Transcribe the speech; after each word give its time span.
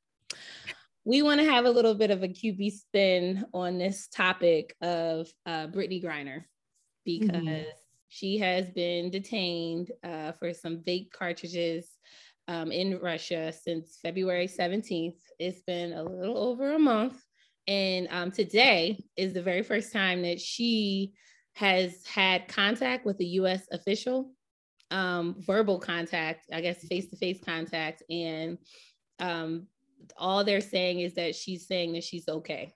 we 1.03 1.23
want 1.23 1.39
to 1.39 1.50
have 1.50 1.66
a 1.66 1.72
little 1.72 1.95
bit 1.95 2.11
of 2.11 2.22
a 2.22 2.28
QB 2.28 2.72
spin 2.73 3.44
on 3.56 3.80
this 3.80 4.08
topic 4.08 4.76
of 4.80 5.28
uh, 5.48 5.66
Brittney 5.66 6.03
Griner 6.03 6.44
because 7.03 7.31
mm-hmm. 7.31 7.70
she 8.09 8.38
has 8.38 8.70
been 8.70 9.09
detained 9.09 9.89
uh, 10.03 10.34
for 10.34 10.53
some 10.53 10.84
vape 10.88 11.09
cartridges 11.09 11.89
um, 12.48 12.72
in 12.72 13.00
Russia 13.00 13.52
since 13.52 13.98
February 14.04 14.48
17th. 14.48 15.17
It's 15.39 15.64
been 15.64 15.94
a 15.94 16.04
little 16.04 16.38
over 16.38 16.76
a 16.76 16.80
month. 16.80 17.20
And 17.67 18.08
um, 18.11 18.30
today 18.30 19.04
is 19.17 19.33
the 19.33 19.42
very 19.42 19.64
first 19.64 19.92
time 19.92 20.22
that 20.22 20.39
she 20.39 21.14
has 21.54 22.06
had 22.06 22.48
contact 22.48 23.08
with 23.08 23.20
a 23.22 23.26
US 23.26 23.64
official 23.72 24.33
um, 24.92 25.36
verbal 25.40 25.80
contact, 25.80 26.48
I 26.52 26.62
guess 26.62 26.86
face 26.88 27.08
to 27.09 27.16
face 27.16 27.40
contact, 27.44 28.04
and 28.09 28.58
um, 29.20 29.68
all 30.18 30.44
they're 30.44 30.62
saying 30.62 31.02
is 31.02 31.14
that 31.16 31.36
she's 31.36 31.68
saying 31.68 31.94
that 31.94 32.04
she's 32.04 32.28
okay. 32.28 32.73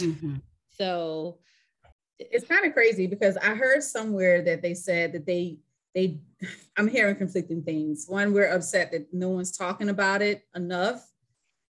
Mm-hmm. 0.00 0.36
So 0.76 1.38
it's 2.18 2.46
kind 2.46 2.64
of 2.64 2.72
crazy 2.72 3.06
because 3.06 3.36
I 3.36 3.54
heard 3.54 3.82
somewhere 3.82 4.42
that 4.42 4.62
they 4.62 4.74
said 4.74 5.12
that 5.12 5.26
they 5.26 5.58
they 5.94 6.20
I'm 6.76 6.88
hearing 6.88 7.16
conflicting 7.16 7.62
things. 7.62 8.06
One, 8.08 8.32
we're 8.32 8.52
upset 8.52 8.92
that 8.92 9.12
no 9.12 9.30
one's 9.30 9.56
talking 9.56 9.88
about 9.88 10.22
it 10.22 10.42
enough. 10.54 11.08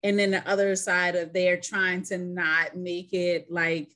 And 0.02 0.18
then 0.18 0.30
the 0.30 0.48
other 0.48 0.74
side 0.76 1.14
of 1.14 1.32
they're 1.32 1.60
trying 1.60 2.02
to 2.04 2.16
not 2.16 2.76
make 2.76 3.12
it 3.12 3.50
like 3.50 3.90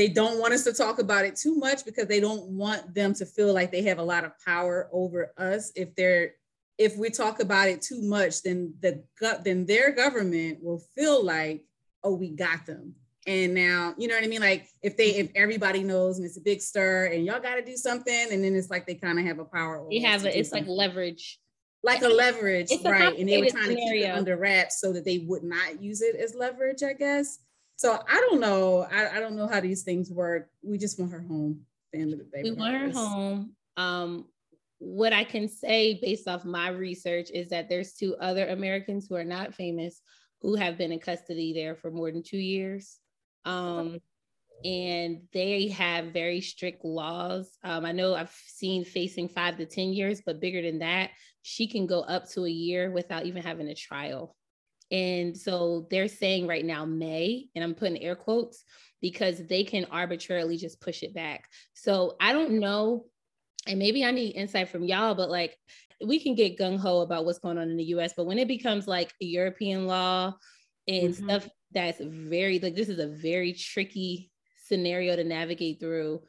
they 0.00 0.08
don't 0.08 0.40
want 0.40 0.54
us 0.54 0.64
to 0.64 0.72
talk 0.72 0.98
about 0.98 1.26
it 1.26 1.36
too 1.36 1.54
much 1.56 1.84
because 1.84 2.06
they 2.06 2.20
don't 2.20 2.46
want 2.46 2.94
them 2.94 3.12
to 3.12 3.26
feel 3.26 3.52
like 3.52 3.70
they 3.70 3.82
have 3.82 3.98
a 3.98 4.02
lot 4.02 4.24
of 4.24 4.32
power 4.42 4.88
over 4.92 5.34
us. 5.36 5.72
If 5.76 5.94
they're 5.94 6.36
if 6.78 6.96
we 6.96 7.10
talk 7.10 7.40
about 7.40 7.68
it 7.68 7.82
too 7.82 8.00
much 8.00 8.40
then 8.40 8.72
the 8.80 9.04
then 9.44 9.66
their 9.66 9.92
government 9.92 10.62
will 10.62 10.78
feel 10.94 11.22
like 11.22 11.66
oh 12.02 12.14
we 12.14 12.30
got 12.30 12.64
them. 12.64 12.94
And 13.26 13.52
now 13.52 13.92
you 13.98 14.08
know 14.08 14.14
what 14.14 14.24
i 14.24 14.26
mean? 14.26 14.40
Like 14.40 14.68
if 14.80 14.96
they 14.96 15.16
if 15.16 15.32
everybody 15.34 15.82
knows 15.82 16.16
and 16.16 16.24
it's 16.24 16.38
a 16.38 16.40
big 16.40 16.62
stir 16.62 17.10
and 17.12 17.26
y'all 17.26 17.38
got 17.38 17.56
to 17.56 17.62
do 17.62 17.76
something 17.76 18.28
and 18.32 18.42
then 18.42 18.54
it's 18.54 18.70
like 18.70 18.86
they 18.86 18.94
kind 18.94 19.18
of 19.18 19.26
have 19.26 19.38
a 19.38 19.44
power 19.44 19.86
they 19.90 20.00
have 20.00 20.24
a, 20.24 20.38
it's 20.38 20.48
something. 20.48 20.66
like 20.66 20.78
leverage. 20.78 21.38
Like 21.82 22.00
a 22.00 22.08
leverage 22.08 22.70
right. 22.86 23.18
And 23.18 23.28
they 23.28 23.36
were 23.36 23.50
trying 23.50 23.64
scenario. 23.64 23.76
to 23.76 23.92
keep 23.92 24.04
it 24.06 24.16
under 24.16 24.38
wraps 24.38 24.80
so 24.80 24.94
that 24.94 25.04
they 25.04 25.18
would 25.18 25.42
not 25.42 25.82
use 25.82 26.00
it 26.00 26.16
as 26.16 26.34
leverage 26.34 26.82
i 26.82 26.94
guess 26.94 27.38
so 27.80 27.98
I 28.06 28.20
don't 28.28 28.40
know. 28.40 28.86
I, 28.92 29.16
I 29.16 29.20
don't 29.20 29.36
know 29.36 29.48
how 29.48 29.58
these 29.58 29.84
things 29.84 30.10
work. 30.10 30.50
We 30.62 30.76
just 30.76 31.00
want 31.00 31.12
her 31.12 31.22
home. 31.22 31.62
The 31.94 32.00
end 32.00 32.12
of 32.12 32.18
the 32.18 32.26
day. 32.26 32.42
We 32.42 32.50
want 32.50 32.76
her 32.76 32.90
home. 32.90 33.54
Um, 33.78 34.26
what 34.80 35.14
I 35.14 35.24
can 35.24 35.48
say 35.48 35.98
based 36.02 36.28
off 36.28 36.44
my 36.44 36.68
research 36.68 37.30
is 37.32 37.48
that 37.48 37.70
there's 37.70 37.94
two 37.94 38.16
other 38.20 38.48
Americans 38.48 39.06
who 39.08 39.14
are 39.14 39.24
not 39.24 39.54
famous 39.54 40.02
who 40.42 40.56
have 40.56 40.76
been 40.76 40.92
in 40.92 40.98
custody 40.98 41.54
there 41.54 41.74
for 41.74 41.90
more 41.90 42.12
than 42.12 42.22
two 42.22 42.36
years. 42.36 42.98
Um, 43.46 44.00
and 44.62 45.22
they 45.32 45.68
have 45.68 46.12
very 46.12 46.42
strict 46.42 46.84
laws. 46.84 47.50
Um, 47.64 47.86
I 47.86 47.92
know 47.92 48.14
I've 48.14 48.36
seen 48.46 48.84
facing 48.84 49.30
five 49.30 49.56
to 49.56 49.64
10 49.64 49.94
years, 49.94 50.20
but 50.20 50.38
bigger 50.38 50.60
than 50.60 50.80
that, 50.80 51.12
she 51.40 51.66
can 51.66 51.86
go 51.86 52.00
up 52.00 52.28
to 52.32 52.44
a 52.44 52.50
year 52.50 52.90
without 52.90 53.24
even 53.24 53.42
having 53.42 53.68
a 53.68 53.74
trial. 53.74 54.36
And 54.90 55.36
so 55.36 55.86
they're 55.90 56.08
saying 56.08 56.46
right 56.46 56.64
now, 56.64 56.84
May, 56.84 57.46
and 57.54 57.62
I'm 57.62 57.74
putting 57.74 58.02
air 58.02 58.16
quotes 58.16 58.64
because 59.00 59.46
they 59.46 59.64
can 59.64 59.86
arbitrarily 59.90 60.56
just 60.56 60.80
push 60.80 61.02
it 61.02 61.14
back. 61.14 61.48
So 61.74 62.16
I 62.20 62.32
don't 62.32 62.52
know. 62.60 63.06
And 63.66 63.78
maybe 63.78 64.04
I 64.04 64.10
need 64.10 64.36
insight 64.36 64.68
from 64.68 64.84
y'all, 64.84 65.14
but 65.14 65.30
like 65.30 65.56
we 66.04 66.18
can 66.18 66.34
get 66.34 66.58
gung 66.58 66.78
ho 66.78 67.00
about 67.00 67.24
what's 67.24 67.38
going 67.38 67.58
on 67.58 67.70
in 67.70 67.76
the 67.76 67.84
US, 67.84 68.12
but 68.16 68.26
when 68.26 68.38
it 68.38 68.48
becomes 68.48 68.88
like 68.88 69.12
European 69.20 69.86
law 69.86 70.34
and 70.88 71.12
mm-hmm. 71.12 71.24
stuff 71.24 71.48
that's 71.72 72.00
very, 72.00 72.58
like, 72.58 72.74
this 72.74 72.88
is 72.88 72.98
a 72.98 73.06
very 73.06 73.52
tricky 73.52 74.30
scenario 74.66 75.14
to 75.16 75.24
navigate 75.24 75.78
through. 75.78 76.22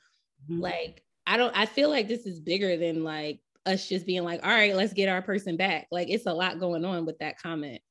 Mm-hmm. 0.49 0.61
Like, 0.61 1.03
I 1.25 1.37
don't, 1.37 1.55
I 1.55 1.65
feel 1.65 1.89
like 1.89 2.07
this 2.07 2.25
is 2.25 2.39
bigger 2.39 2.77
than 2.77 3.03
like 3.03 3.39
us 3.65 3.87
just 3.87 4.05
being 4.05 4.23
like, 4.23 4.43
all 4.43 4.49
right, 4.49 4.75
let's 4.75 4.93
get 4.93 5.09
our 5.09 5.21
person 5.21 5.55
back. 5.55 5.87
Like, 5.91 6.09
it's 6.09 6.25
a 6.25 6.33
lot 6.33 6.59
going 6.59 6.83
on 6.83 7.05
with 7.05 7.19
that 7.19 7.41
comment. 7.41 7.81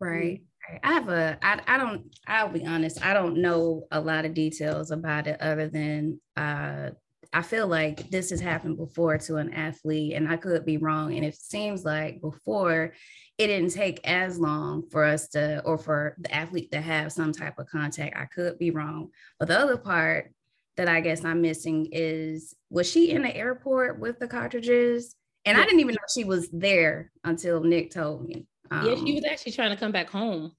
Right. 0.00 0.42
I 0.82 0.92
have 0.92 1.08
a, 1.08 1.38
I, 1.42 1.60
I 1.66 1.78
don't, 1.78 2.12
I'll 2.26 2.48
be 2.48 2.66
honest, 2.66 3.04
I 3.04 3.14
don't 3.14 3.36
know 3.36 3.86
a 3.92 4.00
lot 4.00 4.24
of 4.24 4.34
details 4.34 4.90
about 4.90 5.28
it 5.28 5.40
other 5.40 5.68
than 5.68 6.20
uh, 6.36 6.90
I 7.32 7.42
feel 7.42 7.66
like 7.66 8.10
this 8.10 8.30
has 8.30 8.40
happened 8.40 8.76
before 8.76 9.18
to 9.18 9.36
an 9.36 9.52
athlete, 9.52 10.14
and 10.14 10.28
I 10.28 10.36
could 10.36 10.64
be 10.64 10.78
wrong. 10.78 11.14
And 11.14 11.24
it 11.24 11.36
seems 11.36 11.84
like 11.84 12.20
before 12.20 12.94
it 13.38 13.46
didn't 13.48 13.74
take 13.74 14.00
as 14.08 14.38
long 14.38 14.88
for 14.90 15.04
us 15.04 15.28
to, 15.28 15.62
or 15.64 15.76
for 15.78 16.16
the 16.18 16.34
athlete 16.34 16.72
to 16.72 16.80
have 16.80 17.12
some 17.12 17.32
type 17.32 17.58
of 17.58 17.68
contact. 17.68 18.16
I 18.16 18.24
could 18.24 18.58
be 18.58 18.70
wrong. 18.70 19.10
But 19.38 19.48
the 19.48 19.58
other 19.58 19.76
part 19.76 20.32
that 20.76 20.88
I 20.88 21.00
guess 21.00 21.24
I'm 21.24 21.42
missing 21.42 21.88
is 21.92 22.54
was 22.70 22.90
she 22.90 23.10
in 23.10 23.22
the 23.22 23.36
airport 23.36 23.98
with 23.98 24.18
the 24.18 24.28
cartridges? 24.28 25.14
And 25.44 25.56
I 25.56 25.64
didn't 25.64 25.80
even 25.80 25.94
know 25.94 26.06
she 26.12 26.24
was 26.24 26.48
there 26.50 27.12
until 27.22 27.62
Nick 27.62 27.92
told 27.92 28.26
me. 28.26 28.46
Um, 28.70 28.86
yeah, 28.86 28.94
she 28.94 29.10
um, 29.10 29.14
was 29.14 29.24
actually 29.24 29.52
trying 29.52 29.70
to 29.70 29.76
come 29.76 29.92
back 29.92 30.10
home. 30.10 30.52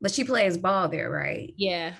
But 0.00 0.12
she 0.12 0.24
plays 0.24 0.58
ball 0.58 0.88
there, 0.88 1.10
right? 1.10 1.52
Yeah. 1.56 1.94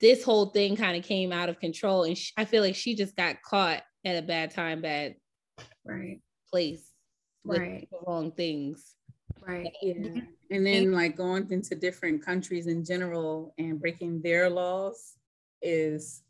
This 0.00 0.22
whole 0.22 0.46
thing 0.46 0.76
kind 0.76 0.96
of 0.96 1.04
came 1.04 1.32
out 1.32 1.48
of 1.48 1.58
control, 1.58 2.04
and 2.04 2.16
she, 2.16 2.32
I 2.36 2.44
feel 2.44 2.62
like 2.62 2.74
she 2.74 2.94
just 2.94 3.16
got 3.16 3.42
caught 3.42 3.82
at 4.04 4.22
a 4.22 4.22
bad 4.22 4.50
time, 4.50 4.82
bad 4.82 5.16
right 5.84 6.20
place, 6.50 6.92
right? 7.44 7.88
wrong 8.06 8.32
things. 8.32 8.94
Right. 9.40 9.72
Yeah. 9.82 10.20
And 10.50 10.66
then 10.66 10.92
like 10.92 11.16
going 11.16 11.50
into 11.50 11.74
different 11.74 12.24
countries 12.24 12.66
in 12.66 12.84
general 12.84 13.54
and 13.58 13.80
breaking 13.80 14.22
their 14.22 14.48
laws 14.48 15.14
is 15.62 16.22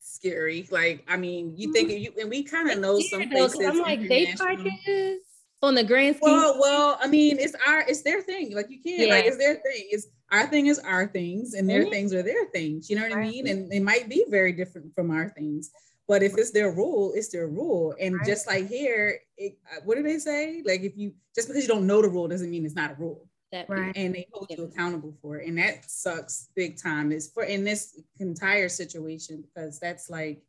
scary. 0.00 0.66
Like, 0.70 1.04
I 1.08 1.16
mean, 1.16 1.54
you 1.56 1.72
think 1.72 1.90
you 1.90 2.12
and 2.20 2.30
we 2.30 2.42
kind 2.42 2.70
of 2.70 2.78
know 2.78 3.00
some 3.00 3.28
places. 3.28 3.60
I'm 3.64 3.78
like, 3.78 4.08
they 4.08 4.32
parties 4.34 5.20
on 5.62 5.74
the 5.74 5.84
grand 5.84 6.16
scheme. 6.16 6.30
Well, 6.30 6.58
well, 6.60 6.98
I 7.00 7.06
mean, 7.06 7.38
it's 7.38 7.54
our, 7.66 7.80
it's 7.82 8.02
their 8.02 8.20
thing. 8.20 8.54
Like 8.54 8.70
you 8.70 8.80
can't, 8.82 9.08
yeah. 9.08 9.14
like 9.14 9.24
it's 9.24 9.38
their 9.38 9.54
thing. 9.54 9.88
It's 9.90 10.08
our 10.30 10.46
thing 10.46 10.66
is 10.66 10.78
our 10.80 11.06
things, 11.06 11.54
and 11.54 11.68
their 11.68 11.82
mm-hmm. 11.82 11.90
things 11.90 12.14
are 12.14 12.22
their 12.22 12.46
things. 12.46 12.90
You 12.90 12.96
know 12.96 13.02
what 13.02 13.12
right. 13.12 13.26
I 13.26 13.30
mean? 13.30 13.46
And 13.46 13.70
they 13.70 13.80
might 13.80 14.08
be 14.08 14.24
very 14.28 14.52
different 14.52 14.94
from 14.94 15.10
our 15.10 15.28
things, 15.28 15.70
but 16.08 16.22
if 16.22 16.36
it's 16.36 16.50
their 16.50 16.72
rule, 16.72 17.12
it's 17.14 17.28
their 17.28 17.46
rule. 17.46 17.94
And 18.00 18.16
right. 18.16 18.26
just 18.26 18.46
like 18.46 18.68
here, 18.68 19.20
it, 19.36 19.56
uh, 19.70 19.80
what 19.84 19.96
do 19.96 20.02
they 20.02 20.18
say? 20.18 20.62
Like 20.64 20.82
if 20.82 20.96
you 20.96 21.12
just 21.34 21.48
because 21.48 21.62
you 21.62 21.68
don't 21.68 21.86
know 21.86 22.02
the 22.02 22.08
rule 22.08 22.28
doesn't 22.28 22.50
mean 22.50 22.64
it's 22.64 22.74
not 22.74 22.92
a 22.92 22.94
rule. 22.94 23.28
that 23.52 23.68
right. 23.68 23.92
and 23.96 24.14
they 24.14 24.26
hold 24.32 24.46
you 24.50 24.64
accountable 24.64 25.14
for 25.22 25.38
it. 25.38 25.48
And 25.48 25.58
that 25.58 25.88
sucks 25.88 26.48
big 26.56 26.76
time 26.82 27.12
is 27.12 27.30
for 27.30 27.44
in 27.44 27.64
this 27.64 28.00
entire 28.18 28.68
situation 28.68 29.44
because 29.46 29.78
that's 29.78 30.10
like 30.10 30.42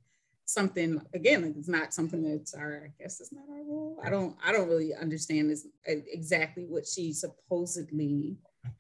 something 0.46 1.02
again 1.14 1.42
like 1.42 1.54
it's 1.58 1.70
not 1.70 1.94
something 1.94 2.22
that's 2.24 2.54
our 2.54 2.84
i 2.86 3.04
guess 3.04 3.20
it's 3.22 3.32
not 3.32 3.44
our 3.50 3.64
role 3.64 3.98
i 4.04 4.10
don't 4.10 4.36
i 4.46 4.52
don't 4.52 4.68
really 4.68 4.94
understand 4.94 5.50
this 5.50 5.68
exactly 5.86 6.66
what 6.66 6.86
she 6.86 7.14
supposedly 7.14 8.36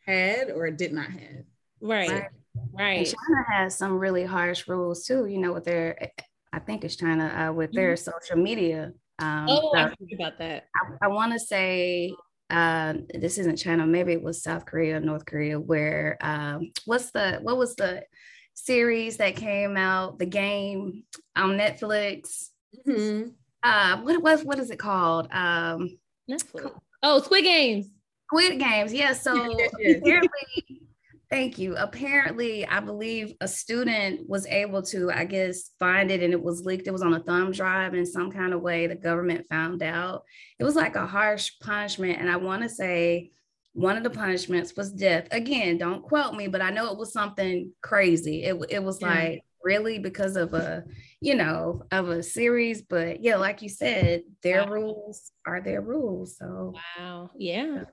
had 0.05 0.49
or 0.51 0.69
did 0.69 0.91
not 0.91 1.09
have 1.09 1.45
right 1.81 2.09
right, 2.09 2.27
right. 2.73 2.97
And 2.97 3.07
china 3.07 3.45
has 3.49 3.77
some 3.77 3.97
really 3.97 4.25
harsh 4.25 4.67
rules 4.67 5.05
too 5.05 5.25
you 5.25 5.39
know 5.39 5.53
with 5.53 5.63
their 5.63 6.11
i 6.51 6.59
think 6.59 6.83
it's 6.83 6.97
china 6.97 7.27
uh, 7.27 7.53
with 7.53 7.71
their 7.71 7.93
mm-hmm. 7.93 8.11
social 8.11 8.37
media 8.37 8.91
um, 9.19 9.45
oh 9.47 9.71
so 9.73 9.79
i 9.79 9.83
heard 9.83 10.13
about 10.13 10.37
that 10.39 10.65
i, 10.75 11.05
I 11.05 11.07
want 11.07 11.31
to 11.31 11.39
say 11.39 12.13
uh, 12.49 12.93
this 13.15 13.39
isn't 13.39 13.55
China, 13.55 13.85
maybe 13.85 14.13
it 14.13 14.21
was 14.21 14.43
South 14.43 14.63
Korea, 14.65 14.99
North 14.99 15.25
Korea, 15.25 15.59
where 15.59 16.17
um, 16.21 16.71
what's 16.85 17.09
the 17.09 17.39
what 17.41 17.57
was 17.57 17.75
the 17.75 18.03
series 18.53 19.17
that 19.17 19.35
came 19.35 19.77
out, 19.77 20.19
the 20.19 20.25
game 20.25 21.03
on 21.35 21.57
Netflix. 21.57 22.49
Mm-hmm. 22.87 23.29
Uh, 23.61 24.01
what 24.01 24.21
was 24.21 24.43
what 24.43 24.59
is 24.59 24.71
it 24.71 24.79
called? 24.79 25.27
Um, 25.31 25.97
Netflix. 26.29 26.71
Oh, 27.01 27.21
Squid 27.21 27.43
Games. 27.43 27.89
Squid 28.27 28.59
Games. 28.59 28.93
Yeah. 28.93 29.13
So 29.13 29.33
apparently, 29.33 30.81
thank 31.29 31.57
you. 31.57 31.75
Apparently, 31.75 32.65
I 32.65 32.79
believe 32.79 33.33
a 33.41 33.47
student 33.47 34.27
was 34.29 34.45
able 34.47 34.81
to, 34.83 35.11
I 35.11 35.25
guess, 35.25 35.71
find 35.79 36.11
it, 36.11 36.23
and 36.23 36.33
it 36.33 36.41
was 36.41 36.65
leaked. 36.65 36.87
It 36.87 36.91
was 36.91 37.01
on 37.01 37.13
a 37.13 37.23
thumb 37.23 37.51
drive 37.51 37.93
in 37.93 38.05
some 38.05 38.31
kind 38.31 38.53
of 38.53 38.61
way. 38.61 38.87
The 38.87 38.95
government 38.95 39.47
found 39.49 39.83
out. 39.83 40.23
It 40.59 40.63
was 40.63 40.75
like 40.75 40.95
a 40.95 41.07
harsh 41.07 41.51
punishment, 41.61 42.19
and 42.19 42.29
I 42.29 42.37
want 42.37 42.63
to 42.63 42.69
say 42.69 43.31
one 43.73 43.97
of 43.97 44.03
the 44.03 44.09
punishments 44.09 44.75
was 44.75 44.91
death. 44.91 45.27
Again, 45.31 45.77
don't 45.77 46.03
quote 46.03 46.35
me, 46.35 46.47
but 46.47 46.61
I 46.61 46.69
know 46.69 46.91
it 46.91 46.97
was 46.97 47.11
something 47.11 47.71
crazy. 47.81 48.43
It, 48.43 48.55
it 48.69 48.83
was 48.83 49.01
yeah. 49.01 49.07
like 49.07 49.43
really 49.63 49.97
because 49.97 50.35
of 50.35 50.53
a, 50.53 50.83
you 51.21 51.35
know, 51.35 51.83
of 51.91 52.09
a 52.09 52.21
series. 52.21 52.83
But 52.83 53.23
yeah, 53.23 53.37
like 53.37 53.61
you 53.61 53.69
said, 53.69 54.23
their 54.43 54.65
wow. 54.65 54.71
rules 54.71 55.31
are 55.45 55.59
their 55.59 55.81
rules. 55.81 56.37
So 56.37 56.75
wow. 56.97 57.31
Yeah. 57.35 57.85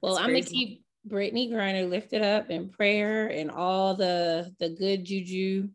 Well, 0.00 0.16
I'm 0.16 0.28
gonna 0.28 0.42
keep 0.42 0.82
Brittney 1.08 1.50
Griner 1.50 1.88
lifted 1.88 2.22
up 2.22 2.50
in 2.50 2.70
prayer 2.70 3.26
and 3.28 3.50
all 3.50 3.94
the 3.94 4.52
the 4.58 4.70
good 4.70 5.04
juju 5.04 5.68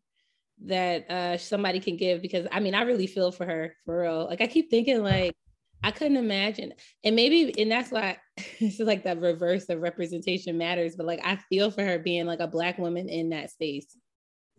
that 0.65 1.09
uh 1.09 1.37
somebody 1.37 1.79
can 1.79 1.95
give 1.95 2.21
because 2.21 2.45
I 2.51 2.59
mean 2.59 2.75
I 2.75 2.81
really 2.81 3.07
feel 3.07 3.31
for 3.31 3.45
her 3.45 3.75
for 3.85 4.01
real. 4.01 4.25
Like 4.25 4.41
I 4.41 4.47
keep 4.47 4.71
thinking 4.71 5.03
like 5.03 5.35
I 5.83 5.91
couldn't 5.91 6.17
imagine. 6.17 6.73
And 7.03 7.15
maybe, 7.15 7.53
and 7.61 7.71
that's 7.71 7.91
why 7.91 8.17
this 8.59 8.79
is 8.79 8.87
like 8.87 9.03
that 9.03 9.21
reverse 9.21 9.69
of 9.69 9.81
representation 9.81 10.57
matters, 10.57 10.95
but 10.95 11.05
like 11.05 11.21
I 11.23 11.37
feel 11.49 11.71
for 11.71 11.83
her 11.83 11.99
being 11.99 12.25
like 12.25 12.39
a 12.39 12.47
black 12.47 12.77
woman 12.77 13.09
in 13.09 13.29
that 13.29 13.51
space. 13.51 13.95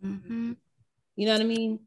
Mm-hmm. 0.04 0.52
You 1.16 1.26
know 1.26 1.32
what 1.32 1.42
I 1.42 1.44
mean? 1.44 1.80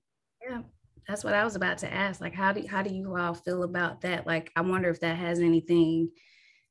Yeah. 0.47 0.61
That's 1.07 1.23
what 1.23 1.33
I 1.33 1.43
was 1.43 1.55
about 1.55 1.79
to 1.79 1.91
ask. 1.91 2.21
Like, 2.21 2.33
how 2.33 2.53
do 2.53 2.65
how 2.65 2.81
do 2.81 2.93
you 2.93 3.17
all 3.17 3.33
feel 3.33 3.63
about 3.63 4.01
that? 4.01 4.25
Like, 4.25 4.51
I 4.55 4.61
wonder 4.61 4.89
if 4.89 5.01
that 5.01 5.17
has 5.17 5.39
anything 5.39 6.11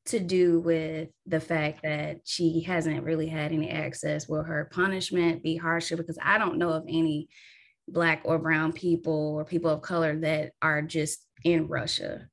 to 0.07 0.19
do 0.19 0.59
with 0.61 1.11
the 1.27 1.41
fact 1.41 1.83
that 1.83 2.21
she 2.25 2.61
hasn't 2.61 3.05
really 3.05 3.29
had 3.29 3.53
any 3.53 3.69
access. 3.69 4.29
Will 4.29 4.43
her 4.43 4.71
punishment 4.73 5.43
be 5.43 5.57
harsher? 5.57 5.97
Because 5.97 6.19
I 6.23 6.39
don't 6.39 6.57
know 6.57 6.71
of 6.71 6.85
any 6.89 7.29
black 7.89 8.23
or 8.25 8.39
brown 8.39 8.73
people 8.73 9.35
or 9.37 9.45
people 9.45 9.71
of 9.71 9.83
color 9.83 10.19
that 10.21 10.53
are 10.63 10.81
just 10.81 11.27
in 11.45 11.69
Russia 11.69 12.29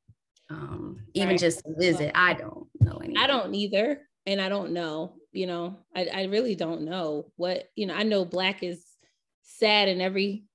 um, 0.50 1.00
even 1.14 1.30
right. 1.30 1.40
just 1.40 1.64
to 1.66 1.74
visit. 1.78 2.12
I 2.16 2.34
don't 2.34 2.68
know 2.80 2.98
anything. 2.98 3.18
I 3.18 3.28
don't 3.28 3.54
either. 3.54 4.02
And 4.26 4.42
I 4.42 4.50
don't 4.50 4.74
know, 4.74 5.14
you 5.32 5.48
know, 5.48 5.80
I, 5.96 6.08
I 6.14 6.24
really 6.26 6.54
don't 6.54 6.84
know 6.84 7.32
what, 7.36 7.70
you 7.76 7.88
know, 7.88 7.96
I 7.96 8.04
know 8.04 8.26
black 8.26 8.62
is 8.64 8.86
sad 9.42 9.88
in 9.88 10.02
every 10.02 10.46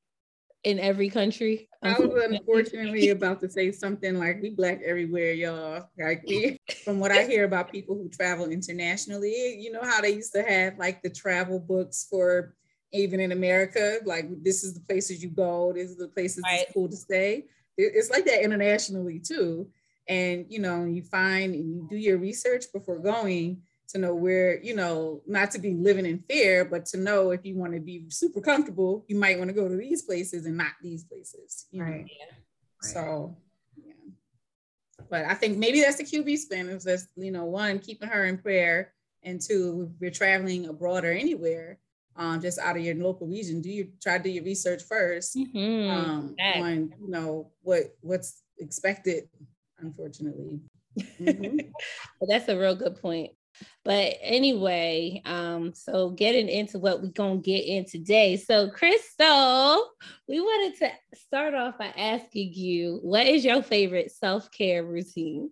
in 0.62 0.78
every 0.78 1.10
country. 1.10 1.68
I 1.82 1.98
was 1.98 2.24
unfortunately 2.24 3.10
about 3.10 3.40
to 3.40 3.50
say 3.50 3.70
something 3.70 4.18
like 4.18 4.40
we 4.40 4.50
black 4.50 4.80
everywhere, 4.84 5.32
y'all. 5.32 5.88
Like 5.98 6.24
we, 6.26 6.58
from 6.84 7.00
what 7.00 7.10
I 7.10 7.24
hear 7.24 7.44
about 7.44 7.70
people 7.70 7.96
who 7.96 8.08
travel 8.08 8.46
internationally, 8.46 9.58
you 9.60 9.70
know 9.70 9.82
how 9.82 10.00
they 10.00 10.14
used 10.14 10.32
to 10.32 10.42
have 10.42 10.78
like 10.78 11.02
the 11.02 11.10
travel 11.10 11.58
books 11.58 12.06
for 12.08 12.54
even 12.92 13.20
in 13.20 13.32
America, 13.32 13.98
like 14.04 14.26
this 14.42 14.64
is 14.64 14.72
the 14.72 14.80
places 14.80 15.22
you 15.22 15.30
go, 15.30 15.72
this 15.74 15.90
is 15.90 15.96
the 15.96 16.08
places 16.08 16.42
right. 16.46 16.62
it's 16.62 16.72
cool 16.72 16.88
to 16.88 16.96
stay. 16.96 17.44
It's 17.76 18.10
like 18.10 18.24
that 18.26 18.42
internationally 18.42 19.18
too 19.18 19.68
and 20.08 20.46
you 20.48 20.58
know 20.58 20.84
you 20.84 21.02
find 21.02 21.54
and 21.54 21.74
you 21.74 21.86
do 21.88 21.96
your 21.96 22.18
research 22.18 22.64
before 22.72 22.98
going 22.98 23.62
to 23.88 23.98
know 23.98 24.14
where 24.14 24.60
you 24.62 24.74
know 24.74 25.22
not 25.26 25.50
to 25.50 25.58
be 25.58 25.74
living 25.74 26.06
in 26.06 26.18
fear 26.18 26.64
but 26.64 26.84
to 26.86 26.98
know 26.98 27.30
if 27.30 27.44
you 27.44 27.56
want 27.56 27.72
to 27.72 27.80
be 27.80 28.04
super 28.08 28.40
comfortable 28.40 29.04
you 29.08 29.16
might 29.16 29.38
want 29.38 29.48
to 29.48 29.54
go 29.54 29.68
to 29.68 29.76
these 29.76 30.02
places 30.02 30.46
and 30.46 30.56
not 30.56 30.72
these 30.82 31.04
places 31.04 31.66
you 31.70 31.82
right. 31.82 32.00
know 32.00 32.06
yeah. 32.20 32.36
so 32.80 33.36
yeah 33.76 33.92
but 35.10 35.24
i 35.24 35.34
think 35.34 35.58
maybe 35.58 35.80
that's 35.80 35.96
the 35.96 36.04
qb 36.04 36.36
spin 36.36 36.68
is 36.68 36.84
just 36.84 37.08
you 37.16 37.30
know 37.30 37.44
one 37.44 37.78
keeping 37.78 38.08
her 38.08 38.24
in 38.24 38.38
prayer 38.38 38.92
and 39.22 39.40
two 39.40 39.90
if 39.94 40.00
you're 40.00 40.10
traveling 40.10 40.66
abroad 40.66 41.04
or 41.04 41.12
anywhere 41.12 41.78
um, 42.16 42.40
just 42.40 42.60
out 42.60 42.76
of 42.76 42.84
your 42.84 42.94
local 42.94 43.26
region 43.26 43.60
do 43.60 43.70
you 43.70 43.88
try 44.00 44.18
to 44.18 44.24
do 44.24 44.30
your 44.30 44.44
research 44.44 44.82
1st 44.88 45.36
mm-hmm. 45.36 45.90
um, 45.90 46.34
on 46.56 46.92
you 47.00 47.10
know 47.10 47.50
what 47.62 47.96
what's 48.00 48.42
expected 48.58 49.28
unfortunately. 49.78 50.60
Mm-hmm. 50.98 51.56
but 52.20 52.28
that's 52.28 52.48
a 52.48 52.58
real 52.58 52.74
good 52.74 53.00
point. 53.00 53.32
But 53.84 54.14
anyway, 54.20 55.22
um, 55.24 55.74
so 55.74 56.10
getting 56.10 56.48
into 56.48 56.78
what 56.78 57.02
we're 57.02 57.08
gonna 57.08 57.36
get 57.36 57.64
in 57.64 57.84
today. 57.84 58.36
So, 58.36 58.70
Crystal, 58.70 59.90
we 60.28 60.40
wanted 60.40 60.78
to 60.78 60.90
start 61.14 61.54
off 61.54 61.78
by 61.78 61.86
asking 61.96 62.54
you, 62.54 62.98
what 63.02 63.26
is 63.26 63.44
your 63.44 63.62
favorite 63.62 64.10
self-care 64.10 64.84
routine? 64.84 65.50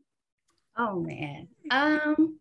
Oh 0.77 1.01
man. 1.01 1.49
Um 1.71 2.41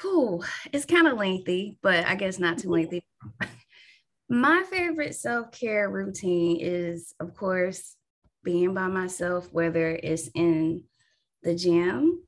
whew, 0.00 0.42
it's 0.72 0.84
kind 0.84 1.06
of 1.06 1.18
lengthy, 1.18 1.78
but 1.82 2.04
I 2.06 2.14
guess 2.14 2.38
not 2.38 2.58
too 2.58 2.70
lengthy. 2.70 3.04
My 4.28 4.62
favorite 4.70 5.14
self-care 5.14 5.88
routine 5.90 6.58
is, 6.60 7.14
of 7.20 7.34
course, 7.34 7.96
being 8.44 8.74
by 8.74 8.86
myself, 8.86 9.48
whether 9.52 9.90
it's 10.02 10.28
in 10.34 10.84
the 11.42 11.54
gym, 11.54 12.22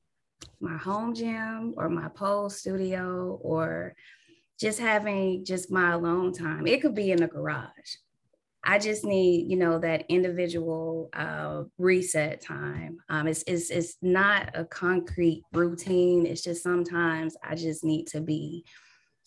my 0.60 0.76
home 0.76 1.14
gym, 1.14 1.74
or 1.76 1.88
my 1.88 2.08
pole 2.08 2.50
studio, 2.50 3.38
or 3.42 3.94
just 4.58 4.80
having 4.80 5.44
just 5.44 5.70
my 5.70 5.92
alone 5.92 6.32
time. 6.32 6.66
It 6.66 6.80
could 6.80 6.94
be 6.94 7.12
in 7.12 7.18
the 7.18 7.26
garage. 7.26 7.96
I 8.68 8.80
just 8.80 9.04
need, 9.04 9.48
you 9.48 9.56
know, 9.56 9.78
that 9.78 10.06
individual 10.08 11.08
uh, 11.12 11.62
reset 11.78 12.40
time. 12.40 12.98
Um, 13.08 13.28
it's, 13.28 13.44
it's, 13.46 13.70
it's 13.70 13.96
not 14.02 14.50
a 14.54 14.64
concrete 14.64 15.44
routine. 15.52 16.26
It's 16.26 16.42
just 16.42 16.64
sometimes 16.64 17.36
I 17.44 17.54
just 17.54 17.84
need 17.84 18.08
to 18.08 18.20
be, 18.20 18.64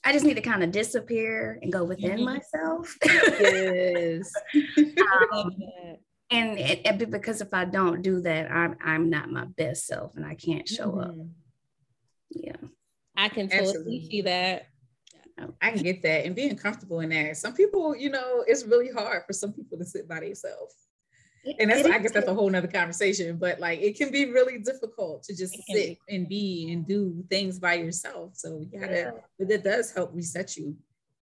I 0.04 0.12
just 0.12 0.26
need 0.26 0.34
to 0.34 0.42
kind 0.42 0.62
of 0.62 0.72
disappear 0.72 1.58
and 1.62 1.72
go 1.72 1.86
within 1.86 2.20
mm-hmm. 2.20 2.26
myself. 2.26 2.98
yes. 3.06 4.30
um, 5.34 5.52
and 6.32 6.60
it, 6.60 6.82
it, 6.86 7.10
because 7.10 7.42
if 7.42 7.54
I 7.54 7.66
don't 7.66 8.02
do 8.02 8.22
that, 8.22 8.52
I'm 8.52 8.78
I'm 8.84 9.10
not 9.10 9.32
my 9.32 9.46
best 9.46 9.88
self, 9.88 10.16
and 10.16 10.26
I 10.26 10.36
can't 10.36 10.68
show 10.68 10.92
mm-hmm. 10.92 11.00
up. 11.00 11.16
Yeah, 12.30 12.56
I 13.16 13.30
can 13.30 13.50
totally 13.50 13.68
Absolutely. 13.68 14.10
see 14.10 14.22
that. 14.22 14.68
I 15.62 15.72
can 15.72 15.84
get 15.84 16.02
that, 16.02 16.26
and 16.26 16.36
being 16.36 16.58
comfortable 16.58 17.00
in 17.00 17.10
that. 17.10 17.38
Some 17.38 17.54
people, 17.54 17.96
you 17.96 18.10
know, 18.10 18.44
it's 18.46 18.66
really 18.66 18.90
hard 18.92 19.24
for 19.26 19.32
some 19.34 19.54
people 19.54 19.78
to 19.78 19.86
sit 19.86 20.08
by 20.08 20.20
themselves. 20.20 20.76
And 21.58 21.72
that's, 21.72 21.88
I 21.88 21.98
guess 22.00 22.12
that's 22.12 22.28
a 22.28 22.34
whole 22.34 22.50
nother 22.50 22.68
conversation, 22.68 23.38
but 23.38 23.60
like 23.60 23.80
it 23.80 23.98
can 23.98 24.12
be 24.12 24.26
really 24.26 24.58
difficult 24.58 25.24
to 25.24 25.36
just 25.36 25.54
sit 25.54 25.98
be. 25.98 26.00
and 26.10 26.28
be 26.28 26.72
and 26.72 26.86
do 26.86 27.24
things 27.30 27.58
by 27.60 27.76
yourself. 27.76 28.36
So 28.36 28.60
you 28.60 28.80
gotta, 28.80 28.94
yeah. 28.94 29.12
but 29.40 29.50
it 29.50 29.64
does 29.64 29.92
help 29.92 30.12
reset 30.14 30.58
you. 30.58 30.76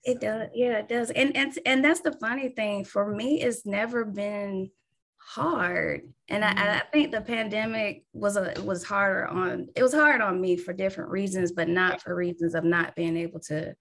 It 0.04 0.20
does, 0.20 0.50
yeah, 0.54 0.78
it 0.78 0.88
does. 0.88 1.10
And 1.10 1.36
and 1.36 1.58
and 1.66 1.84
that's 1.84 2.00
the 2.00 2.12
funny 2.12 2.50
thing 2.50 2.84
for 2.84 3.12
me, 3.12 3.42
it's 3.42 3.66
never 3.66 4.04
been 4.04 4.70
hard. 5.24 6.02
And 6.28 6.44
mm-hmm. 6.44 6.58
I, 6.58 6.76
I, 6.76 6.82
think 6.92 7.10
the 7.10 7.20
pandemic 7.20 8.04
was 8.12 8.36
a 8.36 8.54
was 8.62 8.84
harder 8.84 9.26
on 9.26 9.68
it 9.74 9.82
was 9.82 9.94
hard 9.94 10.20
on 10.20 10.40
me 10.40 10.56
for 10.56 10.72
different 10.72 11.10
reasons 11.10 11.52
but 11.52 11.68
not 11.68 12.00
for 12.00 12.14
reasons 12.14 12.54
of 12.54 12.64
not 12.64 12.94
being 12.94 13.16
able 13.16 13.40
to 13.40 13.74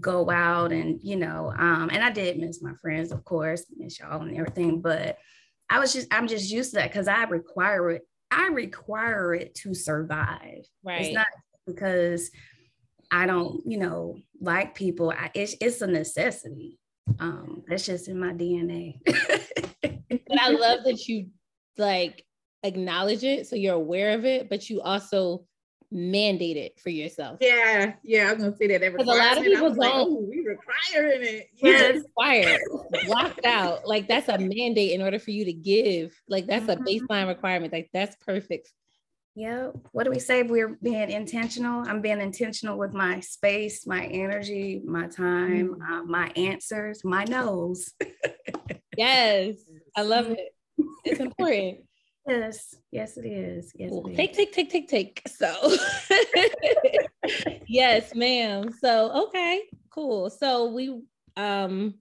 go 0.00 0.30
out 0.30 0.72
and 0.72 0.98
you 1.02 1.16
know 1.16 1.52
um 1.58 1.90
and 1.92 2.02
i 2.02 2.10
did 2.10 2.38
miss 2.38 2.62
my 2.62 2.72
friends 2.80 3.12
of 3.12 3.22
course 3.24 3.66
miss 3.76 3.98
y'all 3.98 4.22
and 4.22 4.36
everything 4.36 4.80
but 4.80 5.18
i 5.68 5.78
was 5.78 5.92
just 5.92 6.08
i'm 6.12 6.26
just 6.26 6.50
used 6.50 6.70
to 6.70 6.76
that 6.76 6.90
because 6.90 7.08
i 7.08 7.24
require 7.24 7.90
it 7.90 8.02
i 8.30 8.48
require 8.48 9.34
it 9.34 9.54
to 9.54 9.74
survive. 9.74 10.64
Right. 10.82 11.02
it's 11.02 11.14
not 11.14 11.26
because 11.66 12.30
i 13.10 13.26
don't 13.26 13.60
you 13.66 13.78
know 13.78 14.16
like 14.40 14.74
people 14.74 15.10
I, 15.10 15.30
it's, 15.34 15.56
it's 15.60 15.80
a 15.80 15.86
necessity. 15.86 16.78
Um 17.18 17.62
that's 17.68 17.86
just 17.86 18.08
in 18.08 18.18
my 18.18 18.32
dna 18.32 18.98
but 20.26 20.40
I 20.40 20.50
love 20.50 20.80
that 20.84 21.06
you 21.08 21.28
like 21.78 22.24
acknowledge 22.62 23.24
it 23.24 23.46
so 23.46 23.56
you're 23.56 23.74
aware 23.74 24.14
of 24.18 24.24
it, 24.24 24.48
but 24.48 24.68
you 24.68 24.80
also 24.80 25.46
mandate 25.90 26.56
it 26.56 26.78
for 26.80 26.90
yourself. 26.90 27.38
Yeah, 27.40 27.94
yeah, 28.02 28.30
I'm 28.30 28.38
gonna 28.38 28.56
say 28.56 28.66
that. 28.68 28.82
Every. 28.82 28.98
Time. 28.98 29.06
Because 29.06 29.18
a 29.18 29.22
lot 29.22 29.38
of 29.38 29.44
people 29.44 29.74
don't. 29.74 29.76
Like, 29.76 30.28
we 30.28 30.46
requiring 30.46 31.22
it. 31.22 31.48
Yes, 31.56 32.02
required, 32.02 32.60
blocked 33.06 33.44
out. 33.44 33.86
Like 33.86 34.08
that's 34.08 34.28
a 34.28 34.38
mandate 34.38 34.92
in 34.92 35.02
order 35.02 35.18
for 35.18 35.30
you 35.30 35.44
to 35.44 35.52
give. 35.52 36.18
Like 36.28 36.46
that's 36.46 36.66
mm-hmm. 36.66 36.82
a 36.82 36.84
baseline 36.84 37.28
requirement. 37.28 37.72
Like 37.72 37.90
that's 37.92 38.16
perfect. 38.16 38.70
Yeah. 39.36 39.68
What 39.92 40.04
do 40.04 40.10
we 40.10 40.18
say? 40.18 40.42
We're 40.44 40.78
being 40.82 41.10
intentional. 41.10 41.86
I'm 41.86 42.00
being 42.00 42.22
intentional 42.22 42.78
with 42.78 42.94
my 42.94 43.20
space, 43.20 43.86
my 43.86 44.06
energy, 44.06 44.80
my 44.82 45.08
time, 45.08 45.74
mm-hmm. 45.74 45.92
uh, 45.92 46.04
my 46.04 46.28
answers, 46.36 47.04
my 47.04 47.24
nose. 47.24 47.92
yes, 48.96 49.56
I 49.96 50.02
love 50.02 50.30
it. 50.30 50.54
It's 51.04 51.20
important. 51.20 51.78
Yes, 52.28 52.74
yes, 52.90 53.16
it 53.18 53.24
is. 53.24 53.70
Yes, 53.76 53.92
it 53.92 54.10
is. 54.10 54.16
take, 54.16 54.34
take, 54.34 54.52
take, 54.52 54.68
take, 54.68 54.88
take. 54.88 55.22
So, 55.28 55.76
yes, 57.68 58.16
ma'am. 58.16 58.72
So, 58.72 59.28
okay, 59.28 59.62
cool. 59.90 60.28
So 60.28 60.66
we, 60.66 61.02
um, 61.36 61.94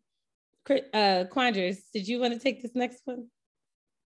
uh, 0.67 1.25
Quandras, 1.31 1.77
did 1.93 2.07
you 2.07 2.19
want 2.19 2.33
to 2.33 2.39
take 2.39 2.63
this 2.63 2.73
next 2.73 3.01
one? 3.05 3.27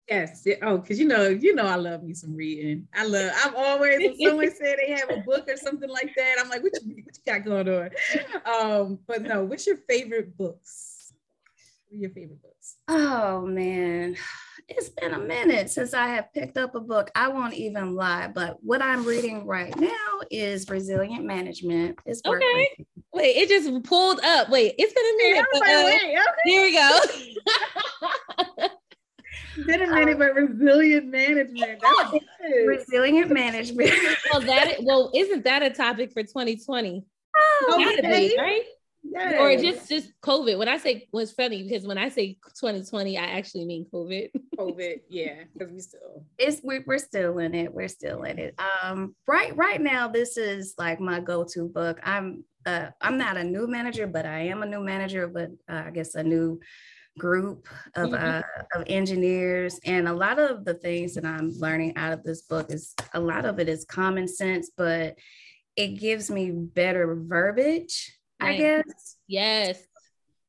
Yes. 0.09 0.45
Oh, 0.61 0.79
because 0.79 0.99
you 0.99 1.07
know, 1.07 1.29
you 1.29 1.55
know, 1.55 1.65
I 1.65 1.75
love 1.75 2.03
me 2.03 2.13
some 2.13 2.35
reading. 2.35 2.89
I 2.93 3.05
love. 3.05 3.31
I'm 3.45 3.55
always 3.55 3.99
when 3.99 4.19
someone 4.19 4.51
say 4.55 4.75
they 4.75 4.93
have 4.93 5.09
a 5.09 5.21
book 5.21 5.47
or 5.47 5.55
something 5.55 5.89
like 5.89 6.13
that, 6.17 6.35
I'm 6.41 6.49
like, 6.49 6.61
what 6.61 6.73
you, 6.83 6.95
what 7.05 7.15
you 7.15 7.33
got 7.33 7.45
going 7.45 7.69
on? 7.69 7.89
Um, 8.45 8.99
but 9.07 9.21
no, 9.21 9.45
what's 9.45 9.65
your 9.65 9.77
favorite 9.87 10.35
books? 10.35 10.90
What 11.91 11.97
are 11.97 12.01
your 12.03 12.09
favorite 12.11 12.41
books? 12.41 12.77
Oh 12.87 13.41
man, 13.41 14.15
it's 14.69 14.87
been 14.87 15.13
a 15.13 15.19
minute 15.19 15.69
since 15.69 15.93
I 15.93 16.07
have 16.07 16.33
picked 16.33 16.57
up 16.57 16.73
a 16.73 16.79
book. 16.79 17.11
I 17.15 17.27
won't 17.27 17.53
even 17.53 17.95
lie, 17.95 18.29
but 18.33 18.59
what 18.63 18.81
I'm 18.81 19.03
reading 19.03 19.45
right 19.45 19.77
now 19.77 20.21
is 20.31 20.69
Resilient 20.69 21.25
Management. 21.25 21.99
It's 22.05 22.21
okay. 22.25 22.85
Wait, 23.13 23.35
it 23.35 23.49
just 23.49 23.83
pulled 23.83 24.21
up. 24.21 24.49
Wait, 24.49 24.75
it's 24.77 24.93
been 24.93 25.03
a 25.03 25.17
minute. 25.17 25.45
But, 25.51 25.61
uh, 25.63 25.83
wait, 25.83 26.17
okay. 26.17 26.31
Here 26.45 26.61
we 26.61 26.73
go. 28.59 28.67
been 29.65 29.81
a 29.81 29.93
minute, 29.93 30.17
but 30.17 30.33
resilient 30.33 31.07
management. 31.07 31.81
That's. 31.81 32.25
Resilient 32.65 33.31
management. 33.31 33.91
well, 34.31 34.39
that 34.39 34.77
well, 34.83 35.11
isn't 35.13 35.43
that 35.43 35.61
a 35.61 35.69
topic 35.69 36.13
for 36.13 36.23
2020? 36.23 37.03
Oh, 37.35 37.97
okay. 37.99 38.33
right? 38.37 38.63
Yes. 39.03 39.39
Or 39.39 39.61
just 39.61 39.89
just 39.89 40.11
COVID. 40.21 40.57
When 40.57 40.67
I 40.67 40.77
say 40.77 41.07
was 41.11 41.31
funny 41.31 41.63
because 41.63 41.85
when 41.85 41.97
I 41.97 42.09
say 42.09 42.37
2020, 42.59 43.17
I 43.17 43.23
actually 43.23 43.65
mean 43.65 43.85
COVID. 43.91 44.29
COVID, 44.57 45.01
yeah, 45.09 45.43
because 45.53 45.73
we 45.73 45.79
still 45.79 46.25
it's 46.37 46.61
we're, 46.63 46.83
we're 46.85 46.97
still 46.99 47.39
in 47.39 47.55
it. 47.55 47.73
We're 47.73 47.87
still 47.87 48.23
in 48.23 48.37
it. 48.37 48.55
Um, 48.59 49.15
right 49.27 49.55
right 49.57 49.81
now, 49.81 50.07
this 50.07 50.37
is 50.37 50.75
like 50.77 50.99
my 50.99 51.19
go-to 51.19 51.67
book. 51.67 51.99
I'm 52.03 52.43
uh 52.65 52.87
I'm 53.01 53.17
not 53.17 53.37
a 53.37 53.43
new 53.43 53.67
manager, 53.67 54.07
but 54.07 54.25
I 54.25 54.41
am 54.41 54.61
a 54.61 54.67
new 54.67 54.81
manager, 54.81 55.27
but 55.27 55.49
uh, 55.67 55.83
I 55.87 55.91
guess 55.91 56.15
a 56.15 56.23
new 56.23 56.59
group 57.17 57.67
of 57.95 58.11
mm-hmm. 58.11 58.37
uh, 58.37 58.41
of 58.79 58.83
engineers 58.87 59.79
and 59.85 60.07
a 60.07 60.13
lot 60.13 60.39
of 60.39 60.63
the 60.63 60.73
things 60.75 61.13
that 61.13 61.25
i'm 61.25 61.49
learning 61.57 61.91
out 61.97 62.13
of 62.13 62.23
this 62.23 62.43
book 62.43 62.71
is 62.71 62.95
a 63.13 63.19
lot 63.19 63.43
of 63.43 63.59
it 63.59 63.67
is 63.67 63.83
common 63.83 64.25
sense 64.25 64.71
but 64.77 65.17
it 65.75 65.99
gives 65.99 66.31
me 66.31 66.51
better 66.51 67.17
verbiage 67.27 68.17
I 68.41 68.57
guess. 68.57 69.17
Yes. 69.27 69.81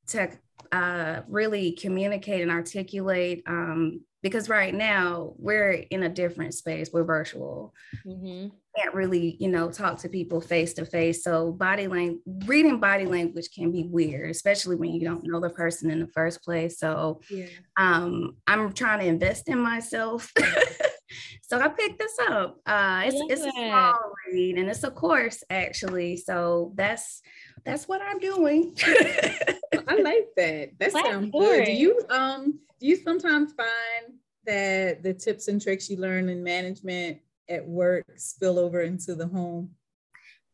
To 0.09 0.31
uh, 0.73 1.23
really 1.29 1.73
communicate 1.73 2.43
and 2.43 2.51
articulate. 2.51 3.43
Um, 3.47 4.01
because 4.23 4.49
right 4.49 4.73
now 4.73 5.35
we're 5.37 5.73
in 5.73 6.05
a 6.05 6.09
different 6.09 6.55
space. 6.55 6.91
We're 6.93 7.03
virtual. 7.03 7.75
Mm-hmm. 8.07 8.49
Can't 8.77 8.95
really, 8.95 9.37
you 9.41 9.49
know, 9.49 9.71
talk 9.71 9.99
to 9.99 10.09
people 10.09 10.41
face 10.41 10.75
to 10.75 10.87
face. 10.87 11.25
So 11.25 11.51
body 11.51 11.89
language, 11.89 12.21
reading 12.47 12.79
body 12.79 13.05
language 13.05 13.49
can 13.53 13.73
be 13.73 13.83
weird, 13.83 14.31
especially 14.31 14.77
when 14.77 14.93
you 14.93 15.05
don't 15.05 15.25
know 15.25 15.41
the 15.41 15.51
person 15.51 15.91
in 15.91 15.99
the 15.99 16.07
first 16.07 16.43
place. 16.43 16.79
So 16.79 17.21
yeah. 17.29 17.47
um, 17.77 18.37
I'm 18.47 18.73
trying 18.73 19.01
to 19.01 19.07
invest 19.07 19.49
in 19.49 19.59
myself. 19.59 20.33
so 21.43 21.59
I 21.59 21.69
picked 21.69 21.99
this 21.99 22.17
up. 22.31 22.61
Uh, 22.65 23.03
it's, 23.07 23.21
it's 23.29 23.45
a 23.45 23.51
small 23.51 23.99
read 24.33 24.57
and 24.57 24.71
it's 24.71 24.85
a 24.85 24.91
course 24.91 25.43
actually. 25.51 26.17
So 26.17 26.73
that's 26.77 27.23
that's 27.65 27.89
what 27.89 28.03
I'm 28.03 28.19
doing. 28.19 28.75
I 28.87 29.97
like 29.97 30.29
that. 30.37 30.71
That 30.79 30.93
sounds 30.93 31.31
good. 31.31 31.67
Do 31.67 31.73
you 31.73 32.01
um 32.11 32.59
do 32.81 32.87
you 32.87 32.97
sometimes 32.97 33.53
find 33.53 34.19
that 34.47 35.03
the 35.03 35.15
tips 35.15 35.49
and 35.49 35.61
tricks 35.63 35.89
you 35.89 35.97
learn 35.97 36.29
in 36.29 36.43
management 36.43 37.19
at 37.49 37.67
work 37.67 38.05
spill 38.17 38.59
over 38.59 38.81
into 38.81 39.15
the 39.15 39.27
home? 39.27 39.71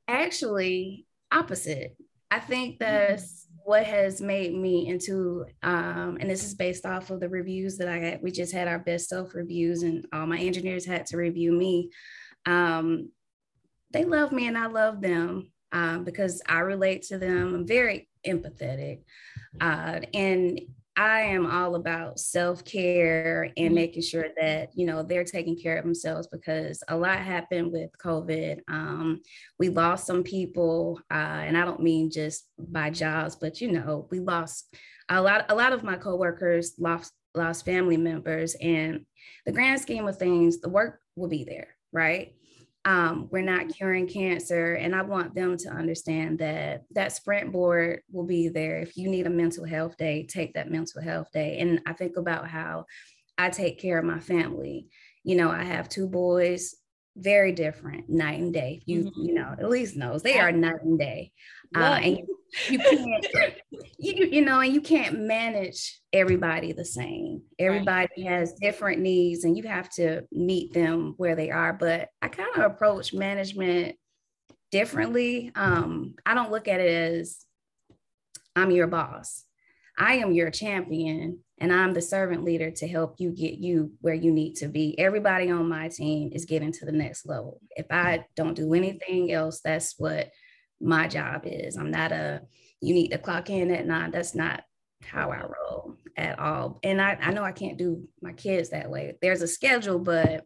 Actually, 0.07 1.07
opposite. 1.33 1.97
I 2.31 2.41
think 2.41 2.79
that's 2.79 3.47
mm-hmm. 3.47 3.71
what 3.71 3.85
has 3.85 4.21
made 4.21 4.55
me 4.55 4.88
into 4.88 5.47
um, 5.62 6.19
and 6.21 6.29
this 6.29 6.45
is 6.45 6.55
based 6.55 6.85
off 6.85 7.11
of 7.11 7.21
the 7.21 7.29
reviews 7.29 7.79
that 7.79 7.88
I 7.88 7.99
had. 7.99 8.23
We 8.23 8.31
just 8.31 8.53
had 8.53 8.69
our 8.69 8.79
best 8.79 9.09
self 9.09 9.35
reviews, 9.35 9.83
and 9.83 10.07
all 10.12 10.27
my 10.27 10.38
engineers 10.38 10.85
had 10.85 11.07
to 11.07 11.17
review 11.17 11.53
me. 11.53 11.91
Um, 12.45 13.11
they 13.91 14.05
love 14.05 14.33
me 14.33 14.47
and 14.47 14.59
I 14.59 14.67
love 14.67 15.00
them 15.00 15.50
um, 15.72 16.04
because 16.04 16.42
I 16.48 16.60
relate 16.60 17.02
to 17.04 17.18
them. 17.18 17.54
I'm 17.54 17.66
very 17.66 18.08
empathetic. 18.26 19.00
Uh, 19.60 20.00
and 20.14 20.60
I 20.98 21.20
am 21.20 21.46
all 21.46 21.76
about 21.76 22.18
self 22.18 22.64
care 22.64 23.52
and 23.56 23.66
mm-hmm. 23.66 23.75
making 23.75 24.02
sure 24.02 24.26
that, 24.37 24.70
you 24.75 24.84
know, 24.84 25.04
they're 25.04 25.22
taking 25.22 25.56
care 25.56 25.78
of 25.78 25.84
themselves 25.84 26.26
because 26.26 26.82
a 26.88 26.96
lot 26.96 27.18
happened 27.18 27.70
with 27.70 27.90
COVID. 28.04 28.62
Um, 28.66 29.20
we 29.60 29.68
lost 29.68 30.08
some 30.08 30.25
people, 30.25 31.00
uh, 31.08 31.14
and 31.14 31.56
I 31.56 31.64
don't 31.64 31.82
mean 31.82 32.10
just 32.10 32.48
by 32.58 32.90
jobs, 32.90 33.37
but, 33.37 33.60
you 33.60 33.70
know, 33.70 34.08
we 34.10 34.18
lost 34.18 34.75
a 35.08 35.22
lot, 35.22 35.46
a 35.50 35.54
lot 35.54 35.72
of 35.72 35.84
my 35.84 35.96
coworkers 35.96 36.75
lost, 36.78 37.12
lost 37.32 37.64
family 37.64 37.96
members. 37.96 38.56
And 38.60 39.06
the 39.46 39.52
grand 39.52 39.80
scheme 39.80 40.08
of 40.08 40.16
things, 40.18 40.60
the 40.60 40.68
work 40.68 41.00
will 41.14 41.28
be 41.28 41.44
there, 41.44 41.68
right? 41.92 42.34
Um, 42.88 43.28
we're 43.30 43.42
not 43.42 43.68
curing 43.68 44.09
cancer 44.09 44.73
and 44.73 44.97
i 44.97 45.02
want 45.02 45.35
them 45.35 45.59
to 45.59 45.68
understand 45.68 46.38
that 46.38 46.85
that 46.92 47.12
sprint 47.12 47.52
board 47.52 48.00
will 48.11 48.25
be 48.25 48.49
there 48.49 48.78
if 48.78 48.97
you 48.97 49.11
need 49.11 49.26
a 49.26 49.30
mental 49.30 49.66
health 49.66 49.99
day 49.99 50.25
take 50.26 50.54
that 50.54 50.71
mental 50.71 51.02
health 51.02 51.30
day. 51.30 51.59
And 51.59 51.83
i 51.85 51.92
think 51.92 52.16
about 52.16 52.49
how 52.49 52.87
i 53.37 53.50
take 53.50 53.78
care 53.78 53.99
of 53.99 54.07
my 54.07 54.21
family. 54.21 54.87
You 55.23 55.37
know 55.37 55.50
i 55.50 55.64
have 55.64 55.90
two 55.90 56.09
boys 56.09 56.75
very 57.18 57.52
different 57.52 58.08
night 58.08 58.40
and 58.40 58.52
day. 58.52 58.82
You 58.87 59.04
mm-hmm. 59.04 59.20
you 59.22 59.34
know 59.34 59.54
at 59.58 59.68
least 59.68 59.96
knows 59.96 60.22
they 60.22 60.38
are 60.38 60.52
night 60.52 60.82
and 60.82 60.98
day. 60.98 61.32
Uh, 61.75 62.00
and 62.02 62.16
you, 62.18 62.26
you 62.70 62.78
can't 62.78 63.26
you, 63.98 64.26
you 64.26 64.44
know 64.44 64.60
and 64.60 64.72
you 64.72 64.80
can't 64.80 65.18
manage 65.18 66.00
everybody 66.12 66.72
the 66.72 66.84
same. 66.84 67.42
Everybody 67.58 68.08
right. 68.18 68.26
has 68.26 68.54
different 68.54 69.00
needs 69.00 69.44
and 69.44 69.56
you 69.56 69.64
have 69.64 69.90
to 69.90 70.22
meet 70.32 70.72
them 70.72 71.14
where 71.16 71.37
they 71.37 71.50
are 71.50 71.72
but 71.72 72.08
i 72.22 72.28
kind 72.28 72.48
of 72.56 72.70
approach 72.70 73.12
management 73.12 73.96
differently. 74.70 75.50
Um, 75.54 76.14
i 76.25 76.34
don't 76.34 76.50
look 76.50 76.68
at 76.68 76.80
it 76.80 77.18
as 77.18 77.44
i'm 78.56 78.70
your 78.70 78.87
boss 78.87 79.44
i 79.99 80.14
am 80.14 80.33
your 80.33 80.50
champion 80.50 81.38
and 81.59 81.73
i'm 81.73 81.93
the 81.93 82.00
servant 82.00 82.45
leader 82.45 82.71
to 82.71 82.88
help 82.88 83.17
you 83.19 83.31
get 83.31 83.59
you 83.59 83.93
where 84.00 84.14
you 84.14 84.33
need 84.33 84.55
to 84.55 84.69
be 84.69 84.99
everybody 84.99 85.50
on 85.50 85.69
my 85.69 85.88
team 85.88 86.31
is 86.33 86.45
getting 86.45 86.73
to 86.73 86.87
the 86.87 86.93
next 86.93 87.26
level 87.26 87.61
if 87.76 87.87
i 87.90 88.25
don't 88.37 88.55
do 88.55 88.75
anything 88.75 89.33
else 89.33 89.61
that's 89.61 89.95
what 89.99 90.31
my 90.81 91.09
job 91.09 91.43
is. 91.45 91.76
I'm 91.76 91.90
not 91.90 92.12
a 92.12 92.43
you 92.81 92.95
need 92.95 93.09
to 93.09 93.19
clock 93.19 93.50
in 93.50 93.71
at 93.73 93.87
nine. 93.87 94.11
That's 94.12 94.35
not 94.35 94.62
how 95.02 95.31
I 95.31 95.40
roll 95.40 95.97
at 96.17 96.38
all. 96.38 96.78
And 96.85 97.02
I, 97.02 97.19
I 97.21 97.33
know 97.33 97.43
I 97.43 97.52
can't 97.52 97.78
do 97.78 98.09
my 98.23 98.33
kids 98.33 98.71
that 98.71 98.90
way. 98.90 99.17
There's 99.21 99.43
a 99.43 99.49
schedule, 99.49 99.99
but 99.99 100.45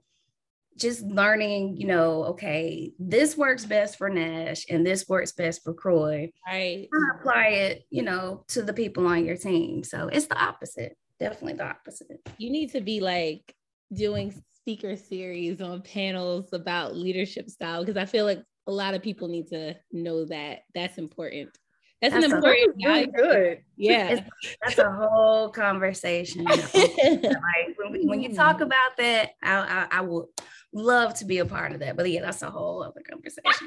just 0.76 1.02
learning, 1.02 1.76
you 1.76 1.86
know, 1.86 2.24
okay, 2.24 2.92
this 2.98 3.36
works 3.36 3.64
best 3.64 3.96
for 3.98 4.08
Nash 4.08 4.64
and 4.68 4.86
this 4.86 5.08
works 5.08 5.32
best 5.32 5.62
for 5.62 5.74
Croy. 5.74 6.30
Right. 6.46 6.88
apply 7.18 7.46
it, 7.48 7.86
you 7.90 8.02
know, 8.02 8.44
to 8.48 8.62
the 8.62 8.72
people 8.72 9.06
on 9.06 9.24
your 9.24 9.36
team. 9.36 9.84
So 9.84 10.08
it's 10.08 10.26
the 10.26 10.42
opposite. 10.42 10.96
Definitely 11.20 11.54
the 11.54 11.68
opposite. 11.68 12.20
You 12.38 12.50
need 12.50 12.72
to 12.72 12.80
be 12.80 13.00
like 13.00 13.54
doing 13.92 14.34
speaker 14.52 14.96
series 14.96 15.60
on 15.60 15.82
panels 15.82 16.52
about 16.52 16.96
leadership 16.96 17.50
style 17.50 17.84
because 17.84 17.96
I 17.96 18.06
feel 18.06 18.24
like 18.24 18.42
a 18.66 18.72
lot 18.72 18.94
of 18.94 19.02
people 19.02 19.28
need 19.28 19.48
to 19.48 19.74
know 19.92 20.24
that 20.26 20.60
that's 20.74 20.98
important. 20.98 21.50
That's, 22.00 22.14
that's 22.14 22.26
an 22.26 22.32
important. 22.32 22.76
Really 22.84 23.06
good. 23.16 23.58
Yeah, 23.76 24.20
that's 24.64 24.78
a 24.78 24.90
whole 24.90 25.50
conversation. 25.50 26.44
like 26.44 26.64
when, 27.76 28.08
when, 28.08 28.22
you 28.22 28.34
talk 28.34 28.60
about 28.60 28.96
that, 28.98 29.30
I, 29.42 29.86
I, 29.92 29.98
I 29.98 30.00
would 30.00 30.26
love 30.72 31.14
to 31.14 31.24
be 31.24 31.38
a 31.38 31.46
part 31.46 31.72
of 31.72 31.80
that. 31.80 31.96
But 31.96 32.10
yeah, 32.10 32.22
that's 32.22 32.42
a 32.42 32.50
whole 32.50 32.82
other 32.82 33.02
conversation. 33.08 33.66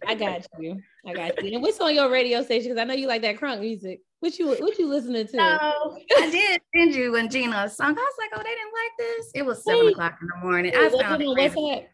I 0.06 0.14
got 0.14 0.46
you. 0.58 0.80
I 1.06 1.12
got 1.12 1.42
you. 1.42 1.54
And 1.54 1.62
what's 1.62 1.80
on 1.80 1.94
your 1.94 2.10
radio 2.10 2.42
station? 2.42 2.70
Because 2.70 2.80
I 2.80 2.84
know 2.84 2.94
you 2.94 3.06
like 3.06 3.22
that 3.22 3.36
crunk 3.36 3.60
music. 3.60 4.00
What 4.20 4.38
you 4.38 4.48
what 4.48 4.78
you 4.78 4.88
listening 4.88 5.26
to? 5.28 5.36
No, 5.36 5.98
I 6.18 6.30
did 6.30 6.60
send 6.74 6.94
you 6.94 7.16
and 7.16 7.30
Gina 7.30 7.64
a 7.64 7.70
song. 7.70 7.90
I 7.90 7.92
was 7.92 8.14
like, 8.18 8.30
oh, 8.34 8.42
they 8.42 8.50
didn't 8.50 8.72
like 8.72 8.98
this. 8.98 9.30
It 9.34 9.46
was 9.46 9.64
seven 9.64 9.86
Wait. 9.86 9.92
o'clock 9.92 10.18
in 10.20 10.28
the 10.28 10.46
morning. 10.46 10.72
Wait, 10.74 10.94
I 10.94 11.02
found 11.02 11.22
it. 11.22 11.26
What's 11.26 11.54
that? 11.54 11.88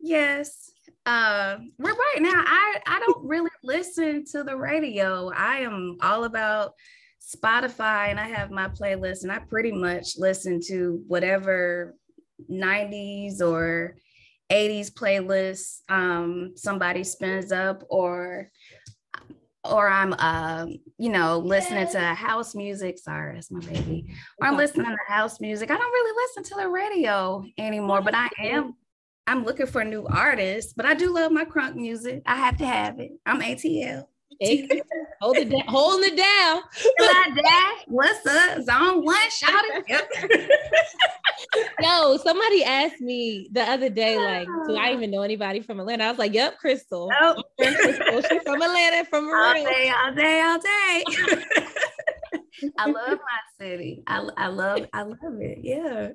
Yes. 0.00 0.72
Uh, 1.06 1.58
we're 1.78 1.92
right 1.92 2.18
now. 2.20 2.42
I 2.44 2.78
I 2.86 3.00
don't 3.00 3.24
really 3.24 3.50
listen 3.62 4.24
to 4.32 4.42
the 4.42 4.56
radio. 4.56 5.30
I 5.36 5.58
am 5.58 5.98
all 6.00 6.24
about 6.24 6.74
Spotify, 7.20 8.08
and 8.08 8.18
I 8.18 8.28
have 8.28 8.50
my 8.50 8.68
playlist, 8.68 9.22
and 9.22 9.30
I 9.30 9.38
pretty 9.38 9.72
much 9.72 10.18
listen 10.18 10.60
to 10.68 11.02
whatever 11.06 11.94
90s 12.50 13.40
or 13.40 13.96
80s 14.50 14.92
playlists 14.92 15.80
um, 15.88 16.52
somebody 16.56 17.04
spins 17.04 17.52
up, 17.52 17.84
or 17.88 18.50
or 19.64 19.88
I'm 19.88 20.14
uh, 20.18 20.66
you 20.98 21.10
know 21.10 21.38
listening 21.38 21.86
to 21.88 22.00
house 22.00 22.54
music. 22.54 22.98
Sorry, 22.98 23.34
that's 23.34 23.50
my 23.50 23.60
baby. 23.60 24.14
Or 24.40 24.48
I'm 24.48 24.56
listening 24.56 24.86
to 24.86 25.12
house 25.12 25.40
music. 25.40 25.70
I 25.70 25.76
don't 25.76 25.92
really 25.92 26.26
listen 26.26 26.44
to 26.50 26.62
the 26.62 26.68
radio 26.68 27.44
anymore, 27.58 28.02
but 28.02 28.14
I 28.14 28.28
am 28.40 28.74
I'm 29.26 29.44
looking 29.44 29.66
for 29.66 29.84
new 29.84 30.06
artists, 30.06 30.72
but 30.74 30.84
I 30.84 30.94
do 30.94 31.14
love 31.14 31.32
my 31.32 31.44
crunk 31.44 31.76
music. 31.76 32.22
I 32.26 32.36
have 32.36 32.58
to 32.58 32.66
have 32.66 32.98
it. 32.98 33.12
I'm 33.24 33.40
ATL. 33.40 34.04
Hold 35.20 35.36
it 35.36 35.50
down, 35.50 35.62
holding 35.68 36.12
it 36.12 36.16
down. 36.16 36.62
Dad, 36.98 37.74
what's 37.86 38.26
up? 38.26 38.62
Zone 38.62 39.04
one, 39.04 39.30
shout 39.30 39.62
it. 39.64 40.50
Yo, 41.82 42.16
somebody 42.18 42.64
asked 42.64 43.00
me 43.00 43.48
the 43.52 43.62
other 43.62 43.88
day, 43.88 44.16
like, 44.18 44.48
do 44.68 44.76
I 44.76 44.92
even 44.92 45.10
know 45.10 45.22
anybody 45.22 45.60
from 45.60 45.80
Atlanta? 45.80 46.04
I 46.04 46.10
was 46.10 46.18
like, 46.18 46.34
Yep, 46.34 46.58
Crystal. 46.58 47.10
Nope. 47.20 47.44
Crystal. 47.58 48.22
She's 48.22 48.42
from 48.42 48.62
Atlanta, 48.62 49.04
from 49.04 49.24
all 49.26 49.32
Marin. 49.32 49.64
day, 49.64 49.92
all 50.04 50.14
day, 50.14 50.40
all 50.40 50.58
day. 50.58 51.04
I 52.78 52.86
love 52.86 53.18
my 53.18 53.40
city. 53.66 54.02
I, 54.06 54.28
I 54.36 54.46
love, 54.48 54.86
I 54.92 55.02
love 55.02 55.40
it. 55.40 55.58
Yeah. 55.62 56.10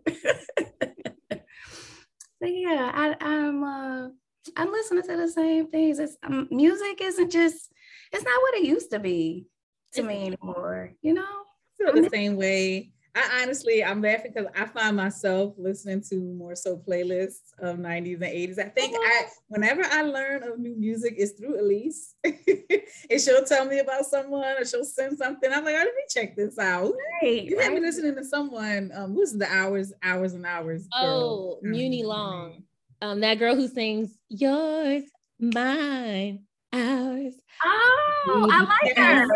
So 2.41 2.47
yeah, 2.47 2.91
I, 2.93 3.15
I'm 3.19 3.63
uh, 3.63 4.09
I'm 4.55 4.71
listening 4.71 5.03
to 5.03 5.17
the 5.17 5.27
same 5.27 5.69
things. 5.71 5.99
It's 5.99 6.17
um, 6.23 6.47
music 6.51 7.01
isn't 7.01 7.31
just 7.31 7.71
it's 8.11 8.23
not 8.23 8.41
what 8.41 8.55
it 8.55 8.65
used 8.65 8.91
to 8.91 8.99
be 8.99 9.47
to 9.93 10.03
me 10.03 10.27
anymore. 10.27 10.93
You 11.01 11.13
know, 11.13 11.21
I 11.23 11.91
feel 11.91 12.03
the 12.03 12.09
same 12.09 12.35
way. 12.35 12.91
I 13.17 13.41
honestly, 13.41 13.83
I'm 13.83 13.99
laughing 13.99 14.31
because 14.35 14.51
I 14.55 14.65
find 14.65 14.95
myself 14.95 15.55
listening 15.57 16.03
to 16.09 16.15
more 16.17 16.53
so 16.53 16.77
playlists 16.77 17.51
of 17.57 17.77
90s 17.77 18.21
and 18.21 18.23
80s. 18.23 18.59
I 18.59 18.69
think 18.69 18.95
I, 18.95 19.25
whenever 19.47 19.81
I 19.83 20.03
learn 20.03 20.43
of 20.43 20.59
new 20.59 20.75
music, 20.75 21.15
is 21.17 21.31
through 21.31 21.59
Elise. 21.59 22.13
and 22.23 23.19
she'll 23.19 23.43
tell 23.43 23.65
me 23.65 23.79
about 23.79 24.05
someone 24.05 24.55
or 24.59 24.65
she'll 24.65 24.85
send 24.85 25.17
something. 25.17 25.51
I'm 25.51 25.65
like, 25.65 25.73
oh, 25.75 25.79
let 25.79 25.95
me 25.95 26.03
check 26.07 26.35
this 26.35 26.59
out. 26.59 26.93
right? 27.23 27.43
You 27.43 27.57
had 27.57 27.69
me 27.69 27.75
right. 27.75 27.85
listening 27.85 28.15
to 28.17 28.23
someone, 28.23 28.91
um, 28.93 29.15
who's 29.15 29.33
the 29.33 29.51
hours, 29.51 29.93
hours 30.03 30.33
and 30.33 30.45
hours. 30.45 30.87
Oh, 30.93 31.01
girl? 31.01 31.59
Muni 31.63 32.03
Long. 32.03 32.63
Um, 33.01 33.19
that 33.21 33.39
girl 33.39 33.55
who 33.55 33.67
sings 33.67 34.15
yours, 34.29 35.03
mine, 35.39 36.43
ours. 36.71 37.33
Oh, 37.63 38.47
I 38.51 38.59
like 38.61 38.95
that. 38.95 39.27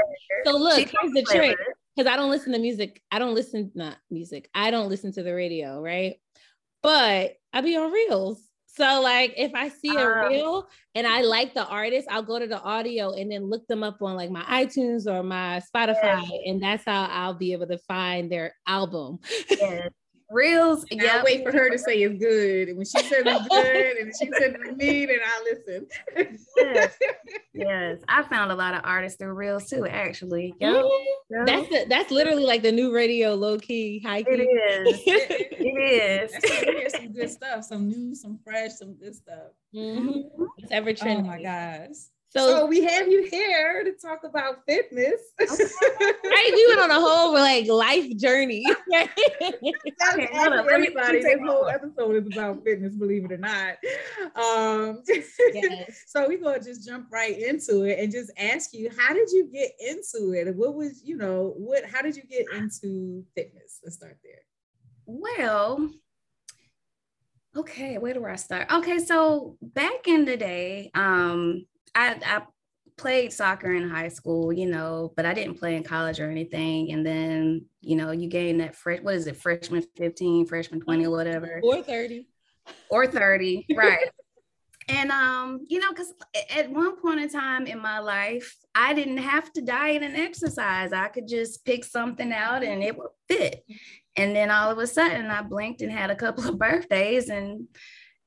So 0.46 0.58
look, 0.58 0.78
here's 0.78 1.14
the 1.14 1.24
trick. 1.24 1.58
Because 1.96 2.12
I 2.12 2.16
don't 2.16 2.30
listen 2.32 2.54
to 2.54 2.60
music. 2.60 3.02
I 3.12 3.20
don't 3.20 3.36
listen, 3.36 3.72
not 3.76 3.98
music. 4.10 4.50
I 4.56 4.72
don't 4.72 4.90
listen 4.90 5.12
to 5.14 5.24
the 5.24 5.34
radio, 5.36 5.82
right? 5.82 6.16
But 6.82 7.34
I 7.54 7.62
be 7.62 7.76
on 7.76 7.92
reels. 7.92 8.42
So 8.68 9.02
like 9.02 9.34
if 9.36 9.54
I 9.54 9.68
see 9.68 9.94
a 9.98 10.00
Ah. 10.00 10.28
reel 10.28 10.70
and 10.96 11.06
I 11.06 11.22
like 11.22 11.54
the 11.54 11.66
artist, 11.66 12.08
I'll 12.10 12.24
go 12.24 12.40
to 12.40 12.48
the 12.48 12.62
audio 12.62 13.12
and 13.14 13.30
then 13.30 13.50
look 13.50 13.68
them 13.68 13.84
up 13.84 14.02
on 14.02 14.16
like 14.16 14.32
my 14.32 14.44
iTunes 14.44 15.06
or 15.06 15.22
my 15.24 15.62
Spotify. 15.76 16.24
And 16.46 16.64
that's 16.64 16.86
how 16.86 17.08
I'll 17.12 17.34
be 17.34 17.52
able 17.52 17.68
to 17.68 17.78
find 17.80 18.32
their 18.32 18.56
album. 18.66 19.20
Yes. 19.50 19.90
Reels. 20.32 20.86
And 20.92 21.02
Yeah. 21.02 21.18
I 21.20 21.24
wait 21.24 21.44
for 21.44 21.52
her 21.52 21.70
to 21.70 21.78
say 21.78 21.98
it's 22.04 22.18
good. 22.20 22.70
And 22.70 22.78
when 22.78 22.86
she 22.86 23.00
says 23.00 23.24
it's 23.26 23.48
good 23.48 23.98
and 23.98 24.12
she 24.20 24.30
said 24.40 24.56
it 24.56 24.64
to 24.66 24.72
me, 24.76 25.06
then 25.06 25.20
I 25.26 25.44
listen. 25.44 25.88
Yes. 26.58 26.98
Yes. 27.54 28.00
I 28.08 28.24
found 28.24 28.52
a 28.52 28.56
lot 28.56 28.74
of 28.74 28.82
artists 28.86 29.18
through 29.20 29.34
reels 29.34 29.70
too, 29.70 29.86
actually. 29.86 30.56
Yep. 30.62 30.84
Yep. 31.30 31.46
That's 31.46 31.70
the, 31.70 31.86
that's 31.90 32.10
literally 32.12 32.46
like 32.46 32.62
the 32.64 32.72
new 32.72 32.94
radio, 32.96 33.36
low 33.36 33.58
key, 33.60 34.00
high 34.00 34.20
it 34.20 34.26
key. 34.26 34.32
is. 34.42 35.02
It 35.64 36.32
That's 36.32 36.50
when 36.50 36.60
is. 36.60 36.66
we 36.66 36.74
hear 36.80 36.90
some 36.90 37.14
good 37.14 37.30
stuff, 37.30 37.66
some 37.66 37.88
new, 37.90 38.16
some 38.16 38.40
fresh, 38.44 38.72
some 38.74 38.94
good 38.96 39.14
stuff. 39.16 39.52
Mhm. 39.76 40.24
It's 40.58 40.72
ever 40.72 40.90
Oh 40.92 40.94
trending. 40.94 41.28
my 41.28 41.42
gosh. 41.44 41.96
So, 42.32 42.48
So, 42.48 42.66
we 42.66 42.82
have 42.86 43.10
you 43.10 43.28
here 43.30 43.84
to 43.84 43.92
talk 43.92 44.22
about 44.24 44.66
fitness. 44.66 45.20
right, 45.40 46.52
we 46.54 46.66
went 46.70 46.80
on 46.80 46.90
a 46.90 47.00
whole 47.00 47.34
like 47.34 47.68
life 47.68 48.10
journey. 48.16 48.66
That's 48.90 49.12
Okay, 50.14 50.30
hold 50.32 50.54
on, 50.54 50.60
everybody, 50.60 50.94
let 50.96 51.14
me 51.14 51.22
take 51.24 51.40
this 51.40 51.50
whole 51.50 51.68
episode 51.68 52.16
is 52.16 52.28
about 52.28 52.64
fitness, 52.64 52.96
believe 52.96 53.26
it 53.26 53.34
or 53.34 53.38
not. 53.38 53.76
Um, 54.36 55.04
Yes. 55.54 56.04
so 56.08 56.26
we're 56.26 56.42
gonna 56.42 56.64
just 56.64 56.88
jump 56.88 57.08
right 57.12 57.38
into 57.38 57.84
it 57.84 58.00
and 58.00 58.10
just 58.10 58.32
ask 58.38 58.74
you, 58.74 58.90
how 58.98 59.14
did 59.14 59.30
you 59.32 59.50
get 59.52 59.72
into 59.80 60.34
it? 60.34 60.56
What 60.56 60.76
was, 60.76 61.04
you 61.04 61.18
know, 61.18 61.54
what 61.58 61.84
how 61.84 62.02
did 62.02 62.16
you 62.16 62.24
get 62.24 62.46
into 62.56 63.26
fitness? 63.36 63.82
Let's 63.84 63.98
start 63.98 64.18
there. 64.24 64.44
Well, 65.06 65.90
okay, 67.58 67.98
where 67.98 68.14
do 68.14 68.24
I 68.24 68.38
start? 68.38 68.72
Okay, 68.72 69.00
so 69.00 69.58
back 69.62 70.08
in 70.08 70.24
the 70.24 70.38
day, 70.38 70.92
um, 70.94 71.66
I, 71.96 72.20
I 72.26 72.42
played 72.98 73.34
soccer 73.34 73.74
in 73.74 73.90
high 73.90 74.10
school, 74.10 74.54
you 74.54 74.68
know, 74.68 75.12
but 75.16 75.26
I 75.26 75.34
didn't 75.34 75.60
play 75.60 75.76
in 75.76 75.84
college 75.84 76.20
or 76.20 76.30
anything. 76.30 76.92
And 76.92 77.06
then, 77.06 77.66
you 77.82 77.96
know, 77.96 78.12
you 78.12 78.28
gain 78.28 78.58
that 78.60 78.76
fresh, 78.76 79.02
what 79.02 79.16
is 79.16 79.28
it, 79.28 79.38
freshman 79.38 79.84
15, 79.98 80.46
freshman 80.46 80.82
20 80.82 81.08
or 81.08 81.12
whatever, 81.12 81.60
430. 81.62 82.28
or 82.90 83.08
30, 83.08 83.66
right? 83.76 84.10
And 84.88 85.12
um, 85.12 85.66
you 85.70 85.80
know, 85.80 85.92
because 85.92 86.14
at 86.56 86.70
one 86.70 87.00
point 87.00 87.22
in 87.22 87.30
time 87.30 87.66
in 87.66 87.80
my 87.80 88.00
life, 88.00 88.56
I 88.76 88.94
didn't 88.94 89.18
have 89.18 89.52
to 89.54 89.62
diet 89.62 90.04
and 90.04 90.18
exercise. 90.18 90.92
I 90.92 91.08
could 91.08 91.28
just 91.28 91.64
pick 91.66 91.86
something 91.86 92.34
out 92.34 92.64
and 92.64 92.84
it 92.84 92.98
would 92.98 93.12
fit. 93.30 93.64
And 94.18 94.36
then 94.36 94.52
all 94.52 94.70
of 94.70 94.78
a 94.80 94.88
sudden, 94.88 95.28
I 95.28 95.44
blinked 95.44 95.82
and 95.82 95.92
had 95.92 96.10
a 96.10 96.16
couple 96.16 96.48
of 96.48 96.58
birthdays, 96.60 97.30
and 97.30 97.68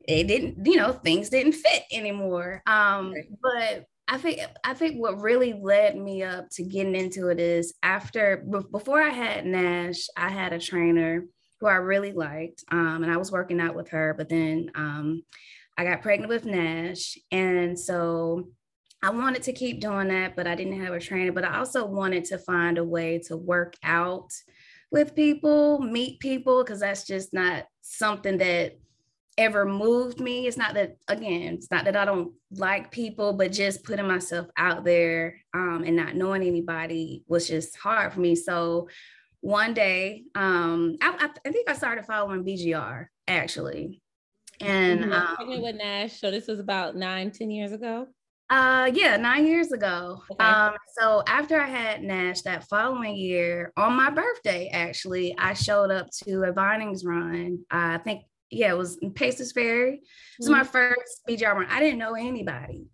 it 0.09 0.27
didn't, 0.27 0.67
you 0.67 0.77
know, 0.77 0.93
things 0.93 1.29
didn't 1.31 1.53
fit 1.53 1.83
anymore. 1.93 2.63
Um, 2.67 3.13
Right. 3.13 3.29
but 3.43 3.87
I 4.07 4.19
think 4.19 4.41
I 4.65 4.75
think 4.75 4.97
what 5.01 5.21
really 5.21 5.55
led 5.55 5.97
me 5.97 6.23
up 6.23 6.51
to 6.53 6.63
getting 6.63 6.95
into 6.95 7.29
it 7.29 7.41
is 7.41 7.75
after 7.83 8.45
be- 8.51 8.69
before 8.71 9.01
I 9.03 9.09
had 9.09 9.47
Nash, 9.47 10.07
I 10.17 10.29
had 10.29 10.53
a 10.53 10.59
trainer 10.59 11.25
who 11.61 11.67
I 11.69 11.77
really 11.77 12.13
liked, 12.13 12.65
um, 12.71 13.03
and 13.03 13.11
I 13.11 13.17
was 13.17 13.33
working 13.33 13.61
out 13.61 13.75
with 13.75 13.89
her. 13.91 14.15
But 14.17 14.29
then 14.29 14.71
um, 14.75 15.23
I 15.79 15.85
got 15.85 16.03
pregnant 16.03 16.29
with 16.29 16.45
Nash, 16.45 17.17
and 17.31 17.79
so 17.79 18.51
I 19.03 19.11
wanted 19.11 19.43
to 19.45 19.53
keep 19.53 19.81
doing 19.81 20.09
that, 20.09 20.37
but 20.37 20.47
I 20.47 20.55
didn't 20.55 20.83
have 20.83 20.93
a 20.93 21.01
trainer. 21.01 21.33
But 21.33 21.45
I 21.45 21.59
also 21.59 21.87
wanted 21.87 22.25
to 22.27 22.39
find 22.39 22.77
a 22.79 22.85
way 22.85 23.21
to 23.27 23.37
work 23.37 23.75
out 23.83 24.31
with 24.91 25.15
people, 25.15 25.79
meet 25.81 26.21
people, 26.21 26.63
because 26.63 26.81
that's 26.81 27.07
just 27.07 27.33
not 27.33 27.65
something 27.81 28.39
that 28.39 28.79
ever 29.37 29.65
moved 29.65 30.21
me. 30.21 30.47
It's 30.47 30.57
not 30.57 30.75
that 30.75 30.97
again, 31.09 31.55
it's 31.55 31.71
not 31.71 31.85
that 31.85 31.97
I 31.97 32.05
don't 32.05 32.33
like 32.53 32.91
people, 32.91 33.33
but 33.33 33.53
just 33.53 33.85
putting 33.85 34.07
myself 34.07 34.47
out 34.57 34.85
there 34.85 35.37
um, 35.53 35.85
and 35.87 35.97
not 35.97 36.15
knowing 36.15 36.43
anybody 36.43 37.25
was 37.27 37.49
just 37.49 37.77
hard 37.77 38.13
for 38.13 38.21
me. 38.21 38.35
So 38.35 38.89
one 39.41 39.75
day, 39.75 40.25
um, 40.35 40.97
I, 41.03 41.17
I, 41.19 41.49
I 41.49 41.53
think 41.53 41.69
I 41.69 41.75
started 41.75 42.07
following 42.07 42.45
BGR 42.45 43.07
actually. 43.29 44.01
And 44.61 45.07
were 45.07 45.17
um, 45.17 45.37
pregnant 45.37 45.63
with 45.63 45.77
Nash. 45.77 46.21
So 46.21 46.31
this 46.31 46.47
was 46.47 46.61
about 46.61 46.97
nine, 46.97 47.31
ten 47.31 47.51
years 47.51 47.73
ago. 47.73 48.07
uh 48.51 48.91
yeah, 48.95 49.17
nine 49.17 49.47
years 49.47 49.73
ago. 49.73 50.23
Okay. 50.31 50.45
Um, 50.45 50.75
so 50.99 51.23
after 51.27 51.61
I 51.61 51.67
had 51.67 52.03
Nash 52.03 52.43
that 52.43 52.69
following 52.69 53.17
year, 53.17 53.73
on 53.77 53.95
my 53.95 54.11
birthday, 54.11 54.69
actually, 54.73 55.37
I 55.39 55.55
showed 55.55 55.91
up 55.91 56.09
to 56.25 56.45
a 56.45 56.53
Vinings 56.53 57.05
run. 57.05 57.59
I 57.71 57.99
think 57.99 58.23
yeah, 58.55 58.71
it 58.71 58.79
was 58.79 58.97
in 58.99 59.13
Paces 59.13 59.53
Ferry. 59.53 59.95
It 59.95 60.03
was 60.39 60.49
my 60.49 60.65
first 60.65 61.23
BGR 61.29 61.55
run. 61.55 61.67
I 61.69 61.81
didn't 61.81 61.99
know 61.99 62.15
anybody. 62.15 62.87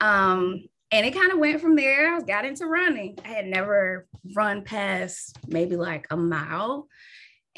Um, 0.00 0.64
and 0.90 1.06
it 1.06 1.14
kind 1.14 1.32
of 1.32 1.38
went 1.38 1.60
from 1.60 1.76
there. 1.76 2.16
I 2.16 2.20
got 2.20 2.44
into 2.44 2.66
running. 2.66 3.18
I 3.24 3.28
had 3.28 3.46
never 3.46 4.06
run 4.34 4.62
past 4.62 5.38
maybe 5.46 5.76
like 5.76 6.06
a 6.10 6.16
mile. 6.16 6.88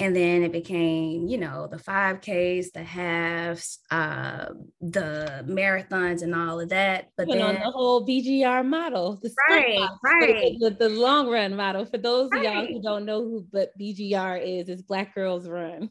And 0.01 0.17
then 0.17 0.43
it 0.43 0.51
became, 0.53 1.29
you 1.29 1.37
know, 1.37 1.67
the 1.71 1.77
5Ks, 1.77 2.73
the 2.73 2.83
halves, 2.83 3.81
uh, 3.91 4.47
the 4.81 5.45
marathons, 5.47 6.23
and 6.23 6.35
all 6.35 6.59
of 6.59 6.71
that. 6.71 7.11
But 7.17 7.29
on 7.31 7.37
then, 7.37 7.55
the 7.57 7.71
whole 7.71 8.07
BGR 8.07 8.67
model, 8.67 9.19
the 9.23 9.31
Right, 9.49 9.79
model, 9.79 9.99
right. 10.03 10.57
the, 10.59 10.71
the, 10.71 10.89
the 10.89 10.89
long 10.89 11.29
run 11.29 11.55
model. 11.55 11.85
For 11.85 11.99
those 11.99 12.31
of 12.33 12.43
y'all 12.43 12.67
who 12.67 12.81
don't 12.83 13.05
know 13.05 13.21
who 13.23 13.47
but 13.53 13.77
BGR 13.79 14.41
is, 14.43 14.69
it's 14.71 14.83
Black 14.83 15.15
Girls 15.15 15.47
Run. 15.47 15.91